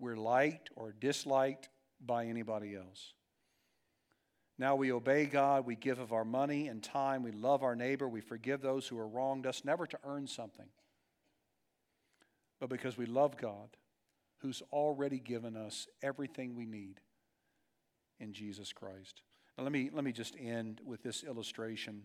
we're 0.00 0.16
liked 0.16 0.70
or 0.74 0.92
disliked 0.92 1.68
by 2.04 2.26
anybody 2.26 2.74
else. 2.74 3.12
Now 4.58 4.74
we 4.74 4.90
obey 4.90 5.26
God, 5.26 5.66
we 5.66 5.76
give 5.76 6.00
of 6.00 6.12
our 6.12 6.24
money 6.24 6.66
and 6.66 6.82
time, 6.82 7.22
we 7.22 7.30
love 7.30 7.62
our 7.62 7.76
neighbor, 7.76 8.08
we 8.08 8.20
forgive 8.20 8.60
those 8.60 8.88
who 8.88 8.98
have 8.98 9.12
wronged 9.12 9.46
us, 9.46 9.64
never 9.64 9.86
to 9.86 9.98
earn 10.04 10.26
something, 10.26 10.66
but 12.58 12.68
because 12.68 12.98
we 12.98 13.06
love 13.06 13.36
God, 13.36 13.68
who's 14.38 14.62
already 14.72 15.18
given 15.18 15.56
us 15.56 15.86
everything 16.02 16.56
we 16.56 16.66
need 16.66 17.00
in 18.18 18.32
Jesus 18.32 18.72
Christ. 18.72 19.22
Now 19.56 19.64
let 19.64 19.72
me, 19.72 19.90
let 19.92 20.04
me 20.04 20.12
just 20.12 20.36
end 20.38 20.80
with 20.84 21.02
this 21.02 21.22
illustration. 21.22 22.02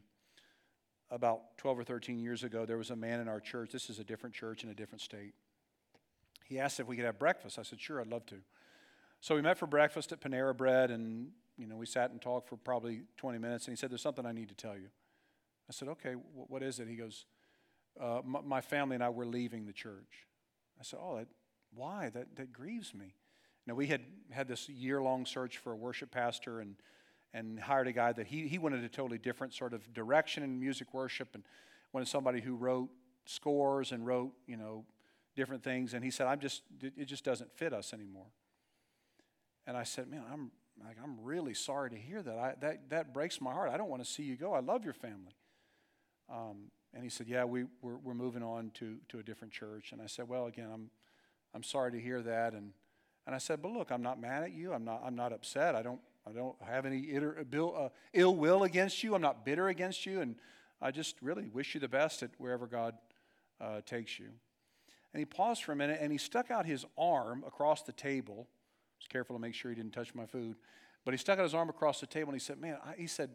About 1.11 1.57
12 1.57 1.79
or 1.79 1.83
13 1.83 2.17
years 2.17 2.43
ago, 2.43 2.65
there 2.65 2.77
was 2.77 2.89
a 2.89 2.95
man 2.95 3.19
in 3.19 3.27
our 3.27 3.39
church. 3.39 3.71
This 3.71 3.89
is 3.89 3.99
a 3.99 4.03
different 4.03 4.33
church 4.33 4.63
in 4.63 4.69
a 4.71 4.73
different 4.73 5.01
state. 5.01 5.33
He 6.45 6.59
asked 6.59 6.79
if 6.79 6.87
we 6.87 6.95
could 6.95 7.05
have 7.05 7.19
breakfast. 7.19 7.59
I 7.59 7.63
said, 7.63 7.79
sure, 7.79 8.01
I'd 8.01 8.07
love 8.07 8.25
to. 8.27 8.37
So 9.21 9.35
we 9.35 9.41
met 9.41 9.59
for 9.59 9.67
breakfast 9.67 10.11
at 10.11 10.21
Panera 10.21 10.57
Bread, 10.57 10.89
and 10.89 11.29
you 11.57 11.67
know, 11.67 11.75
we 11.75 11.85
sat 11.85 12.11
and 12.11 12.21
talked 12.21 12.49
for 12.49 12.57
probably 12.57 13.01
20 13.17 13.37
minutes, 13.37 13.67
and 13.67 13.73
he 13.73 13.79
said, 13.79 13.91
There's 13.91 14.01
something 14.01 14.25
I 14.25 14.31
need 14.31 14.49
to 14.49 14.55
tell 14.55 14.75
you. 14.75 14.87
I 15.69 15.73
said, 15.73 15.87
Okay, 15.89 16.13
what 16.13 16.63
is 16.63 16.79
it? 16.79 16.87
He 16.87 16.95
goes, 16.95 17.25
uh, 18.01 18.21
my, 18.25 18.41
my, 18.41 18.61
family 18.61 18.95
and 18.95 19.03
I 19.03 19.09
were 19.09 19.25
leaving 19.25 19.65
the 19.65 19.73
church. 19.73 20.25
I 20.79 20.83
said, 20.83 20.99
Oh, 21.01 21.17
that, 21.17 21.27
why? 21.75 22.09
That, 22.09 22.35
that 22.37 22.51
grieves 22.51 22.93
me. 22.93 23.13
Now, 23.65 23.75
we 23.75 23.87
had 23.87 24.01
had 24.31 24.47
this 24.47 24.67
year 24.67 25.01
long 25.01 25.25
search 25.25 25.57
for 25.57 25.71
a 25.71 25.75
worship 25.75 26.11
pastor 26.11 26.59
and, 26.59 26.75
and 27.33 27.59
hired 27.59 27.87
a 27.87 27.93
guy 27.93 28.11
that 28.11 28.27
he, 28.27 28.47
he 28.47 28.57
wanted 28.57 28.83
a 28.83 28.89
totally 28.89 29.17
different 29.17 29.53
sort 29.53 29.73
of 29.73 29.93
direction 29.93 30.43
in 30.43 30.59
music 30.59 30.93
worship 30.93 31.29
and 31.33 31.43
wanted 31.93 32.07
somebody 32.07 32.41
who 32.41 32.55
wrote 32.55 32.89
scores 33.25 33.91
and 33.91 34.05
wrote, 34.05 34.33
you 34.47 34.57
know, 34.57 34.85
different 35.35 35.63
things. 35.63 35.93
And 35.93 36.03
he 36.03 36.11
said, 36.11 36.27
I'm 36.27 36.39
just, 36.39 36.63
it 36.81 37.05
just 37.05 37.23
doesn't 37.23 37.51
fit 37.55 37.73
us 37.73 37.93
anymore. 37.93 38.27
And 39.65 39.77
I 39.77 39.83
said, 39.83 40.09
Man, 40.09 40.23
I'm, 40.31 40.51
like, 40.81 40.97
I'm 41.03 41.17
really 41.21 41.53
sorry 41.53 41.89
to 41.91 41.95
hear 41.95 42.21
that. 42.21 42.37
I, 42.37 42.53
that. 42.61 42.89
That 42.89 43.13
breaks 43.13 43.39
my 43.41 43.51
heart. 43.51 43.69
I 43.69 43.77
don't 43.77 43.89
want 43.89 44.03
to 44.03 44.09
see 44.09 44.23
you 44.23 44.35
go. 44.35 44.53
I 44.53 44.59
love 44.59 44.83
your 44.83 44.93
family. 44.93 45.35
Um, 46.31 46.71
and 46.93 47.03
he 47.03 47.09
said, 47.09 47.27
Yeah, 47.27 47.45
we, 47.45 47.65
we're, 47.81 47.97
we're 47.97 48.13
moving 48.13 48.43
on 48.43 48.71
to, 48.75 48.97
to 49.09 49.19
a 49.19 49.23
different 49.23 49.53
church. 49.53 49.91
And 49.91 50.01
I 50.01 50.07
said, 50.07 50.27
Well, 50.27 50.47
again, 50.47 50.69
I'm, 50.73 50.89
I'm 51.53 51.63
sorry 51.63 51.91
to 51.91 51.99
hear 51.99 52.21
that. 52.21 52.53
And, 52.53 52.71
and 53.25 53.35
I 53.35 53.37
said, 53.37 53.61
But 53.61 53.71
look, 53.71 53.91
I'm 53.91 54.01
not 54.01 54.19
mad 54.19 54.43
at 54.43 54.53
you. 54.53 54.73
I'm 54.73 54.83
not, 54.83 55.01
I'm 55.05 55.15
not 55.15 55.33
upset. 55.33 55.75
I 55.75 55.81
don't, 55.81 56.01
I 56.27 56.31
don't 56.31 56.55
have 56.61 56.85
any 56.85 56.99
ill, 56.99 57.75
uh, 57.77 57.89
ill 58.13 58.35
will 58.35 58.63
against 58.63 59.03
you. 59.03 59.15
I'm 59.15 59.21
not 59.21 59.45
bitter 59.45 59.67
against 59.67 60.05
you. 60.05 60.21
And 60.21 60.35
I 60.81 60.91
just 60.91 61.15
really 61.21 61.47
wish 61.47 61.73
you 61.73 61.79
the 61.79 61.87
best 61.87 62.23
at 62.23 62.31
wherever 62.37 62.67
God 62.67 62.95
uh, 63.59 63.81
takes 63.85 64.19
you. 64.19 64.29
And 65.13 65.19
he 65.19 65.25
paused 65.25 65.63
for 65.63 65.71
a 65.71 65.75
minute 65.75 65.99
and 66.01 66.11
he 66.11 66.17
stuck 66.17 66.49
out 66.49 66.65
his 66.65 66.85
arm 66.97 67.43
across 67.45 67.83
the 67.83 67.91
table 67.91 68.47
was 69.03 69.11
careful 69.11 69.35
to 69.35 69.41
make 69.41 69.53
sure 69.53 69.69
he 69.69 69.75
didn't 69.75 69.91
touch 69.91 70.15
my 70.15 70.25
food. 70.25 70.55
But 71.05 71.13
he 71.13 71.17
stuck 71.17 71.37
out 71.37 71.43
his 71.43 71.53
arm 71.53 71.69
across 71.69 71.99
the 71.99 72.07
table 72.07 72.31
and 72.31 72.39
he 72.39 72.43
said, 72.43 72.59
Man, 72.59 72.77
I, 72.85 72.93
he 72.97 73.07
said, 73.07 73.31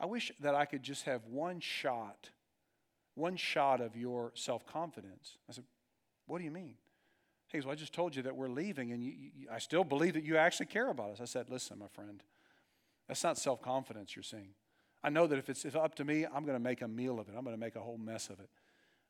I 0.00 0.06
wish 0.06 0.32
that 0.40 0.54
I 0.54 0.64
could 0.64 0.82
just 0.82 1.04
have 1.04 1.24
one 1.26 1.60
shot, 1.60 2.30
one 3.14 3.36
shot 3.36 3.80
of 3.80 3.96
your 3.96 4.32
self 4.34 4.66
confidence. 4.66 5.38
I 5.48 5.52
said, 5.52 5.64
What 6.26 6.38
do 6.38 6.44
you 6.44 6.50
mean? 6.50 6.74
He 7.48 7.58
goes, 7.58 7.66
Well, 7.66 7.72
I 7.72 7.76
just 7.76 7.92
told 7.92 8.16
you 8.16 8.22
that 8.22 8.34
we're 8.34 8.48
leaving, 8.48 8.90
and 8.90 9.02
you, 9.02 9.12
you, 9.12 9.48
I 9.50 9.58
still 9.58 9.84
believe 9.84 10.14
that 10.14 10.24
you 10.24 10.36
actually 10.36 10.66
care 10.66 10.90
about 10.90 11.10
us. 11.10 11.20
I 11.20 11.26
said, 11.26 11.48
Listen, 11.48 11.78
my 11.78 11.88
friend, 11.88 12.22
that's 13.06 13.22
not 13.22 13.38
self 13.38 13.62
confidence 13.62 14.16
you're 14.16 14.24
seeing. 14.24 14.50
I 15.04 15.10
know 15.10 15.28
that 15.28 15.38
if 15.38 15.48
it's 15.48 15.64
if 15.64 15.76
up 15.76 15.94
to 15.96 16.04
me, 16.04 16.24
I'm 16.24 16.44
going 16.44 16.58
to 16.58 16.64
make 16.64 16.82
a 16.82 16.88
meal 16.88 17.20
of 17.20 17.28
it, 17.28 17.34
I'm 17.36 17.44
going 17.44 17.56
to 17.56 17.60
make 17.60 17.76
a 17.76 17.80
whole 17.80 17.98
mess 17.98 18.28
of 18.28 18.40
it. 18.40 18.50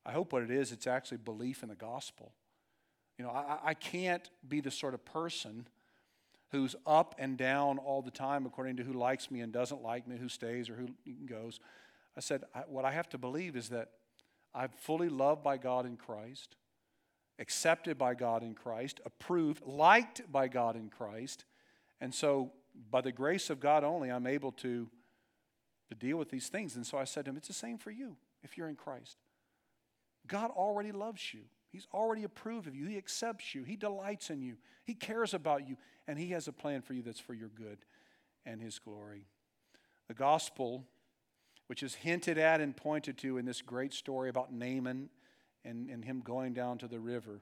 I 0.04 0.12
hope 0.12 0.32
what 0.32 0.42
it 0.42 0.50
is, 0.50 0.70
it's 0.70 0.86
actually 0.86 1.18
belief 1.18 1.62
in 1.62 1.70
the 1.70 1.74
gospel. 1.74 2.32
You 3.18 3.24
know, 3.24 3.30
I, 3.30 3.70
I 3.70 3.74
can't 3.74 4.28
be 4.46 4.60
the 4.60 4.70
sort 4.70 4.92
of 4.92 5.04
person 5.04 5.66
who's 6.52 6.76
up 6.86 7.14
and 7.18 7.36
down 7.36 7.78
all 7.78 8.02
the 8.02 8.10
time 8.10 8.46
according 8.46 8.76
to 8.76 8.82
who 8.82 8.92
likes 8.92 9.30
me 9.30 9.40
and 9.40 9.52
doesn't 9.52 9.82
like 9.82 10.06
me, 10.06 10.16
who 10.16 10.28
stays 10.28 10.70
or 10.70 10.76
who 10.76 10.88
goes. 11.26 11.60
I 12.16 12.20
said, 12.20 12.44
I, 12.54 12.60
what 12.68 12.84
I 12.84 12.92
have 12.92 13.08
to 13.10 13.18
believe 13.18 13.56
is 13.56 13.68
that 13.70 13.90
I'm 14.54 14.70
fully 14.70 15.08
loved 15.08 15.42
by 15.42 15.58
God 15.58 15.84
in 15.84 15.96
Christ, 15.96 16.56
accepted 17.38 17.98
by 17.98 18.14
God 18.14 18.42
in 18.42 18.54
Christ, 18.54 19.00
approved, 19.04 19.66
liked 19.66 20.22
by 20.30 20.48
God 20.48 20.76
in 20.76 20.88
Christ. 20.88 21.44
And 22.00 22.14
so, 22.14 22.52
by 22.90 23.00
the 23.00 23.12
grace 23.12 23.50
of 23.50 23.58
God 23.58 23.84
only, 23.84 24.10
I'm 24.10 24.26
able 24.26 24.52
to, 24.52 24.88
to 25.88 25.94
deal 25.94 26.16
with 26.18 26.30
these 26.30 26.48
things. 26.48 26.76
And 26.76 26.86
so 26.86 26.98
I 26.98 27.04
said 27.04 27.24
to 27.24 27.30
him, 27.30 27.36
It's 27.36 27.48
the 27.48 27.54
same 27.54 27.78
for 27.78 27.90
you 27.90 28.16
if 28.42 28.56
you're 28.56 28.68
in 28.68 28.76
Christ. 28.76 29.16
God 30.26 30.50
already 30.50 30.92
loves 30.92 31.32
you. 31.32 31.40
He's 31.70 31.86
already 31.92 32.24
approved 32.24 32.66
of 32.66 32.74
you. 32.74 32.86
He 32.86 32.96
accepts 32.96 33.54
you. 33.54 33.64
He 33.64 33.76
delights 33.76 34.30
in 34.30 34.40
you. 34.40 34.56
He 34.84 34.94
cares 34.94 35.34
about 35.34 35.68
you. 35.68 35.76
And 36.08 36.18
He 36.18 36.28
has 36.28 36.48
a 36.48 36.52
plan 36.52 36.82
for 36.82 36.94
you 36.94 37.02
that's 37.02 37.20
for 37.20 37.34
your 37.34 37.48
good 37.48 37.78
and 38.44 38.60
His 38.60 38.78
glory. 38.78 39.26
The 40.08 40.14
gospel, 40.14 40.84
which 41.66 41.82
is 41.82 41.94
hinted 41.94 42.38
at 42.38 42.60
and 42.60 42.76
pointed 42.76 43.18
to 43.18 43.38
in 43.38 43.44
this 43.44 43.62
great 43.62 43.92
story 43.92 44.28
about 44.28 44.52
Naaman 44.52 45.08
and, 45.64 45.90
and 45.90 46.04
him 46.04 46.20
going 46.20 46.52
down 46.52 46.78
to 46.78 46.88
the 46.88 47.00
river, 47.00 47.40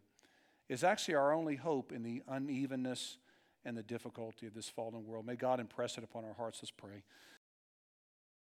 is 0.68 0.82
actually 0.82 1.14
our 1.14 1.32
only 1.32 1.56
hope 1.56 1.92
in 1.92 2.02
the 2.02 2.22
unevenness 2.26 3.18
and 3.66 3.76
the 3.76 3.82
difficulty 3.82 4.46
of 4.46 4.54
this 4.54 4.68
fallen 4.68 5.06
world. 5.06 5.26
May 5.26 5.36
God 5.36 5.60
impress 5.60 5.98
it 5.98 6.04
upon 6.04 6.24
our 6.24 6.32
hearts. 6.32 6.60
Let's 6.62 6.70
pray. 6.70 7.02